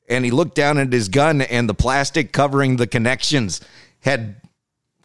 And 0.09 0.25
he 0.25 0.31
looked 0.31 0.55
down 0.55 0.79
at 0.79 0.93
his 0.93 1.09
gun, 1.09 1.43
and 1.43 1.69
the 1.69 1.75
plastic 1.75 2.33
covering 2.33 2.77
the 2.77 2.87
connections 2.87 3.61
had 4.01 4.37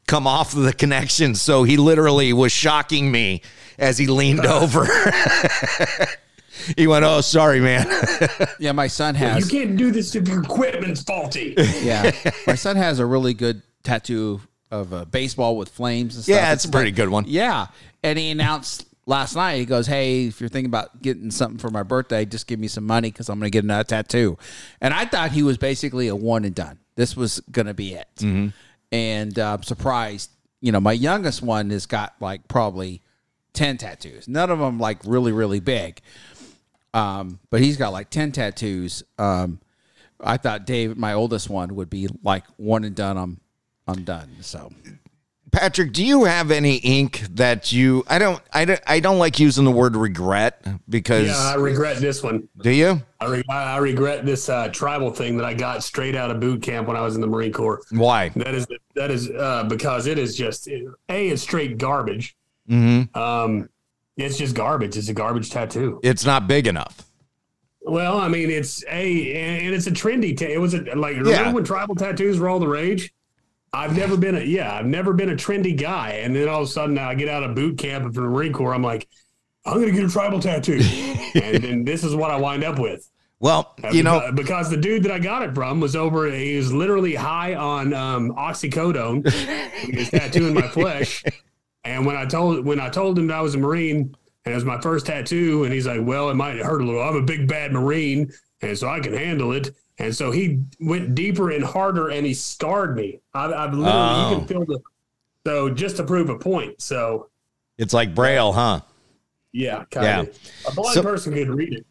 come 0.08 0.28
off 0.28 0.56
of 0.56 0.64
the 0.64 0.74
connections. 0.74 1.42
So 1.42 1.64
he 1.64 1.78
literally 1.78 2.32
was 2.34 2.52
shocking 2.52 3.12
me 3.12 3.42
as 3.78 3.98
he 3.98 4.08
leaned 4.08 4.46
over. 4.46 4.88
he 6.78 6.88
went, 6.88 7.06
Oh, 7.06 7.22
sorry, 7.22 7.60
man. 7.60 7.88
Yeah, 8.60 8.72
my 8.72 8.88
son 8.88 9.16
has. 9.16 9.52
you 9.52 9.60
can't 9.60 9.78
do 9.78 9.92
this 9.92 10.16
if 10.16 10.28
your 10.28 10.44
equipment's 10.44 11.04
faulty. 11.04 11.56
Yeah, 11.82 12.12
my 12.48 12.56
son 12.56 12.76
has 12.76 13.00
a 13.00 13.06
really 13.06 13.34
good 13.34 13.62
tattoo 13.84 14.42
of 14.72 14.94
a 14.94 15.06
baseball 15.06 15.58
with 15.58 15.70
flames 15.70 16.16
and 16.16 16.24
stuff. 16.24 16.36
Yeah, 16.36 16.54
it's 16.54 16.66
a 16.66 16.70
pretty 16.70 16.92
good 16.92 17.10
one. 17.10 17.26
Yeah, 17.28 17.68
and 18.04 18.18
he 18.18 18.32
announced 18.32 18.86
last 19.06 19.36
night. 19.36 19.58
He 19.58 19.66
goes, 19.66 19.86
"Hey, 19.88 20.28
if 20.28 20.40
you're 20.40 20.50
thinking 20.50 20.70
about 20.70 21.02
getting 21.02 21.30
something 21.32 21.58
for 21.60 21.70
my 21.70 21.84
birthday, 21.84 22.26
just 22.26 22.48
give 22.48 22.60
me 22.60 22.68
some 22.68 22.86
money 22.86 23.12
because 23.12 23.30
I'm 23.30 23.40
going 23.40 23.52
to 23.52 23.56
get 23.56 23.64
another 23.64 23.84
tattoo." 23.84 24.38
And 24.82 24.94
I 24.94 25.06
thought 25.06 25.32
he 25.32 25.44
was 25.44 25.58
basically 25.58 26.08
a 26.08 26.16
one 26.16 26.46
and 26.46 26.56
done. 26.56 26.80
This 26.96 27.18
was 27.18 27.40
going 27.52 27.68
to 27.68 27.74
be 27.74 27.94
it. 27.94 28.08
Mm-hmm. 28.18 28.50
And 28.92 29.40
uh, 29.40 29.54
I'm 29.54 29.64
surprised. 29.64 30.30
You 30.62 30.72
know, 30.72 30.80
my 30.80 30.94
youngest 30.94 31.42
one 31.42 31.70
has 31.72 31.86
got 31.86 32.14
like 32.22 32.48
probably 32.48 33.02
ten 33.54 33.78
tattoos. 33.78 34.28
None 34.28 34.50
of 34.50 34.60
them 34.60 34.80
like 34.80 35.00
really 35.06 35.32
really 35.32 35.60
big. 35.60 36.02
Um, 36.94 37.40
but 37.50 37.62
he's 37.62 37.78
got 37.78 37.92
like 37.92 38.10
10 38.10 38.32
tattoos. 38.32 39.04
Um, 39.18 39.60
I 40.20 40.38
thought 40.38 40.66
Dave, 40.66 40.98
my 40.98 41.14
oldest 41.14 41.50
one, 41.50 41.76
would 41.76 41.90
be 41.90 42.08
like 42.24 42.46
one 42.58 42.84
and 42.84 42.96
done. 42.96 43.18
I'm, 43.18 43.40
I'm 43.88 44.04
done. 44.04 44.30
So 44.42 44.72
Patrick, 45.54 45.94
do 45.94 46.04
you 46.04 46.24
have 46.24 46.50
any 46.50 46.78
ink 46.78 47.22
that 47.36 47.72
you 47.72 48.04
I 48.08 48.18
don't 48.18 48.42
I 48.52 48.66
don't 48.66 48.82
I 48.88 49.00
don't 49.00 49.20
like 49.20 49.40
using 49.40 49.66
the 49.66 49.72
word 49.72 49.96
regret 49.96 50.66
because 50.90 51.28
yeah, 51.28 51.38
I 51.38 51.56
regret 51.56 51.98
this 51.98 52.24
one. 52.24 52.50
do 52.58 52.72
you? 52.72 53.00
I, 53.20 53.26
re- 53.28 53.44
I 53.48 53.78
regret 53.78 54.26
this 54.26 54.50
uh, 54.50 54.70
tribal 54.70 55.12
thing 55.12 55.38
that 55.38 55.46
I 55.46 55.54
got 55.54 55.84
straight 55.84 56.16
out 56.16 56.32
of 56.32 56.40
boot 56.40 56.64
camp 56.64 56.88
when 56.88 56.98
I 56.98 57.02
was 57.02 57.14
in 57.14 57.22
the 57.22 57.28
Marine 57.28 57.54
Corps. 57.54 57.82
Why? 57.92 58.30
That 58.30 58.56
is 58.56 58.66
that 58.96 59.12
is 59.12 59.30
uh, 59.30 59.66
because 59.66 60.08
it 60.08 60.18
is 60.18 60.36
just 60.36 60.68
a 60.68 60.88
it's 61.08 61.44
straight 61.44 61.78
garbage. 61.78 62.36
Mm-hmm. 62.68 63.16
Um, 63.18 63.70
it's 64.18 64.38
just 64.38 64.56
garbage. 64.56 64.96
It's 64.98 65.10
a 65.10 65.14
garbage 65.14 65.50
tattoo. 65.50 66.00
It's 66.04 66.26
not 66.26 66.48
big 66.48 66.68
enough. 66.68 67.10
Well, 67.82 68.18
I 68.18 68.28
mean, 68.30 68.50
it's 68.50 68.84
a 68.86 69.34
and 69.36 69.74
it's 69.76 69.88
a 69.88 69.92
trendy. 69.92 70.36
Ta- 70.38 70.46
it 70.46 70.60
was 70.62 70.74
a, 70.74 70.80
like 70.96 71.18
remember 71.18 71.30
Yeah. 71.32 71.52
when 71.52 71.64
tribal 71.64 71.96
tattoos 71.96 72.40
were 72.40 72.48
all 72.50 72.60
the 72.60 72.68
rage. 72.68 73.14
I've 73.74 73.98
never 73.98 74.16
been 74.16 74.36
a 74.36 74.42
yeah, 74.42 74.74
I've 74.76 74.86
never 74.86 75.14
been 75.14 75.32
a 75.32 75.36
trendy 75.36 75.76
guy, 75.76 76.12
and 76.24 76.36
then 76.36 76.48
all 76.48 76.62
of 76.62 76.68
a 76.68 76.72
sudden 76.72 76.98
I 76.98 77.16
get 77.16 77.28
out 77.28 77.44
of 77.44 77.56
boot 77.56 77.78
camp 77.78 78.06
and 78.06 78.14
from 78.14 78.24
the 78.26 78.30
Marine 78.30 78.54
Corps, 78.54 78.74
I'm 78.74 78.84
like, 78.84 79.08
I'm 79.66 79.80
gonna 79.80 79.92
get 79.92 80.06
a 80.06 80.10
tribal 80.10 80.40
tattoo, 80.40 80.80
and 81.36 81.64
then 81.64 81.84
this 81.84 82.04
is 82.04 82.16
what 82.16 82.32
I 82.32 82.38
wind 82.38 82.64
up 82.64 82.80
with. 82.80 83.10
Well, 83.40 83.76
Uh, 83.84 83.90
you 83.90 84.04
know, 84.04 84.20
because, 84.32 84.36
because 84.36 84.70
the 84.70 84.78
dude 84.78 85.04
that 85.04 85.12
I 85.12 85.20
got 85.20 85.42
it 85.44 85.54
from 85.54 85.82
was 85.82 85.98
over. 85.98 86.32
He 86.32 86.56
was 86.56 86.72
literally 86.72 87.14
high 87.16 87.56
on 87.56 87.94
um, 87.94 88.32
oxycodone. 88.36 89.28
he 89.82 89.98
was 89.98 90.10
tattooing 90.10 90.54
my 90.54 90.68
flesh, 90.70 91.26
and 91.84 92.06
when 92.06 92.16
I 92.16 92.26
told 92.26 92.66
when 92.66 92.80
I 92.80 92.90
told 92.90 93.18
him 93.20 93.28
that 93.28 93.38
I 93.38 93.42
was 93.42 93.56
a 93.56 93.58
Marine 93.58 94.16
and 94.46 94.52
it 94.52 94.56
was 94.56 94.66
my 94.66 94.80
first 94.82 95.06
tattoo, 95.06 95.64
and 95.64 95.74
he's 95.74 95.88
like, 95.88 96.02
"Well, 96.04 96.30
it 96.30 96.36
might 96.36 96.58
hurt 96.58 96.82
a 96.82 96.86
little. 96.86 97.02
I'm 97.02 97.16
a 97.16 97.22
big 97.22 97.48
bad 97.48 97.72
Marine, 97.72 98.32
and 98.62 98.78
so 98.78 98.88
I 98.90 99.00
can 99.00 99.14
handle 99.14 99.52
it." 99.54 99.74
And 100.00 100.14
so 100.16 100.32
he 100.32 100.64
went 100.80 101.14
deeper 101.16 101.52
and 101.52 101.64
harder, 101.64 102.10
and 102.10 102.26
he 102.26 102.34
scarred 102.34 102.96
me. 102.96 103.20
I've, 103.34 103.52
I've 103.52 103.74
literally 103.74 104.30
you 104.32 104.36
Oh. 104.36 104.36
can 104.40 104.48
feel 104.48 104.66
the. 104.66 104.80
So 105.46 105.70
just 105.70 105.98
to 105.98 106.04
prove 106.04 106.30
a 106.30 106.38
point, 106.40 106.82
so 106.82 107.30
it's 107.78 107.94
like 107.94 108.16
braille, 108.16 108.52
huh? 108.54 108.82
yeah, 109.52 109.84
kind 109.92 110.06
Yeah. 110.06 110.20
of. 110.22 110.40
A 110.68 110.72
blind 110.76 110.94
So- 110.96 111.04
person 111.04 111.34
could 111.34 111.50
read 111.50 111.74
it. 111.74 111.86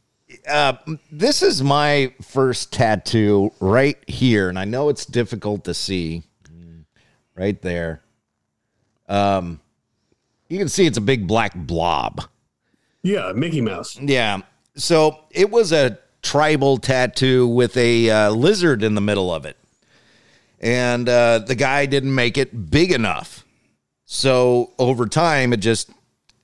Uh, 0.48 0.72
this 1.10 1.42
is 1.42 1.62
my 1.62 2.12
first 2.22 2.72
tattoo 2.72 3.52
right 3.60 3.98
here, 4.08 4.48
and 4.48 4.58
I 4.58 4.64
know 4.64 4.88
it's 4.88 5.04
difficult 5.06 5.64
to 5.64 5.74
see. 5.74 6.22
Right 7.36 7.60
there. 7.62 8.02
Um, 9.08 9.60
you 10.52 10.58
can 10.58 10.68
see 10.68 10.84
it's 10.84 10.98
a 10.98 11.02
big 11.02 11.26
black 11.26 11.54
blob. 11.54 12.28
Yeah, 13.02 13.32
Mickey 13.32 13.62
Mouse. 13.62 13.98
Yeah. 13.98 14.42
So 14.76 15.20
it 15.30 15.50
was 15.50 15.72
a 15.72 15.98
tribal 16.20 16.76
tattoo 16.76 17.48
with 17.48 17.74
a 17.78 18.10
uh, 18.10 18.30
lizard 18.32 18.82
in 18.82 18.94
the 18.94 19.00
middle 19.00 19.32
of 19.32 19.46
it. 19.46 19.56
And 20.60 21.08
uh, 21.08 21.38
the 21.38 21.54
guy 21.54 21.86
didn't 21.86 22.14
make 22.14 22.36
it 22.36 22.70
big 22.70 22.92
enough. 22.92 23.46
So 24.04 24.72
over 24.78 25.06
time, 25.06 25.54
it 25.54 25.60
just 25.60 25.90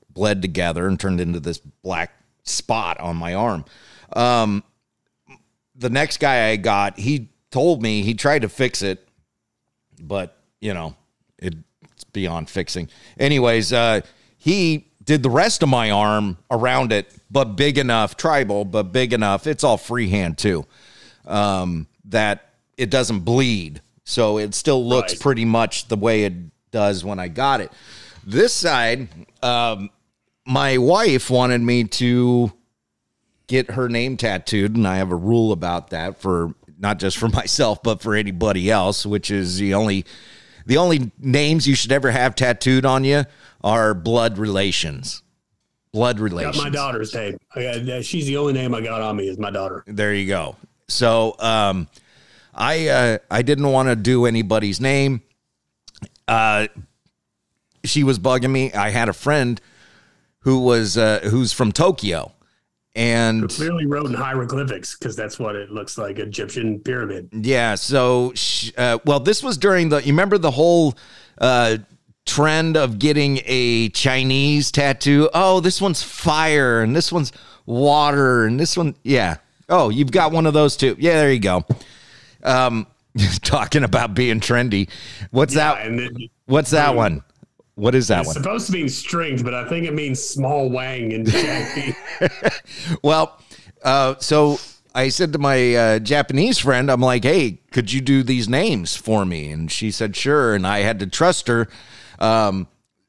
bled 0.09 0.41
together 0.41 0.89
and 0.89 0.99
turned 0.99 1.21
into 1.21 1.39
this 1.39 1.59
black 1.59 2.11
spot 2.45 2.99
on 3.01 3.17
my 3.17 3.35
arm. 3.35 3.67
Um, 4.15 4.65
the 5.77 5.91
next 5.91 6.19
guy 6.19 6.49
I 6.49 6.57
got, 6.57 6.99
he 6.99 7.29
told 7.51 7.83
me 7.83 8.01
he 8.01 8.15
tried 8.15 8.41
to 8.41 8.49
fix 8.49 8.81
it, 8.81 9.07
but 10.01 10.35
you 10.61 10.73
know, 10.73 10.97
it, 11.39 11.55
beyond 12.19 12.51
fixing. 12.51 12.89
Anyways, 13.21 13.73
uh, 13.73 14.01
he 14.37 14.89
did 15.05 15.23
the 15.23 15.31
rest 15.31 15.63
of 15.63 15.69
my 15.69 15.93
arm 15.93 16.37
around 16.51 16.91
it, 16.93 17.15
but 17.31 17.55
big 17.55 17.79
enough, 17.79 18.17
tribal, 18.17 18.65
but 18.65 18.91
big 18.93 19.13
enough. 19.13 19.47
It's 19.47 19.63
all 19.63 19.77
freehand 19.77 20.37
too, 20.37 20.67
um, 21.27 21.87
that 22.07 22.51
it 22.77 22.91
doesn't 22.91 23.21
bleed. 23.21 23.83
So 24.03 24.39
it 24.39 24.53
still 24.55 24.85
looks 24.85 25.13
Right. 25.13 25.21
pretty 25.21 25.45
much 25.45 25.87
the 25.87 25.97
way 25.97 26.25
it 26.25 26.33
does 26.73 27.05
when 27.05 27.21
I 27.21 27.29
got 27.29 27.61
it. 27.61 27.71
This 28.27 28.53
side, 28.53 29.07
um, 29.43 29.91
my 30.45 30.77
wife 30.79 31.31
wanted 31.31 31.61
me 31.61 31.85
to 31.85 32.53
get 33.47 33.71
her 33.71 33.89
name 33.89 34.17
tattooed, 34.17 34.75
and 34.77 34.89
I 34.89 34.97
have 34.97 35.13
a 35.13 35.17
rule 35.17 35.53
about 35.53 35.91
that 35.91 36.21
for 36.21 36.55
not 36.81 36.99
just 36.99 37.17
for 37.17 37.29
myself 37.41 37.81
but 37.83 38.03
for 38.03 38.15
anybody 38.17 38.71
else, 38.71 39.07
which 39.07 39.31
is 39.31 39.59
the 39.59 39.73
only 39.75 40.05
the 40.69 40.77
only 40.77 41.11
names 41.19 41.67
you 41.67 41.75
should 41.75 41.93
ever 41.93 42.11
have 42.11 42.35
tattooed 42.35 42.85
on 42.85 43.03
you 43.03 43.25
are 43.65 43.95
blood 43.95 44.37
relations. 44.37 45.23
Blood 45.93 46.19
Got 46.19 46.23
relations. 46.23 46.63
my 46.63 46.69
daughter's 46.69 47.15
name. 47.15 47.39
Got, 47.55 48.05
she's 48.05 48.27
the 48.27 48.37
only 48.37 48.53
name 48.53 48.75
I 48.75 48.83
got 48.83 49.01
on 49.01 49.17
me 49.17 49.29
is 49.29 49.39
my 49.39 49.51
daughter. 49.51 49.83
There 49.87 50.15
you 50.15 50.27
go. 50.27 50.57
So 50.87 51.37
um, 51.39 51.89
I 52.55 52.89
uh, 52.89 53.19
I 53.31 53.41
didn't 53.41 53.73
want 53.73 53.89
to 53.89 53.97
do 53.97 54.27
anybody's 54.27 54.79
name. 54.79 55.23
Uh, 56.29 56.69
she 57.85 58.05
was 58.05 58.19
bugging 58.19 58.51
me. 58.51 58.71
I 58.75 58.91
had 58.91 59.09
a 59.09 59.15
friend 59.15 59.59
who 60.41 60.61
was 60.61 60.99
uh, 60.99 61.21
who's 61.31 61.55
from 61.55 61.73
Tokyo, 61.73 62.33
and 62.95 63.49
Clearly 63.49 63.87
wrote 63.87 64.07
in 64.07 64.15
hieroglyphics 64.15 64.97
because 64.99 65.15
that's 65.15 65.39
what 65.39 65.55
it 65.55 65.71
looks 65.71 65.99
like 65.99 66.19
Egyptian 66.19 66.81
pyramid. 66.81 67.29
Yeah. 67.33 67.75
So, 67.77 68.33
sh- 68.35 68.73
uh, 68.77 68.99
well, 69.05 69.21
this 69.21 69.43
was 69.43 69.57
during 69.59 69.89
the. 69.89 69.99
You 69.99 70.13
remember 70.13 70.39
the 70.39 70.51
whole 70.51 70.97
uh, 71.41 71.79
trend 72.27 72.77
of 72.77 72.99
getting 72.99 73.41
a 73.45 73.91
Chinese 73.91 74.73
tattoo? 74.73 75.31
Oh, 75.33 75.61
this 75.61 75.81
one's 75.81 76.03
fire, 76.03 76.83
and 76.83 76.95
this 76.97 77.13
one's 77.13 77.33
water, 77.67 78.47
and 78.47 78.59
this 78.59 78.77
one, 78.77 78.97
yeah. 79.05 79.37
Oh, 79.69 79.91
you've 79.91 80.11
got 80.11 80.33
one 80.33 80.47
of 80.47 80.55
those 80.55 80.77
too. 80.77 80.97
Yeah, 80.99 81.15
there 81.15 81.33
you 81.33 81.41
go. 81.41 81.65
Um, 82.43 82.87
talking 83.43 83.85
about 83.85 84.15
being 84.15 84.41
trendy. 84.41 84.89
What's 85.31 85.55
that? 85.55 85.87
and 85.87 86.01
it- 86.01 86.31
What's 86.47 86.71
that 86.71 86.95
one? 86.97 87.23
What 87.79 87.95
is 87.95 88.09
that 88.09 88.21
It's 88.23 88.27
one? 88.29 88.35
supposed 88.35 88.67
to 88.67 88.73
mean 88.73 88.89
strength, 88.89 89.45
but 89.45 89.55
I 89.55 89.69
think 89.69 89.87
it 89.87 89.95
means 89.95 90.21
small 90.21 90.69
wang 90.69 91.13
in 91.13 91.25
Japanese. 91.25 91.95
Well, 93.05 93.41
uh, 93.85 94.17
so 94.19 94.59
I 94.97 95.11
said 95.11 95.33
to 95.35 95.39
my 95.39 95.75
uh, 95.77 95.99
Japanese 96.01 96.59
friend, 96.59 96.91
I'm 96.91 97.01
like, 97.01 97.23
hey, 97.23 97.61
could 97.71 97.93
you 97.93 98.01
do 98.01 98.25
these 98.25 98.49
names 98.49 98.97
for 98.97 99.25
me? 99.25 99.53
And 99.53 99.71
she 99.71 99.93
said, 99.93 100.17
sure. 100.17 100.57
And 100.57 100.67
I 100.67 100.81
had 100.81 100.99
to 100.99 101.07
trust 101.07 101.47
her. 101.47 101.69
Um, 102.19 102.67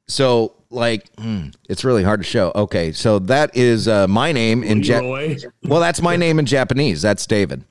so, 0.08 0.54
like, 0.70 1.10
hmm, 1.18 1.48
it's 1.68 1.84
really 1.84 2.04
hard 2.04 2.20
to 2.20 2.24
show. 2.28 2.52
Okay. 2.54 2.92
So 2.92 3.18
that 3.18 3.58
is 3.58 3.88
uh, 3.88 4.08
my 4.08 4.32
name 4.32 4.64
in 4.64 4.84
Japanese. 4.84 5.48
Well, 5.64 5.80
that's 5.80 6.00
my 6.02 6.16
name 6.16 6.38
in 6.38 6.46
Japanese. 6.46 7.02
That's 7.02 7.26
David. 7.26 7.64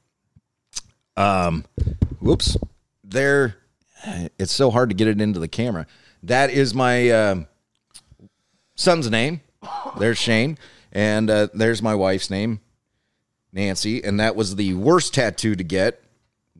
Um, 1.16 1.64
whoops. 2.20 2.56
There, 3.04 3.54
it's 4.36 4.52
so 4.52 4.72
hard 4.72 4.88
to 4.90 4.96
get 4.96 5.06
it 5.06 5.20
into 5.20 5.38
the 5.38 5.48
camera. 5.48 5.86
That 6.22 6.50
is 6.50 6.74
my 6.74 7.10
um, 7.10 7.46
son's 8.74 9.10
name. 9.10 9.40
There's 9.98 10.18
Shane. 10.18 10.58
And 10.92 11.30
uh, 11.30 11.48
there's 11.52 11.82
my 11.82 11.94
wife's 11.94 12.30
name, 12.30 12.60
Nancy. 13.52 14.02
And 14.02 14.20
that 14.20 14.36
was 14.36 14.56
the 14.56 14.74
worst 14.74 15.14
tattoo 15.14 15.54
to 15.54 15.64
get, 15.64 16.02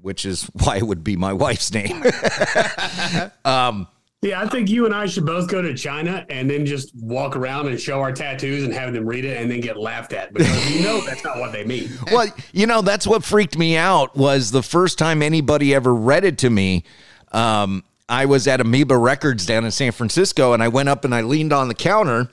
which 0.01 0.27
is 0.27 0.45
why 0.53 0.77
it 0.77 0.87
would 0.87 1.03
be 1.03 1.17
my 1.17 1.33
wife's 1.33 1.73
name. 1.73 2.03
um, 3.45 3.89
Yeah, 4.21 4.43
I 4.43 4.49
think 4.49 4.69
you 4.69 4.85
and 4.85 4.95
I 4.95 5.07
should 5.07 5.25
both 5.25 5.49
go 5.49 5.63
to 5.63 5.75
China 5.75 6.27
and 6.29 6.51
then 6.51 6.67
just 6.67 6.95
walk 6.97 7.37
around 7.37 7.69
and 7.69 7.81
show 7.81 8.01
our 8.01 8.13
tattoos 8.13 8.65
and 8.65 8.73
have 8.75 8.93
them 8.93 9.07
read 9.07 9.25
it 9.25 9.41
and 9.41 9.51
then 9.51 9.61
get 9.61 9.77
laughed 9.77 10.13
at 10.13 10.35
because 10.35 10.75
you 10.75 10.83
know 10.83 11.01
that's 11.07 11.25
not 11.25 11.39
what 11.39 11.53
they 11.53 11.65
mean. 11.65 11.89
well, 12.13 12.27
you 12.53 12.67
know, 12.67 12.83
that's 12.83 13.07
what 13.07 13.25
freaked 13.25 13.57
me 13.57 13.77
out 13.77 14.17
was 14.17 14.51
the 14.51 14.63
first 14.63 14.99
time 14.99 15.23
anybody 15.23 15.75
ever 15.75 15.95
read 15.95 16.25
it 16.25 16.39
to 16.39 16.51
me. 16.51 16.85
Um, 17.33 17.85
I 18.09 18.25
was 18.25 18.47
at 18.49 18.61
Amoeba 18.61 18.97
Records 18.97 19.45
down 19.45 19.65
in 19.65 19.71
San 19.71 19.93
Francisco, 19.93 20.53
and 20.55 20.63
I 20.63 20.69
went 20.69 20.89
up 20.89 21.05
and 21.05 21.15
I 21.15 21.21
leaned 21.21 21.53
on 21.53 21.69
the 21.69 21.75
counter, 21.75 22.31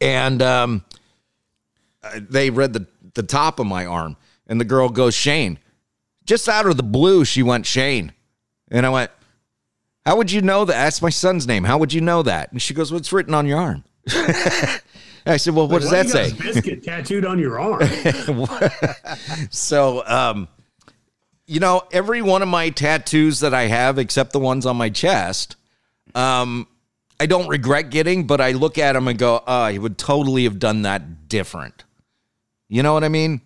and 0.00 0.42
um, 0.42 0.84
uh, 2.02 2.20
they 2.28 2.50
read 2.50 2.72
the 2.72 2.86
the 3.14 3.22
top 3.22 3.58
of 3.58 3.66
my 3.66 3.86
arm, 3.86 4.16
and 4.46 4.60
the 4.60 4.64
girl 4.64 4.88
goes 4.88 5.14
Shane. 5.14 5.58
Just 6.24 6.48
out 6.48 6.66
of 6.66 6.76
the 6.76 6.82
blue, 6.82 7.24
she 7.24 7.42
went 7.42 7.66
Shane, 7.66 8.12
and 8.70 8.84
I 8.84 8.88
went, 8.88 9.10
"How 10.04 10.16
would 10.16 10.32
you 10.32 10.42
know 10.42 10.64
that? 10.64 10.72
That's 10.72 11.02
my 11.02 11.10
son's 11.10 11.46
name. 11.46 11.64
How 11.64 11.78
would 11.78 11.92
you 11.92 12.00
know 12.00 12.22
that?" 12.22 12.50
And 12.50 12.60
she 12.60 12.74
goes, 12.74 12.92
"What's 12.92 13.12
written 13.12 13.34
on 13.34 13.46
your 13.46 13.58
arm?" 13.58 13.84
I 15.26 15.36
said, 15.36 15.54
"Well, 15.54 15.68
what 15.68 15.82
does 15.82 15.90
that 15.90 16.08
say?" 16.08 16.32
Biscuit 16.32 16.82
tattooed 16.82 17.24
on 17.24 17.38
your 17.38 17.60
arm. 17.60 17.88
so 19.50 20.04
um 20.06 20.48
you 21.50 21.58
know 21.58 21.82
every 21.90 22.22
one 22.22 22.42
of 22.42 22.48
my 22.48 22.70
tattoos 22.70 23.40
that 23.40 23.52
i 23.52 23.62
have 23.66 23.98
except 23.98 24.32
the 24.32 24.38
ones 24.38 24.64
on 24.66 24.76
my 24.76 24.88
chest 24.88 25.56
um 26.14 26.66
i 27.18 27.26
don't 27.26 27.48
regret 27.48 27.90
getting 27.90 28.24
but 28.26 28.40
i 28.40 28.52
look 28.52 28.78
at 28.78 28.92
them 28.92 29.08
and 29.08 29.18
go 29.18 29.42
oh 29.46 29.62
i 29.62 29.76
would 29.76 29.98
totally 29.98 30.44
have 30.44 30.58
done 30.60 30.82
that 30.82 31.28
different 31.28 31.82
you 32.68 32.82
know 32.84 32.92
what 32.92 33.02
i 33.02 33.08
mean 33.08 33.40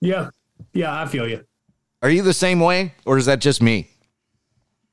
Yeah, 0.00 0.30
yeah, 0.72 1.00
I 1.02 1.06
feel 1.06 1.26
you. 1.28 1.44
are 2.02 2.10
you 2.10 2.22
the 2.22 2.32
same 2.32 2.60
way 2.60 2.94
or 3.04 3.18
is 3.18 3.26
that 3.26 3.40
just 3.40 3.60
me 3.60 3.88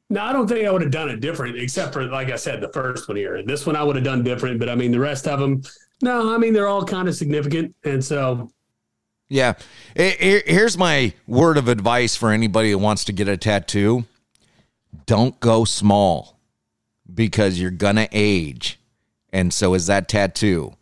No, 0.10 0.22
I 0.22 0.34
don't 0.34 0.48
think 0.48 0.66
I 0.68 0.72
would 0.72 0.82
have 0.82 0.92
done 0.92 1.10
it 1.10 1.20
different, 1.22 1.58
except 1.58 1.94
for 1.94 2.04
like 2.06 2.30
I 2.32 2.36
said, 2.38 2.60
the 2.60 2.68
first 2.74 3.08
one 3.08 3.18
here. 3.18 3.44
This 3.44 3.66
one 3.68 3.76
I 3.78 3.84
would 3.84 3.96
have 3.96 4.04
done 4.04 4.24
different, 4.24 4.60
but 4.60 4.68
I 4.68 4.76
mean 4.76 4.92
the 4.92 5.00
rest 5.00 5.26
of 5.28 5.40
them, 5.40 5.62
no, 6.02 6.34
I 6.34 6.38
mean 6.38 6.54
they're 6.54 6.68
all 6.68 6.84
kind 6.84 7.08
of 7.08 7.16
significant, 7.16 7.74
and 7.86 8.04
so 8.04 8.50
Yeah. 9.32 9.54
Here- 9.96 10.16
here- 10.20 10.44
Here's 10.46 10.78
my 10.78 11.14
word 11.26 11.58
of 11.58 11.68
advice 11.70 12.16
for 12.18 12.32
anybody 12.32 12.72
that 12.72 12.78
wants 12.80 13.06
to 13.06 13.14
get 13.14 13.28
a 13.30 13.38
tattoo 13.38 14.06
don't 15.06 15.40
go 15.40 15.64
small 15.64 16.38
because 17.14 17.58
you're 17.60 17.72
going 17.72 17.96
to 17.96 18.10
age. 18.12 18.78
And 19.32 19.54
so 19.54 19.74
is 19.74 19.88
that 19.88 20.10
tattoo. 20.10 20.74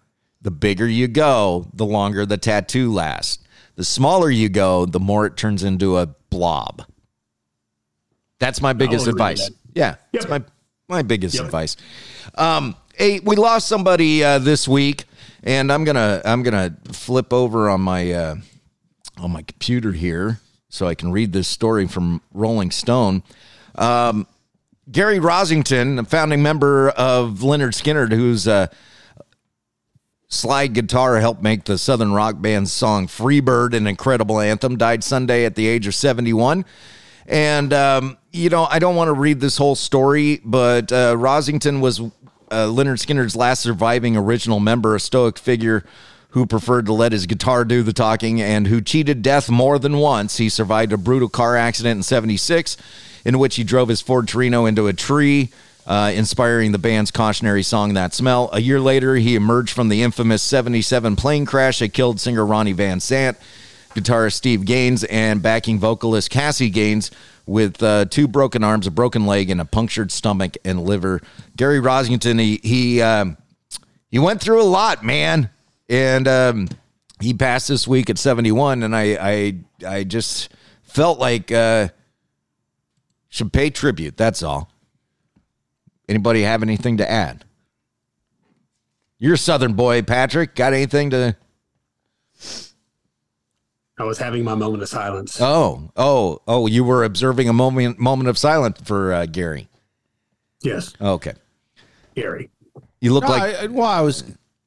The 0.42 0.50
bigger 0.50 0.88
you 0.88 1.08
go, 1.08 1.68
the 1.74 1.86
longer 1.86 2.26
the 2.26 2.38
tattoo 2.38 2.92
lasts. 2.92 3.38
The 3.76 3.84
smaller 3.86 4.32
you 4.32 4.50
go, 4.50 4.86
the 4.88 5.00
more 5.00 5.28
it 5.28 5.38
turns 5.38 5.64
into 5.64 5.98
a 5.98 6.08
blob. 6.32 6.84
That's 8.40 8.62
my 8.62 8.74
biggest 8.74 9.06
advice. 9.08 9.48
that. 9.48 9.56
Yeah. 9.76 9.96
That's 10.12 10.28
my 10.28 10.42
my 10.88 11.04
biggest 11.04 11.40
advice. 11.40 11.78
Um, 12.36 12.76
hey, 12.96 13.20
we 13.20 13.36
lost 13.36 13.68
somebody 13.68 14.24
uh, 14.24 14.40
this 14.40 14.68
week, 14.68 15.06
and 15.44 15.72
I'm 15.72 15.84
gonna 15.84 16.22
I'm 16.26 16.44
gonna 16.44 16.76
flip 16.92 17.34
over 17.34 17.70
on 17.70 17.82
my 17.82 18.12
uh, 18.12 18.36
on 19.18 19.32
my 19.32 19.42
computer 19.42 19.92
here 19.92 20.40
so 20.70 20.88
I 20.88 20.96
can 20.96 21.12
read 21.12 21.34
this 21.34 21.48
story 21.48 21.88
from 21.88 22.22
Rolling 22.34 22.72
Stone. 22.72 23.24
Um, 23.76 24.28
Gary 24.92 25.20
Rossington, 25.20 26.00
a 26.00 26.06
founding 26.06 26.42
member 26.42 26.90
of 26.90 27.40
Lynyrd 27.40 27.74
Skynyrd, 27.74 28.12
who's 28.12 28.48
uh, 28.48 28.68
slide 30.28 30.74
guitar 30.74 31.20
helped 31.20 31.42
make 31.42 31.66
the 31.66 31.78
Southern 31.78 32.14
rock 32.14 32.36
band's 32.40 32.72
song 32.72 33.08
"Freebird" 33.08 33.76
an 33.76 33.88
incredible 33.88 34.40
anthem, 34.40 34.78
died 34.78 35.04
Sunday 35.04 35.46
at 35.46 35.56
the 35.56 35.68
age 35.68 35.88
of 35.88 35.96
71. 35.96 36.66
And, 37.28 37.74
um, 37.74 38.18
you 38.32 38.50
know, 38.50 38.66
I 38.66 38.80
don't 38.80 38.96
want 38.96 39.10
to 39.10 39.14
read 39.14 39.40
this 39.40 39.58
whole 39.58 39.76
story, 39.76 40.42
but 40.44 40.92
uh, 40.92 41.14
Rossington 41.16 41.80
was 41.80 42.02
uh, 42.52 42.68
Lynyrd 42.68 43.04
Skynyrd's 43.04 43.36
last 43.36 43.62
surviving 43.62 44.18
original 44.18 44.60
member, 44.60 44.96
a 44.96 45.00
stoic 45.00 45.38
figure 45.38 45.84
who 46.32 46.46
preferred 46.46 46.86
to 46.86 46.94
let 46.94 47.12
his 47.12 47.26
guitar 47.26 47.66
do 47.66 47.82
the 47.82 47.94
talking 47.94 48.42
and 48.42 48.68
who 48.68 48.82
cheated 48.82 49.22
death 49.22 49.50
more 49.50 49.80
than 49.80 49.98
once. 49.98 50.38
He 50.38 50.50
survived 50.50 50.94
a 50.94 50.98
brutal 50.98 51.30
car 51.30 51.58
accident 51.58 51.98
in 51.98 52.04
76 52.04 52.78
in 53.26 53.40
which 53.40 53.56
he 53.56 53.64
drove 53.64 53.90
his 53.90 54.02
Ford 54.02 54.28
Torino 54.28 54.66
into 54.66 54.88
a 54.88 54.94
tree. 54.94 55.50
Uh, 55.88 56.12
inspiring 56.14 56.72
the 56.72 56.78
band's 56.78 57.10
cautionary 57.10 57.64
song 57.64 57.96
"That 57.96 58.14
Smell." 58.14 58.52
A 58.54 58.62
year 58.62 58.80
later, 58.80 59.16
he 59.16 59.34
emerged 59.34 59.74
from 59.74 59.90
the 59.90 60.04
infamous 60.04 60.44
'77 60.44 61.16
plane 61.16 61.48
crash 61.48 61.80
that 61.80 61.94
killed 61.94 62.20
singer 62.20 62.46
Ronnie 62.46 62.74
Van 62.74 63.00
Zant, 63.00 63.38
guitarist 63.96 64.34
Steve 64.34 64.66
Gaines, 64.66 65.04
and 65.06 65.42
backing 65.42 65.80
vocalist 65.80 66.30
Cassie 66.30 66.70
Gaines 66.70 67.10
with 67.50 67.82
uh, 67.82 68.06
two 68.06 68.28
broken 68.28 68.64
arms, 68.64 68.86
a 68.86 68.92
broken 68.92 69.26
leg, 69.26 69.50
and 69.50 69.60
a 69.60 69.66
punctured 69.66 70.12
stomach 70.12 70.56
and 70.64 70.84
liver. 70.84 71.20
Gary 71.58 71.80
Rossington, 71.80 72.40
he 72.40 72.60
he 72.64 73.02
um, 73.02 73.38
he 74.10 74.20
went 74.20 74.40
through 74.40 74.62
a 74.62 74.64
lot, 74.64 75.04
man, 75.04 75.50
and 75.90 76.28
um, 76.28 76.68
he 77.20 77.34
passed 77.34 77.68
this 77.68 77.88
week 77.88 78.10
at 78.10 78.20
71, 78.20 78.84
and 78.84 78.96
I 78.96 79.18
I 79.20 79.56
I 79.86 80.04
just 80.04 80.50
felt 80.84 81.20
like 81.20 81.52
uh, 81.52 81.90
should 83.30 83.52
pay 83.52 83.72
tribute. 83.72 84.16
That's 84.16 84.44
all. 84.44 84.72
Anybody 86.08 86.44
have 86.44 86.62
anything 86.62 86.98
to 86.98 87.10
add? 87.10 87.46
You're 89.18 89.34
a 89.34 89.38
Southern 89.38 89.74
boy, 89.74 90.04
Patrick. 90.04 90.56
Got 90.56 90.74
anything 90.74 91.10
to? 91.10 91.36
I 94.00 94.04
was 94.04 94.18
having 94.18 94.44
my 94.46 94.56
moment 94.56 94.82
of 94.82 94.90
silence. 94.90 95.40
Oh, 95.42 95.92
oh, 95.98 96.42
oh! 96.48 96.68
You 96.68 96.84
were 96.86 97.04
observing 97.04 97.50
a 97.50 97.54
moment 97.54 98.00
moment 98.00 98.30
of 98.30 98.38
silence 98.38 98.80
for 98.84 99.14
uh, 99.14 99.26
Gary. 99.26 99.68
Yes, 100.62 100.94
Okay, 101.00 101.34
Gary. 102.16 102.50
you 103.02 103.14
look 103.14 103.24
No, 103.24 103.30
like. 103.30 103.56
I, 103.56 103.66
well, 103.68 103.86
I 103.88 104.02
was. 104.02 104.24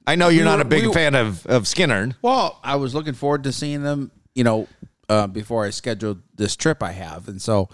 I 0.07 0.17
know 0.17 0.29
you're 0.29 0.45
we 0.45 0.51
not 0.51 0.57
were- 0.57 0.63
a 0.63 0.67
big 0.67 0.87
we- 0.87 0.93
fan 0.93 1.15
of 1.15 1.47
of 1.47 1.65
Skynyrd. 1.65 2.15
Well, 2.23 2.59
I 2.63 2.77
was 2.77 2.95
looking 2.95 3.15
forward 3.15 3.45
to 3.45 3.53
seeing 3.53 3.83
them. 3.83 4.11
You 4.35 4.45
know, 4.45 4.69
uh, 5.09 5.27
before 5.27 5.65
I 5.65 5.71
scheduled 5.71 6.23
this 6.37 6.57
trip 6.57 6.83
I 6.83 6.93
have, 6.93 7.29
and 7.29 7.41
so 7.41 7.69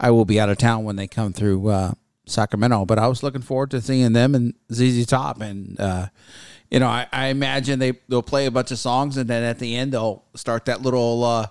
I 0.00 0.10
will 0.10 0.24
be 0.24 0.38
out 0.40 0.48
of 0.50 0.58
town 0.58 0.84
when 0.84 0.96
they 0.96 1.06
come 1.06 1.32
through 1.32 1.68
uh, 1.68 1.92
Sacramento, 2.26 2.84
but 2.84 2.98
I 2.98 3.06
was 3.08 3.22
looking 3.22 3.42
forward 3.42 3.70
to 3.72 3.80
seeing 3.80 4.12
them 4.12 4.34
and 4.34 4.54
ZZ 4.72 5.06
Top. 5.06 5.40
And, 5.40 5.78
uh, 5.80 6.06
you 6.72 6.80
know, 6.80 6.88
I, 6.88 7.06
I 7.12 7.26
imagine 7.26 7.78
they, 7.78 7.92
they'll 8.08 8.22
play 8.22 8.46
a 8.46 8.50
bunch 8.50 8.70
of 8.70 8.78
songs 8.78 9.18
and 9.18 9.28
then 9.28 9.42
at 9.42 9.58
the 9.58 9.76
end 9.76 9.92
they'll 9.92 10.24
start 10.34 10.64
that 10.64 10.80
little 10.80 11.22
uh, 11.22 11.46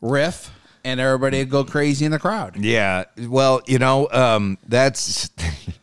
riff 0.00 0.48
and 0.84 1.00
everybody 1.00 1.38
will 1.38 1.50
go 1.50 1.64
crazy 1.64 2.04
in 2.04 2.12
the 2.12 2.20
crowd. 2.20 2.56
Yeah. 2.56 3.04
Well, 3.18 3.62
you 3.66 3.80
know, 3.80 4.08
um, 4.12 4.58
that's 4.68 5.28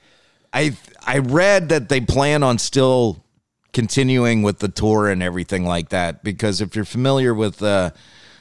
I 0.53 0.77
I 1.05 1.17
read 1.17 1.67
that 1.69 1.89
they 1.89 1.99
plan 1.99 2.43
on 2.43 2.57
still 2.59 3.25
continuing 3.73 4.41
with 4.41 4.59
the 4.59 4.69
tour 4.69 5.09
and 5.09 5.21
everything 5.21 5.65
like 5.65 5.89
that 5.89 6.23
because 6.23 6.61
if 6.61 6.73
you're 6.73 6.85
familiar 6.85 7.33
with 7.33 7.61
uh, 7.61 7.91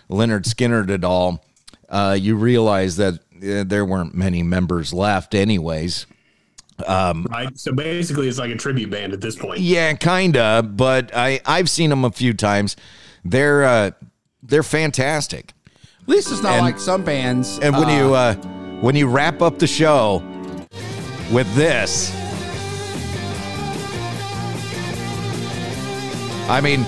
Lynyrd 0.08 0.44
Skynyrd 0.44 0.90
at 0.90 1.02
all, 1.02 1.44
uh, 1.88 2.16
you 2.18 2.36
realize 2.36 2.96
that 2.98 3.14
uh, 3.14 3.64
there 3.64 3.84
weren't 3.84 4.14
many 4.14 4.44
members 4.44 4.92
left, 4.92 5.34
anyways. 5.34 6.06
Um, 6.86 7.26
right. 7.30 7.58
So 7.58 7.72
basically, 7.72 8.28
it's 8.28 8.38
like 8.38 8.50
a 8.50 8.56
tribute 8.56 8.90
band 8.90 9.12
at 9.12 9.20
this 9.20 9.36
point. 9.36 9.60
Yeah, 9.60 9.92
kinda. 9.94 10.62
But 10.62 11.14
I 11.14 11.40
I've 11.46 11.68
seen 11.70 11.90
them 11.90 12.04
a 12.04 12.10
few 12.10 12.32
times. 12.34 12.76
They're 13.24 13.64
uh, 13.64 13.90
they're 14.42 14.62
fantastic. 14.62 15.52
At 16.02 16.08
least 16.08 16.30
it's 16.32 16.42
not 16.42 16.54
And- 16.54 16.62
like 16.62 16.78
some 16.78 17.04
bands. 17.04 17.58
And 17.60 17.76
when 17.76 17.88
uh, 17.88 17.96
you 17.98 18.14
uh, 18.14 18.34
when 18.80 18.96
you 18.96 19.06
wrap 19.08 19.42
up 19.42 19.58
the 19.58 19.66
show 19.66 20.22
with 21.30 21.52
this, 21.54 22.12
I 26.48 26.60
mean, 26.60 26.82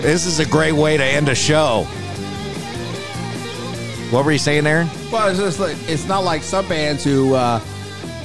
this 0.00 0.26
is 0.26 0.38
a 0.38 0.46
great 0.46 0.72
way 0.72 0.96
to 0.96 1.04
end 1.04 1.28
a 1.28 1.34
show. 1.34 1.84
What 4.10 4.24
were 4.24 4.32
you 4.32 4.38
saying, 4.38 4.66
Aaron? 4.66 4.88
Well, 5.10 5.28
it's 5.28 5.38
just 5.40 5.58
like 5.58 5.76
it's 5.88 6.06
not 6.06 6.22
like 6.22 6.42
some 6.42 6.68
bands 6.68 7.02
who, 7.02 7.34
uh, 7.34 7.60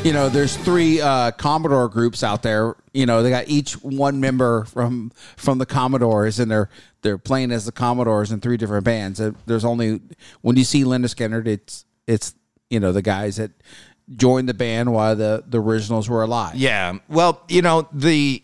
you 0.04 0.14
know, 0.14 0.30
there's 0.30 0.56
three 0.58 1.02
uh, 1.02 1.32
Commodore 1.32 1.90
groups 1.90 2.24
out 2.24 2.44
there. 2.44 2.76
You 2.94 3.06
know, 3.06 3.24
they 3.24 3.30
got 3.30 3.48
each 3.48 3.74
one 3.74 4.20
member 4.20 4.66
from 4.66 5.12
from 5.36 5.58
the 5.58 5.66
Commodores, 5.66 6.40
and 6.40 6.50
they're 6.50 6.70
they're 7.02 7.18
playing 7.18 7.52
as 7.52 7.66
the 7.66 7.72
Commodores 7.72 8.32
in 8.32 8.40
three 8.40 8.58
different 8.58 8.84
bands. 8.86 9.20
Uh, 9.20 9.32
There's 9.46 9.66
only 9.66 10.02
when 10.42 10.56
you 10.56 10.64
see 10.64 10.84
Lynyrd 10.84 11.16
Skynyrd, 11.16 11.48
it's 11.48 11.86
it's 12.08 12.34
you 12.70 12.80
know 12.80 12.92
the 12.92 13.02
guys 13.02 13.38
that 13.38 13.52
joined 14.16 14.48
the 14.48 14.54
band 14.54 14.94
while 14.94 15.16
the 15.16 15.44
the 15.48 15.62
originals 15.62 16.10
were 16.10 16.24
alive. 16.24 16.56
Yeah. 16.56 17.00
Well, 17.10 17.44
you 17.50 17.62
know, 17.62 17.88
the 17.92 18.44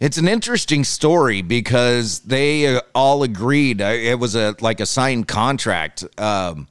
it's 0.00 0.18
an 0.18 0.28
interesting 0.28 0.84
story 0.84 1.42
because 1.42 2.20
they 2.20 2.76
uh, 2.76 2.80
all 2.94 3.22
agreed 3.22 3.80
uh, 3.80 3.86
it 3.86 4.18
was 4.18 4.34
a 4.34 4.54
like 4.60 4.80
a 4.80 4.86
signed 4.86 5.28
contract 5.28 6.04
um, 6.18 6.68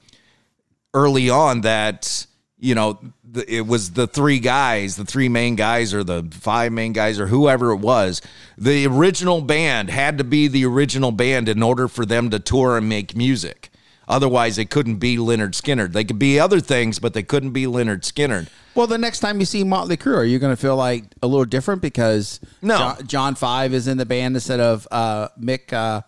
early 0.93 1.29
on 1.29 1.61
that 1.61 2.25
you 2.59 2.75
know 2.75 2.99
the, 3.33 3.53
it 3.53 3.67
was 3.67 3.91
the 3.91 4.07
three 4.07 4.39
guys, 4.39 4.95
the 4.95 5.05
three 5.05 5.27
main 5.29 5.55
guys 5.55 5.93
or 5.93 6.03
the 6.03 6.25
five 6.31 6.71
main 6.71 6.93
guys 6.93 7.19
or 7.19 7.27
whoever 7.27 7.71
it 7.71 7.77
was. 7.77 8.21
The 8.57 8.85
original 8.87 9.41
band 9.41 9.89
had 9.89 10.17
to 10.19 10.23
be 10.23 10.47
the 10.47 10.65
original 10.65 11.11
band 11.11 11.49
in 11.49 11.61
order 11.61 11.87
for 11.87 12.05
them 12.05 12.29
to 12.29 12.39
tour 12.39 12.77
and 12.77 12.87
make 12.87 13.15
music. 13.15 13.69
Otherwise, 14.07 14.57
it 14.57 14.69
couldn't 14.69 14.97
be 14.97 15.15
Lynyrd 15.17 15.51
Skynyrd. 15.51 15.93
They 15.93 16.03
could 16.03 16.19
be 16.19 16.37
other 16.39 16.59
things, 16.59 16.99
but 16.99 17.13
they 17.13 17.23
couldn't 17.23 17.51
be 17.51 17.65
Lynyrd 17.65 18.01
Skynyrd. 18.01 18.47
Well, 18.75 18.85
the 18.87 18.97
next 18.97 19.19
time 19.19 19.39
you 19.39 19.45
see 19.45 19.63
Motley 19.63 19.95
Crue, 19.97 20.17
are 20.17 20.23
you 20.25 20.39
going 20.39 20.51
to 20.53 20.61
feel 20.61 20.75
like 20.75 21.05
a 21.21 21.27
little 21.27 21.45
different 21.45 21.81
because 21.81 22.39
No. 22.61 22.77
John, 22.77 23.07
John 23.07 23.35
Five 23.35 23.73
is 23.73 23.87
in 23.87 23.97
the 23.97 24.05
band 24.05 24.35
instead 24.35 24.59
of 24.59 24.87
uh, 24.91 25.29
Mick 25.39 25.71
uh, 25.71 26.01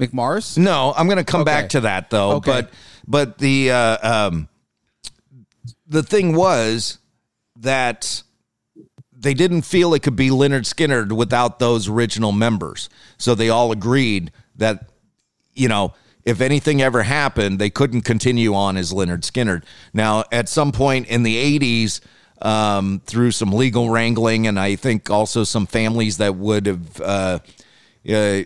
Mick 0.00 0.12
Mars? 0.14 0.56
No, 0.56 0.94
I'm 0.96 1.06
going 1.06 1.18
to 1.18 1.24
come 1.24 1.42
Okay. 1.42 1.50
back 1.50 1.68
to 1.70 1.80
that 1.82 2.08
though. 2.10 2.32
Okay. 2.36 2.50
But 2.52 2.70
but 3.06 3.38
the 3.38 3.70
uh, 3.70 4.26
um, 4.28 4.48
the 5.92 6.02
thing 6.02 6.34
was 6.34 6.98
that 7.56 8.22
they 9.12 9.34
didn't 9.34 9.62
feel 9.62 9.94
it 9.94 10.02
could 10.02 10.16
be 10.16 10.30
Lynyrd 10.30 10.64
Skynyrd 10.64 11.12
without 11.12 11.58
those 11.58 11.88
original 11.88 12.32
members. 12.32 12.88
So 13.18 13.34
they 13.34 13.50
all 13.50 13.70
agreed 13.70 14.32
that 14.56 14.90
you 15.54 15.68
know 15.68 15.94
if 16.24 16.40
anything 16.40 16.80
ever 16.80 17.02
happened, 17.02 17.58
they 17.58 17.70
couldn't 17.70 18.02
continue 18.02 18.54
on 18.54 18.76
as 18.76 18.92
Lynyrd 18.92 19.22
Skynyrd. 19.22 19.64
Now, 19.92 20.24
at 20.30 20.48
some 20.48 20.72
point 20.72 21.08
in 21.08 21.24
the 21.24 21.58
80s, 21.58 22.00
um, 22.40 23.00
through 23.06 23.32
some 23.32 23.52
legal 23.52 23.90
wrangling, 23.90 24.46
and 24.46 24.58
I 24.58 24.76
think 24.76 25.10
also 25.10 25.44
some 25.44 25.66
families 25.66 26.18
that 26.18 26.36
would 26.36 26.66
have 26.66 27.00
uh, 27.00 27.38
uh, 28.08 28.42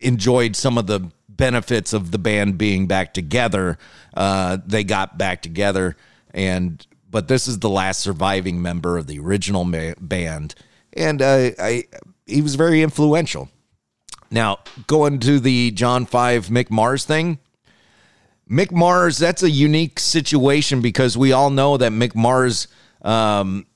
enjoyed 0.00 0.56
some 0.56 0.78
of 0.78 0.86
the 0.86 1.10
benefits 1.28 1.92
of 1.92 2.10
the 2.10 2.18
band 2.18 2.58
being 2.58 2.86
back 2.86 3.14
together, 3.14 3.78
uh, 4.14 4.58
they 4.64 4.84
got 4.84 5.18
back 5.18 5.42
together. 5.42 5.96
And 6.36 6.86
but 7.10 7.26
this 7.26 7.48
is 7.48 7.58
the 7.58 7.68
last 7.70 8.00
surviving 8.00 8.62
member 8.62 8.96
of 8.98 9.08
the 9.08 9.18
original 9.18 9.64
ma- 9.64 9.94
band, 9.98 10.54
and 10.92 11.20
uh, 11.22 11.50
I 11.58 11.84
he 12.26 12.42
was 12.42 12.54
very 12.54 12.82
influential. 12.82 13.48
Now, 14.30 14.58
going 14.86 15.18
to 15.20 15.38
the 15.40 15.70
John 15.70 16.04
5 16.04 16.48
Mick 16.48 16.68
Mars 16.68 17.04
thing, 17.04 17.38
Mick 18.50 18.72
Mars, 18.72 19.18
that's 19.18 19.42
a 19.44 19.50
unique 19.50 19.98
situation 20.00 20.80
because 20.82 21.16
we 21.16 21.32
all 21.32 21.48
know 21.50 21.76
that 21.76 21.92
Mick 21.92 22.14
Mars 22.16 22.66
um, 23.02 23.66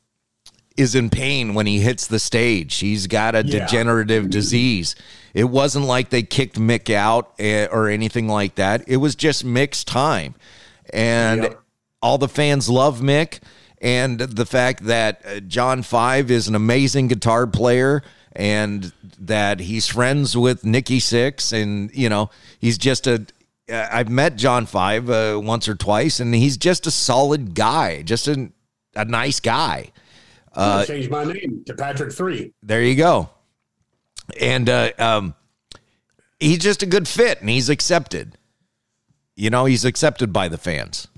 is 0.76 0.96
in 0.96 1.08
pain 1.08 1.54
when 1.54 1.66
he 1.66 1.78
hits 1.78 2.08
the 2.08 2.18
stage. 2.18 2.78
He's 2.78 3.06
got 3.06 3.34
a 3.36 3.44
Yeah. 3.46 3.60
degenerative 3.64 4.28
disease. 4.38 4.96
It 5.34 5.44
wasn't 5.44 5.84
like 5.86 6.10
they 6.10 6.24
kicked 6.24 6.58
Mick 6.58 6.92
out 6.92 7.32
eh, 7.38 7.66
or 7.70 7.88
anything 7.88 8.26
like 8.28 8.56
that. 8.56 8.82
It 8.88 8.96
was 8.96 9.14
just 9.14 9.46
Mick's 9.46 9.84
time. 9.84 10.34
And 10.92 11.44
Yep. 11.44 11.59
All 12.02 12.18
the 12.18 12.28
fans 12.28 12.68
love 12.68 13.00
Mick. 13.00 13.40
And 13.82 14.20
the 14.20 14.44
fact 14.44 14.84
that 14.84 15.22
uh, 15.24 15.40
John 15.40 15.82
Five 15.82 16.30
is 16.30 16.48
an 16.48 16.54
amazing 16.54 17.08
guitar 17.08 17.46
player 17.46 18.02
and 18.32 18.92
that 19.18 19.60
he's 19.60 19.86
friends 19.88 20.36
with 20.36 20.64
Nikki 20.64 20.98
Sixx. 20.98 21.52
And, 21.52 21.90
you 21.94 22.08
know, 22.08 22.30
he's 22.58 22.76
just 22.76 23.06
a. 23.06 23.26
uh, 23.70 23.88
I've 23.90 24.10
met 24.10 24.36
John 24.36 24.66
Five 24.66 25.08
uh, 25.08 25.40
once 25.42 25.68
or 25.68 25.74
twice, 25.74 26.20
and 26.20 26.34
he's 26.34 26.56
just 26.56 26.86
a 26.86 26.90
solid 26.90 27.54
guy, 27.54 28.02
just 28.02 28.28
a, 28.28 28.50
a 28.94 29.04
nice 29.04 29.40
guy. 29.40 29.92
I 30.54 30.84
changed 30.84 31.10
my 31.10 31.24
name 31.24 31.62
to 31.66 31.74
Patrick 31.74 32.12
Three. 32.12 32.52
There 32.62 32.82
you 32.82 32.96
go. 32.96 33.30
And 34.38 34.68
uh, 34.68 34.90
um, 34.98 35.34
he's 36.38 36.58
just 36.58 36.82
a 36.82 36.86
good 36.86 37.08
fit, 37.08 37.40
and 37.40 37.48
he's 37.48 37.68
accepted. 37.68 38.36
You 39.36 39.48
know, 39.48 39.64
he's 39.64 39.84
accepted 39.84 40.32
by 40.32 40.48
the 40.48 40.58
fans. 40.58 41.08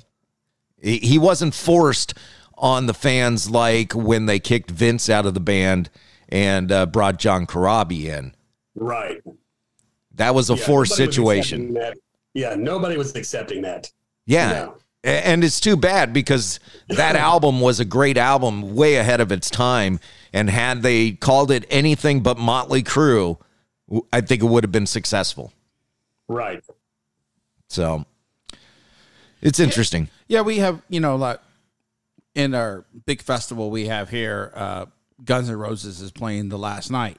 He, 0.83 1.19
wasn't 1.19 1.55
forced 1.55 2.15
on 2.59 2.87
the 2.87 2.95
fans 2.95 3.49
like 3.49 3.93
when 3.93 4.27
they 4.27 4.39
kicked 4.39 4.71
Vince 4.71 5.09
out 5.09 5.27
of 5.27 5.35
the 5.35 5.41
band 5.41 5.91
and 6.29 6.73
uh, 6.73 6.87
brought 6.87 7.19
John 7.19 7.47
Corabi 7.47 8.05
in. 8.07 8.35
Right. 8.75 9.23
That 10.15 10.35
was 10.35 10.51
a 10.51 10.55
Yeah, 10.55 10.65
forced 10.65 10.97
situation. 10.97 11.79
Yeah, 12.35 12.55
nobody 12.57 12.97
was 12.97 13.15
accepting 13.15 13.63
that. 13.63 13.91
Yeah. 14.27 14.51
No. 14.53 14.75
And 15.05 15.43
it's 15.43 15.61
too 15.61 15.77
bad 15.77 16.13
because 16.13 16.61
that 16.89 17.17
album 17.31 17.61
was 17.61 17.81
a 17.81 17.85
great 17.85 18.17
album, 18.17 18.75
way 18.75 18.97
ahead 18.97 19.21
of 19.21 19.33
its 19.33 19.51
time. 19.51 19.99
And 20.33 20.49
had 20.49 20.83
they 20.83 21.13
called 21.13 21.51
it 21.51 21.65
anything 21.71 22.23
but 22.23 22.39
Motley 22.39 22.83
Crue, 22.83 23.39
I 24.13 24.21
think 24.21 24.43
it 24.43 24.47
would 24.47 24.65
have 24.65 24.73
been 24.73 24.87
successful. 24.87 25.53
Right. 26.29 26.63
So 27.69 28.07
it's 29.43 29.61
interesting. 29.61 30.09
Yeah, 30.29 30.41
we 30.43 30.59
have 30.59 30.81
you 30.89 31.01
know 31.01 31.17
like 31.17 31.41
in 32.35 32.55
our 32.55 32.85
big 33.05 33.21
festival 33.21 33.71
we 33.71 33.87
have 33.89 34.09
here, 34.09 34.53
uh, 34.55 34.87
Guns 35.25 35.51
N' 35.51 35.57
Roses 35.57 36.01
is 36.01 36.11
playing 36.11 36.49
the 36.49 36.57
last 36.59 36.91
night, 36.91 37.19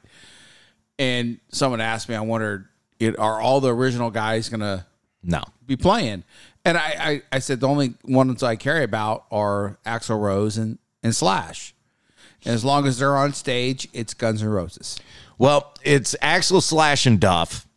and 0.98 1.40
someone 1.50 1.82
asked 1.82 2.10
me, 2.10 2.16
I 2.16 2.22
wondered, 2.22 2.68
it, 3.00 3.18
are 3.20 3.40
all 3.40 3.62
the 3.62 3.74
original 3.74 4.10
guys 4.10 4.50
gonna 4.50 4.86
No. 5.22 5.44
be 5.66 5.76
playing? 5.76 6.24
And 6.66 6.78
I, 6.78 6.96
I, 7.00 7.22
I 7.34 7.40
said 7.40 7.60
the 7.60 7.68
only 7.68 7.96
ones 8.06 8.42
I 8.42 8.56
care 8.56 8.82
about 8.84 9.26
are 9.32 9.78
Axl 9.86 10.20
Rose 10.20 10.58
and, 10.58 10.78
and 11.04 11.14
Slash. 11.14 11.76
And 12.46 12.54
as 12.54 12.64
long 12.66 12.88
as 12.88 13.00
they're 13.00 13.16
on 13.18 13.34
stage, 13.34 13.88
it's 13.94 14.14
Guns 14.14 14.42
N' 14.42 14.50
Roses. 14.50 14.98
Well, 15.38 15.74
it's 15.84 16.16
Axl 16.22 16.62
Slash 16.62 17.06
and 17.06 17.20
Duff 17.20 17.68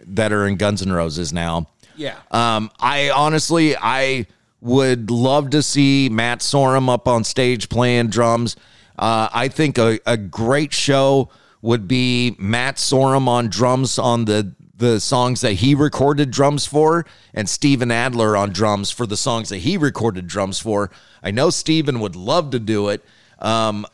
that 0.00 0.32
are 0.32 0.46
in 0.46 0.56
Guns 0.56 0.82
N' 0.82 0.92
Roses 0.92 1.32
now. 1.32 1.68
Yeah. 1.96 2.16
Um, 2.30 2.70
I 2.80 3.10
honestly, 3.10 3.76
I 3.76 4.26
would 4.60 5.10
love 5.10 5.50
to 5.50 5.62
see 5.62 6.08
Matt 6.08 6.40
Sorum 6.40 6.88
up 6.88 7.06
on 7.06 7.24
stage 7.24 7.68
playing 7.68 8.08
drums. 8.08 8.56
Uh, 8.98 9.28
I 9.32 9.48
think 9.48 9.78
a, 9.78 9.98
a 10.06 10.16
great 10.16 10.72
show 10.72 11.28
would 11.62 11.88
be 11.88 12.36
Matt 12.38 12.76
Sorum 12.76 13.28
on 13.28 13.48
drums 13.48 13.98
on 13.98 14.24
the 14.24 14.54
the 14.76 14.98
songs 14.98 15.40
that 15.40 15.52
he 15.52 15.74
recorded 15.74 16.30
drums 16.30 16.66
for, 16.66 17.06
and 17.32 17.48
Steven 17.48 17.90
Adler 17.90 18.36
on 18.36 18.50
drums 18.50 18.90
for 18.90 19.06
the 19.06 19.16
songs 19.16 19.48
that 19.50 19.58
he 19.58 19.76
recorded 19.76 20.26
drums 20.26 20.58
for. 20.58 20.90
I 21.22 21.30
know 21.30 21.50
Steven 21.50 22.00
would 22.00 22.16
love 22.16 22.50
to 22.50 22.58
do 22.58 22.88
it. 22.88 23.04
Um, 23.38 23.86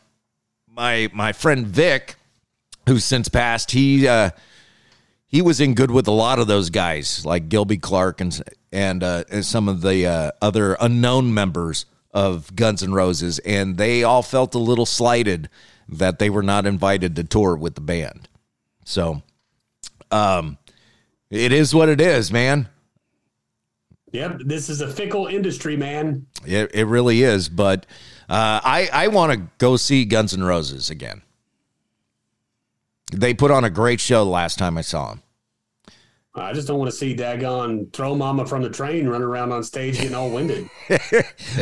my 0.67 1.09
my 1.13 1.33
friend 1.33 1.67
Vic, 1.67 2.15
who's 2.87 3.03
since 3.03 3.27
passed, 3.29 3.71
he 3.71 4.07
uh, 4.07 4.31
he 5.31 5.41
was 5.41 5.61
in 5.61 5.73
good 5.73 5.91
with 5.91 6.07
a 6.07 6.11
lot 6.11 6.39
of 6.39 6.47
those 6.47 6.69
guys, 6.69 7.25
like 7.25 7.47
Gilby 7.47 7.77
Clarke 7.77 8.19
and 8.19 8.43
and, 8.73 9.01
uh, 9.01 9.23
and 9.31 9.45
some 9.45 9.67
of 9.69 9.81
the 9.81 10.05
uh, 10.05 10.31
other 10.41 10.77
unknown 10.79 11.33
members 11.33 11.85
of 12.13 12.55
Guns 12.55 12.83
N' 12.83 12.93
Roses, 12.93 13.39
and 13.39 13.77
they 13.77 14.03
all 14.03 14.21
felt 14.21 14.53
a 14.55 14.59
little 14.59 14.85
slighted 14.85 15.49
that 15.87 16.19
they 16.19 16.29
were 16.29 16.43
not 16.43 16.65
invited 16.65 17.15
to 17.15 17.23
tour 17.23 17.55
with 17.55 17.75
the 17.75 17.81
band. 17.81 18.27
So, 18.85 19.23
um, 20.09 20.57
it 21.29 21.51
is 21.51 21.73
what 21.73 21.89
it 21.89 22.01
is, 22.01 22.31
man. 22.31 22.67
Yep, 24.11 24.41
this 24.45 24.69
is 24.69 24.81
a 24.81 24.89
fickle 24.89 25.27
industry, 25.27 25.77
man. 25.77 26.27
It, 26.45 26.71
it 26.73 26.85
really 26.85 27.23
is. 27.23 27.47
But 27.47 27.85
uh, 28.29 28.59
I 28.63 28.89
I 28.91 29.07
want 29.07 29.31
to 29.31 29.47
go 29.57 29.77
see 29.77 30.03
Guns 30.03 30.33
N' 30.33 30.43
Roses 30.43 30.89
again. 30.89 31.21
They 33.11 33.33
put 33.33 33.51
on 33.51 33.63
a 33.63 33.69
great 33.69 33.99
show 33.99 34.23
the 34.23 34.29
last 34.31 34.57
time 34.57 34.77
I 34.77 34.81
saw 34.81 35.09
them. 35.09 35.21
I 36.33 36.53
just 36.53 36.65
don't 36.65 36.79
want 36.79 36.89
to 36.89 36.95
see 36.95 37.13
Dagon 37.13 37.89
throw 37.91 38.15
Mama 38.15 38.45
from 38.45 38.61
the 38.61 38.69
train 38.69 39.05
running 39.05 39.27
around 39.27 39.51
on 39.51 39.63
stage 39.63 39.97
getting 39.97 40.15
all 40.15 40.29
winded. 40.29 40.69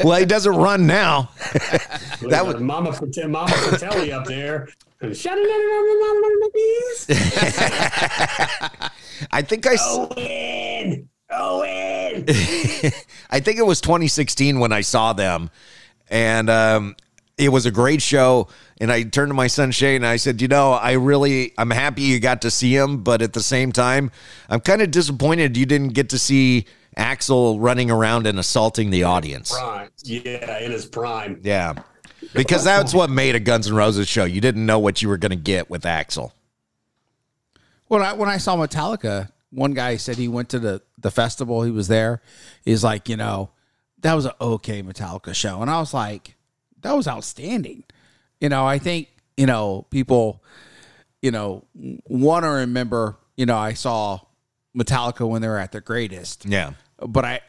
well, 0.03 0.19
he 0.19 0.25
doesn't 0.25 0.55
run 0.55 0.85
now. 0.85 1.31
that 2.21 2.45
was 2.45 2.59
Mama 2.61 2.93
Fratelli, 2.93 3.29
Mama 3.29 3.51
Fratelli 3.51 4.11
up 4.11 4.25
there. 4.25 4.69
I 9.31 9.41
think 9.41 9.65
I. 9.65 9.75
Owen, 9.81 11.09
Owen. 11.31 12.25
I 13.31 13.39
think 13.39 13.57
it 13.57 13.65
was 13.65 13.81
2016 13.81 14.59
when 14.59 14.71
I 14.71 14.81
saw 14.81 15.13
them, 15.13 15.49
and 16.09 16.47
um, 16.47 16.95
it 17.39 17.49
was 17.49 17.65
a 17.65 17.71
great 17.71 18.01
show. 18.01 18.49
And 18.79 18.91
I 18.91 19.03
turned 19.03 19.29
to 19.29 19.33
my 19.33 19.47
son 19.47 19.71
Shane 19.71 19.97
and 19.97 20.05
I 20.05 20.17
said, 20.17 20.41
"You 20.41 20.47
know, 20.47 20.73
I 20.73 20.91
really, 20.93 21.53
I'm 21.57 21.71
happy 21.71 22.03
you 22.03 22.19
got 22.19 22.41
to 22.43 22.51
see 22.51 22.75
him, 22.75 23.03
but 23.03 23.21
at 23.21 23.33
the 23.33 23.41
same 23.41 23.71
time, 23.71 24.11
I'm 24.49 24.59
kind 24.59 24.81
of 24.81 24.91
disappointed 24.91 25.57
you 25.57 25.65
didn't 25.65 25.93
get 25.93 26.09
to 26.09 26.19
see 26.19 26.65
Axl 26.97 27.57
running 27.59 27.89
around 27.89 28.27
and 28.27 28.37
assaulting 28.37 28.91
the 28.91 29.03
audience." 29.05 29.51
prime. 29.51 29.89
Yeah, 30.03 30.59
in 30.59 30.71
his 30.71 30.85
prime. 30.85 31.39
Yeah, 31.43 31.73
because 32.33 32.63
that's 32.63 32.93
what 32.93 33.09
made 33.09 33.35
a 33.35 33.39
Guns 33.39 33.67
N' 33.67 33.75
Roses 33.75 34.07
show. 34.07 34.25
You 34.25 34.41
didn't 34.41 34.65
know 34.65 34.79
what 34.79 35.01
you 35.01 35.09
were 35.09 35.17
going 35.17 35.31
to 35.31 35.35
get 35.35 35.69
with 35.69 35.83
Axl. 35.83 36.31
When 37.87 38.01
I 38.01 38.13
when 38.13 38.29
I 38.29 38.37
saw 38.37 38.55
Metallica, 38.55 39.31
one 39.49 39.73
guy 39.73 39.97
said 39.97 40.17
he 40.17 40.27
went 40.27 40.49
to 40.49 40.59
the 40.59 40.81
the 40.97 41.11
festival. 41.11 41.63
He 41.63 41.71
was 41.71 41.87
there. 41.87 42.21
He's 42.63 42.83
like, 42.83 43.09
you 43.09 43.17
know, 43.17 43.49
that 43.99 44.13
was 44.13 44.25
an 44.25 44.33
okay 44.39 44.83
Metallica 44.83 45.33
show, 45.33 45.61
and 45.61 45.69
I 45.69 45.79
was 45.79 45.93
like, 45.93 46.35
that 46.81 46.95
was 46.95 47.07
outstanding. 47.07 47.83
You 48.39 48.49
know, 48.49 48.65
I 48.65 48.79
think 48.79 49.09
you 49.37 49.45
know 49.45 49.85
people, 49.89 50.43
you 51.21 51.31
know, 51.31 51.65
want 51.75 52.45
to 52.45 52.49
remember. 52.49 53.17
You 53.35 53.45
know, 53.45 53.57
I 53.57 53.73
saw 53.73 54.19
Metallica 54.77 55.27
when 55.27 55.41
they 55.41 55.47
were 55.47 55.57
at 55.57 55.71
their 55.71 55.81
greatest. 55.81 56.45
Yeah, 56.45 56.73
but 56.99 57.25
I 57.25 57.41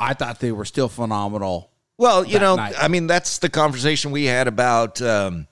I 0.00 0.14
thought 0.14 0.40
they 0.40 0.52
were 0.52 0.64
still 0.64 0.88
phenomenal. 0.88 1.70
Well, 1.96 2.24
you 2.24 2.38
know, 2.38 2.56
night. 2.56 2.74
I 2.78 2.88
mean, 2.88 3.06
that's 3.08 3.38
the 3.38 3.48
conversation 3.48 4.12
we 4.12 4.26
had 4.26 4.46
about 4.46 5.02
um, 5.02 5.48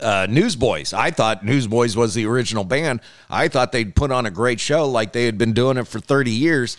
uh, 0.00 0.26
Newsboys. 0.28 0.92
I 0.92 1.10
thought 1.10 1.44
Newsboys 1.44 1.96
was 1.96 2.14
the 2.14 2.26
original 2.26 2.64
band. 2.64 3.00
I 3.28 3.48
thought 3.48 3.72
they'd 3.72 3.94
put 3.94 4.10
on 4.10 4.26
a 4.26 4.30
great 4.30 4.60
show 4.60 4.88
like 4.88 5.12
they 5.12 5.26
had 5.26 5.38
been 5.38 5.52
doing 5.52 5.76
it 5.76 5.86
for 5.86 6.00
30 6.00 6.30
years. 6.30 6.76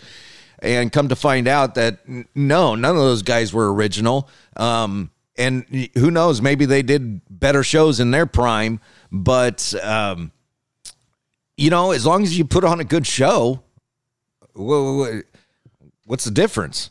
And 0.58 0.90
come 0.90 1.08
to 1.08 1.16
find 1.16 1.48
out 1.48 1.74
that 1.74 1.98
n- 2.08 2.26
no, 2.34 2.74
none 2.74 2.96
of 2.96 3.02
those 3.02 3.22
guys 3.22 3.52
were 3.52 3.72
original. 3.72 4.28
Um, 4.56 5.10
and 5.38 5.90
who 5.94 6.10
knows, 6.10 6.40
maybe 6.40 6.64
they 6.64 6.82
did 6.82 7.20
better 7.28 7.62
shows 7.62 8.00
in 8.00 8.10
their 8.10 8.26
prime. 8.26 8.80
But, 9.12 9.74
um, 9.82 10.32
you 11.56 11.70
know, 11.70 11.92
as 11.92 12.04
long 12.06 12.22
as 12.22 12.36
you 12.38 12.44
put 12.44 12.64
on 12.64 12.80
a 12.80 12.84
good 12.84 13.06
show, 13.06 13.62
wha- 14.54 14.96
wha- 14.96 15.20
what's 16.04 16.24
the 16.24 16.30
difference? 16.30 16.90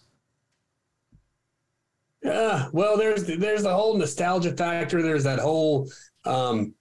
Yeah, 2.24 2.70
well, 2.72 2.98
there's 2.98 3.24
there's 3.26 3.64
the 3.64 3.74
whole 3.74 3.96
nostalgia 3.98 4.56
factor. 4.56 5.04
There's 5.04 5.24
that 5.26 5.38
whole, 5.38 5.92
um, 6.26 6.74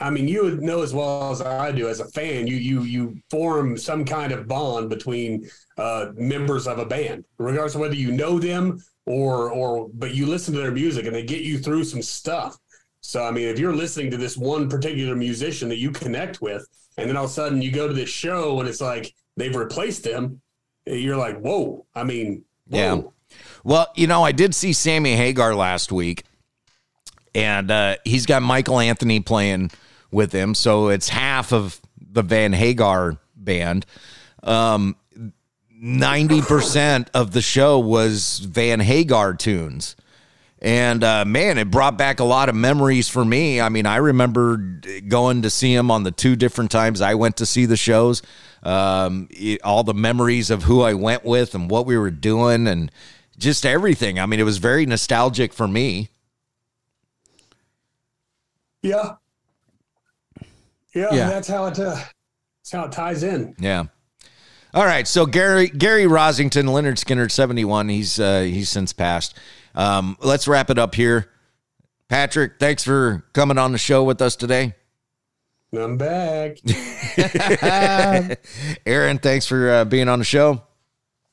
I 0.00 0.08
mean, 0.08 0.26
you 0.26 0.44
would 0.44 0.62
know 0.62 0.82
as 0.82 0.94
well 0.94 1.30
as 1.30 1.42
I 1.42 1.70
do 1.70 1.88
as 1.88 2.00
a 2.00 2.06
fan. 2.12 2.46
You 2.46 2.56
you 2.56 2.82
you 2.82 3.18
form 3.30 3.76
some 3.76 4.06
kind 4.06 4.32
of 4.32 4.48
bond 4.48 4.88
between 4.88 5.50
uh, 5.76 6.12
members 6.14 6.66
of 6.66 6.78
a 6.78 6.86
band, 6.86 7.26
regardless 7.36 7.74
of 7.74 7.82
whether 7.82 7.94
you 7.94 8.10
know 8.12 8.38
them 8.38 8.82
or 9.06 9.50
or 9.50 9.88
but 9.94 10.14
you 10.14 10.26
listen 10.26 10.52
to 10.54 10.60
their 10.60 10.72
music 10.72 11.06
and 11.06 11.14
they 11.14 11.22
get 11.22 11.42
you 11.42 11.58
through 11.58 11.84
some 11.84 12.02
stuff. 12.02 12.58
So 13.00 13.24
I 13.24 13.30
mean, 13.30 13.48
if 13.48 13.58
you're 13.58 13.74
listening 13.74 14.10
to 14.10 14.16
this 14.16 14.36
one 14.36 14.68
particular 14.68 15.14
musician 15.14 15.68
that 15.68 15.78
you 15.78 15.90
connect 15.90 16.42
with, 16.42 16.66
and 16.98 17.08
then 17.08 17.16
all 17.16 17.24
of 17.24 17.30
a 17.30 17.32
sudden 17.32 17.62
you 17.62 17.70
go 17.70 17.88
to 17.88 17.94
this 17.94 18.10
show 18.10 18.60
and 18.60 18.68
it's 18.68 18.80
like 18.80 19.14
they've 19.36 19.54
replaced 19.54 20.04
them, 20.04 20.40
you're 20.86 21.16
like, 21.16 21.38
whoa! 21.38 21.86
I 21.94 22.04
mean, 22.04 22.44
whoa. 22.68 22.78
Yeah. 22.78 23.02
Well, 23.64 23.86
you 23.94 24.06
know, 24.06 24.22
I 24.22 24.32
did 24.32 24.54
see 24.54 24.72
Sammy 24.72 25.14
Hagar 25.16 25.54
last 25.54 25.92
week, 25.92 26.24
and 27.34 27.70
uh, 27.70 27.96
he's 28.04 28.26
got 28.26 28.42
Michael 28.42 28.80
Anthony 28.80 29.20
playing 29.20 29.70
with 30.10 30.32
him, 30.32 30.54
so 30.54 30.88
it's 30.88 31.08
half 31.08 31.52
of 31.52 31.80
the 31.98 32.22
Van 32.22 32.52
Hagar 32.52 33.18
band. 33.34 33.84
Um, 34.42 34.96
ninety 35.78 36.40
percent 36.42 37.10
of 37.14 37.32
the 37.32 37.42
show 37.42 37.78
was 37.78 38.38
Van 38.40 38.80
Hagar 38.80 39.34
tunes. 39.34 39.96
And 40.62 41.04
uh, 41.04 41.24
man, 41.26 41.58
it 41.58 41.70
brought 41.70 41.98
back 41.98 42.18
a 42.18 42.24
lot 42.24 42.48
of 42.48 42.54
memories 42.54 43.08
for 43.08 43.24
me. 43.24 43.60
I 43.60 43.68
mean, 43.68 43.84
I 43.84 43.96
remember 43.96 44.56
going 45.06 45.42
to 45.42 45.50
see 45.50 45.74
him 45.74 45.90
on 45.90 46.02
the 46.02 46.10
two 46.10 46.34
different 46.34 46.70
times 46.70 47.00
I 47.02 47.14
went 47.14 47.36
to 47.36 47.46
see 47.46 47.66
the 47.66 47.76
shows. 47.76 48.22
Um, 48.62 49.28
it- 49.30 49.60
all 49.62 49.84
the 49.84 49.92
memories 49.94 50.50
of 50.50 50.62
who 50.64 50.80
I 50.80 50.94
went 50.94 51.24
with 51.24 51.54
and 51.54 51.70
what 51.70 51.84
we 51.86 51.96
were 51.98 52.10
doing, 52.10 52.66
and 52.66 52.90
just 53.38 53.66
everything. 53.66 54.18
I 54.18 54.24
mean, 54.26 54.40
it 54.40 54.44
was 54.44 54.56
very 54.58 54.86
nostalgic 54.86 55.52
for 55.52 55.68
me. 55.68 56.08
Yeah. 58.82 59.16
Yeah, 60.94 61.12
Yeah. 61.12 61.28
that's 61.28 61.48
how 61.48 61.66
it 61.66 61.78
uh, 61.78 61.96
that's 61.96 62.72
how 62.72 62.84
it 62.86 62.92
ties 62.92 63.22
in. 63.22 63.54
Yeah. 63.58 63.84
All 64.76 64.84
right. 64.84 65.08
So 65.08 65.24
Gary 65.24 65.68
Gary 65.68 66.04
Rossington, 66.04 66.64
Lynyrd 66.64 67.02
Skynyrd, 67.02 67.30
seventy 67.30 67.64
one. 67.64 67.88
He's 67.88 68.20
uh, 68.20 68.42
he's 68.42 68.68
since 68.68 68.92
passed. 68.92 69.34
Um, 69.74 70.18
let's 70.20 70.46
wrap 70.46 70.68
it 70.68 70.78
up 70.78 70.94
here. 70.94 71.30
Patrick, 72.10 72.58
thanks 72.60 72.84
for 72.84 73.24
coming 73.32 73.56
on 73.56 73.72
the 73.72 73.78
show 73.78 74.04
with 74.04 74.20
us 74.20 74.36
today. 74.36 74.74
I'm 75.72 75.96
back. 75.96 76.58
Aaron, 78.86 79.16
thanks 79.16 79.46
for 79.46 79.70
uh, 79.70 79.84
being 79.86 80.10
on 80.10 80.18
the 80.18 80.26
show. 80.26 80.62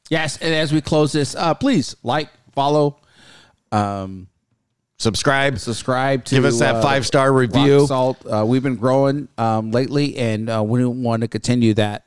Yes, 0.09 0.37
and 0.37 0.55
as 0.55 0.71
we 0.71 0.79
close 0.79 1.11
this, 1.11 1.35
uh, 1.35 1.53
please 1.53 1.97
like, 2.01 2.29
follow, 2.53 3.01
um, 3.73 4.29
subscribe, 4.99 5.59
subscribe 5.59 6.23
to 6.25 6.35
Give 6.35 6.45
us 6.45 6.59
that 6.59 6.75
uh, 6.75 6.81
five-star 6.81 7.31
review. 7.31 7.87
Salt. 7.87 8.25
Uh, 8.25 8.45
we've 8.47 8.63
been 8.63 8.77
growing 8.77 9.27
um, 9.37 9.71
lately, 9.71 10.17
and 10.17 10.49
uh, 10.49 10.63
we 10.63 10.85
want 10.85 11.21
to 11.21 11.27
continue 11.27 11.73
that. 11.73 12.05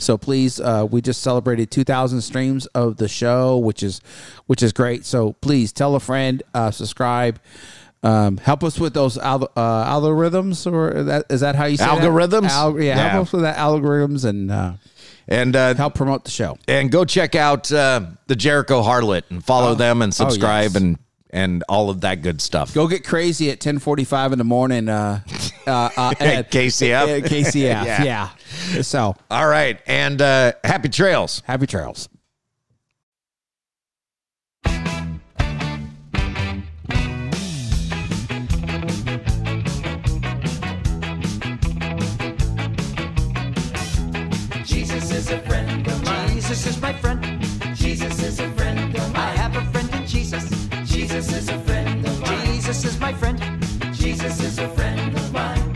So 0.00 0.16
please, 0.16 0.60
uh, 0.60 0.86
we 0.88 1.00
just 1.00 1.22
celebrated 1.22 1.70
2,000 1.70 2.20
streams 2.20 2.66
of 2.66 2.96
the 2.98 3.08
show, 3.08 3.58
which 3.58 3.82
is 3.82 4.00
which 4.46 4.62
is 4.62 4.72
great. 4.72 5.04
So 5.04 5.32
please 5.40 5.72
tell 5.72 5.94
a 5.96 6.00
friend, 6.00 6.42
uh, 6.54 6.70
subscribe. 6.70 7.40
Um, 8.04 8.36
help 8.36 8.62
us 8.62 8.78
with 8.78 8.94
those 8.94 9.18
al- 9.18 9.50
uh, 9.56 9.84
algorithms, 10.00 10.72
or 10.72 11.02
that, 11.02 11.26
is 11.30 11.40
that 11.40 11.56
how 11.56 11.64
you 11.64 11.76
say 11.76 11.84
that? 11.84 11.98
Algorithms? 12.00 12.48
Al- 12.50 12.80
yeah, 12.80 12.96
Yeah. 12.96 13.08
help 13.08 13.26
us 13.26 13.32
with 13.32 13.42
that 13.42 13.56
algorithms 13.56 14.24
and 14.24 14.52
uh, 14.52 14.72
and 15.26 15.56
uh, 15.56 15.74
help 15.74 15.94
promote 15.96 16.24
the 16.24 16.30
show. 16.30 16.56
And 16.68 16.92
go 16.92 17.04
check 17.04 17.34
out 17.34 17.70
uh, 17.72 18.02
the 18.28 18.36
Jericho 18.36 18.82
Harlot 18.82 19.22
and 19.30 19.44
follow 19.44 19.74
them 19.74 20.00
and 20.00 20.10
Oh, 20.12 20.14
subscribe 20.14 20.72
yes. 20.72 20.76
and 20.76 20.98
and 21.30 21.62
all 21.68 21.90
of 21.90 22.00
that 22.02 22.22
good 22.22 22.40
stuff. 22.40 22.74
Go 22.74 22.86
get 22.88 23.04
crazy 23.04 23.50
at 23.50 23.60
10:45 23.60 24.32
in 24.32 24.38
the 24.38 24.44
morning. 24.44 24.88
Uh, 24.88 25.20
uh, 25.66 25.90
uh, 25.96 26.14
at 26.20 26.50
KCF. 26.50 27.18
at 27.18 27.30
KCF. 27.30 27.54
Yeah. 27.58 28.02
yeah. 28.02 28.82
So, 28.82 29.14
all 29.30 29.46
right, 29.48 29.78
and 29.86 30.20
uh, 30.20 30.52
happy 30.64 30.88
trails. 30.88 31.42
Happy 31.46 31.66
trails. 31.66 32.08
Jesus 44.64 45.12
is 45.12 45.30
a 45.30 45.38
friend 45.42 45.86
of 45.86 46.04
mine. 46.04 46.28
Jesus 46.34 46.66
is 46.66 46.80
my 46.80 46.92
friend. 46.94 47.47
Jesus 51.18 51.36
is 51.36 51.48
a 51.48 51.58
friend 51.58 52.06
of 52.06 52.20
mine. 52.20 52.46
Jesus 52.46 52.84
is 52.84 53.00
my 53.00 53.12
friend. 53.12 53.38
Jesus 53.92 54.40
is 54.40 54.60
a 54.60 54.68
friend 54.68 55.16
of 55.16 55.32
mine. 55.32 55.74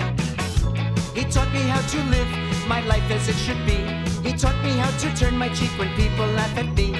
He 1.17 1.25
taught 1.25 1.53
me 1.53 1.63
how 1.63 1.81
to 1.81 1.99
live 2.15 2.29
my 2.69 2.81
life 2.87 3.11
as 3.11 3.29
it 3.29 3.35
should 3.35 3.59
be. 3.67 3.79
He 4.23 4.37
taught 4.37 4.55
me 4.63 4.71
how 4.77 4.97
to 4.99 5.17
turn 5.17 5.37
my 5.37 5.49
cheek 5.49 5.71
when 5.81 5.93
people 5.97 6.27
laugh 6.39 6.57
at 6.57 6.73
me. 6.77 6.95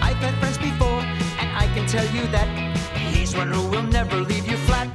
I've 0.00 0.16
had 0.24 0.34
friends 0.36 0.56
before, 0.56 1.00
and 1.38 1.50
I 1.54 1.66
can 1.74 1.86
tell 1.86 2.06
you 2.16 2.26
that 2.28 2.48
he's 2.96 3.36
one 3.36 3.52
who 3.52 3.68
will 3.68 3.82
never 3.82 4.16
leave 4.16 4.48
you 4.48 4.56
flat. 4.68 4.88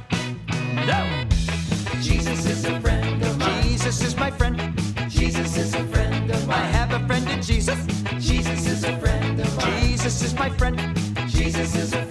No! 0.90 1.00
Jesus 2.02 2.46
is 2.46 2.64
a 2.64 2.80
friend 2.80 3.22
of 3.22 3.38
mine. 3.38 3.62
Jesus 3.62 4.02
is 4.02 4.16
my 4.16 4.32
friend. 4.32 4.58
Jesus 5.08 5.56
is 5.56 5.72
a 5.72 5.84
friend 5.84 6.28
of 6.32 6.48
mine. 6.48 6.58
I 6.58 6.66
have 6.78 6.90
a 6.90 7.06
friend 7.06 7.28
in 7.28 7.42
Jesus. 7.42 7.78
Jesus 8.18 8.66
is 8.66 8.82
a 8.82 8.98
friend 8.98 9.38
of 9.38 9.56
mine. 9.56 9.82
Jesus 9.82 10.20
is 10.20 10.34
my 10.34 10.50
friend. 10.50 10.76
Jesus 11.28 11.76
is 11.76 11.92
a 11.92 11.92
friend 11.92 11.96
of 11.96 12.02
mine 12.02 12.07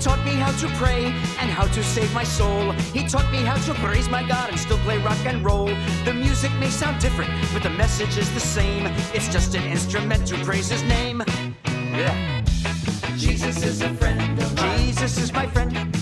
taught 0.00 0.24
me 0.24 0.32
how 0.32 0.50
to 0.52 0.68
pray 0.76 1.04
and 1.40 1.50
how 1.50 1.66
to 1.66 1.82
save 1.84 2.12
my 2.14 2.24
soul. 2.24 2.72
He 2.94 3.06
taught 3.06 3.30
me 3.30 3.38
how 3.38 3.56
to 3.66 3.74
praise 3.74 4.08
my 4.08 4.26
God 4.26 4.48
and 4.48 4.58
still 4.58 4.78
play 4.78 4.96
rock 4.98 5.18
and 5.26 5.44
roll. 5.44 5.66
The 6.04 6.14
music 6.14 6.50
may 6.58 6.70
sound 6.70 7.00
different, 7.00 7.30
but 7.52 7.62
the 7.62 7.70
message 7.70 8.16
is 8.16 8.32
the 8.32 8.40
same. 8.40 8.86
It's 9.12 9.28
just 9.28 9.54
an 9.54 9.62
instrument 9.64 10.26
to 10.28 10.36
praise 10.44 10.70
his 10.70 10.82
name. 10.84 11.22
Yeah. 11.66 12.42
Jesus 13.16 13.62
is 13.62 13.82
a 13.82 13.92
friend 13.94 14.38
of 14.40 14.56
mine. 14.56 14.78
Jesus 14.78 15.18
is 15.18 15.32
my 15.32 15.46
friend. 15.46 15.99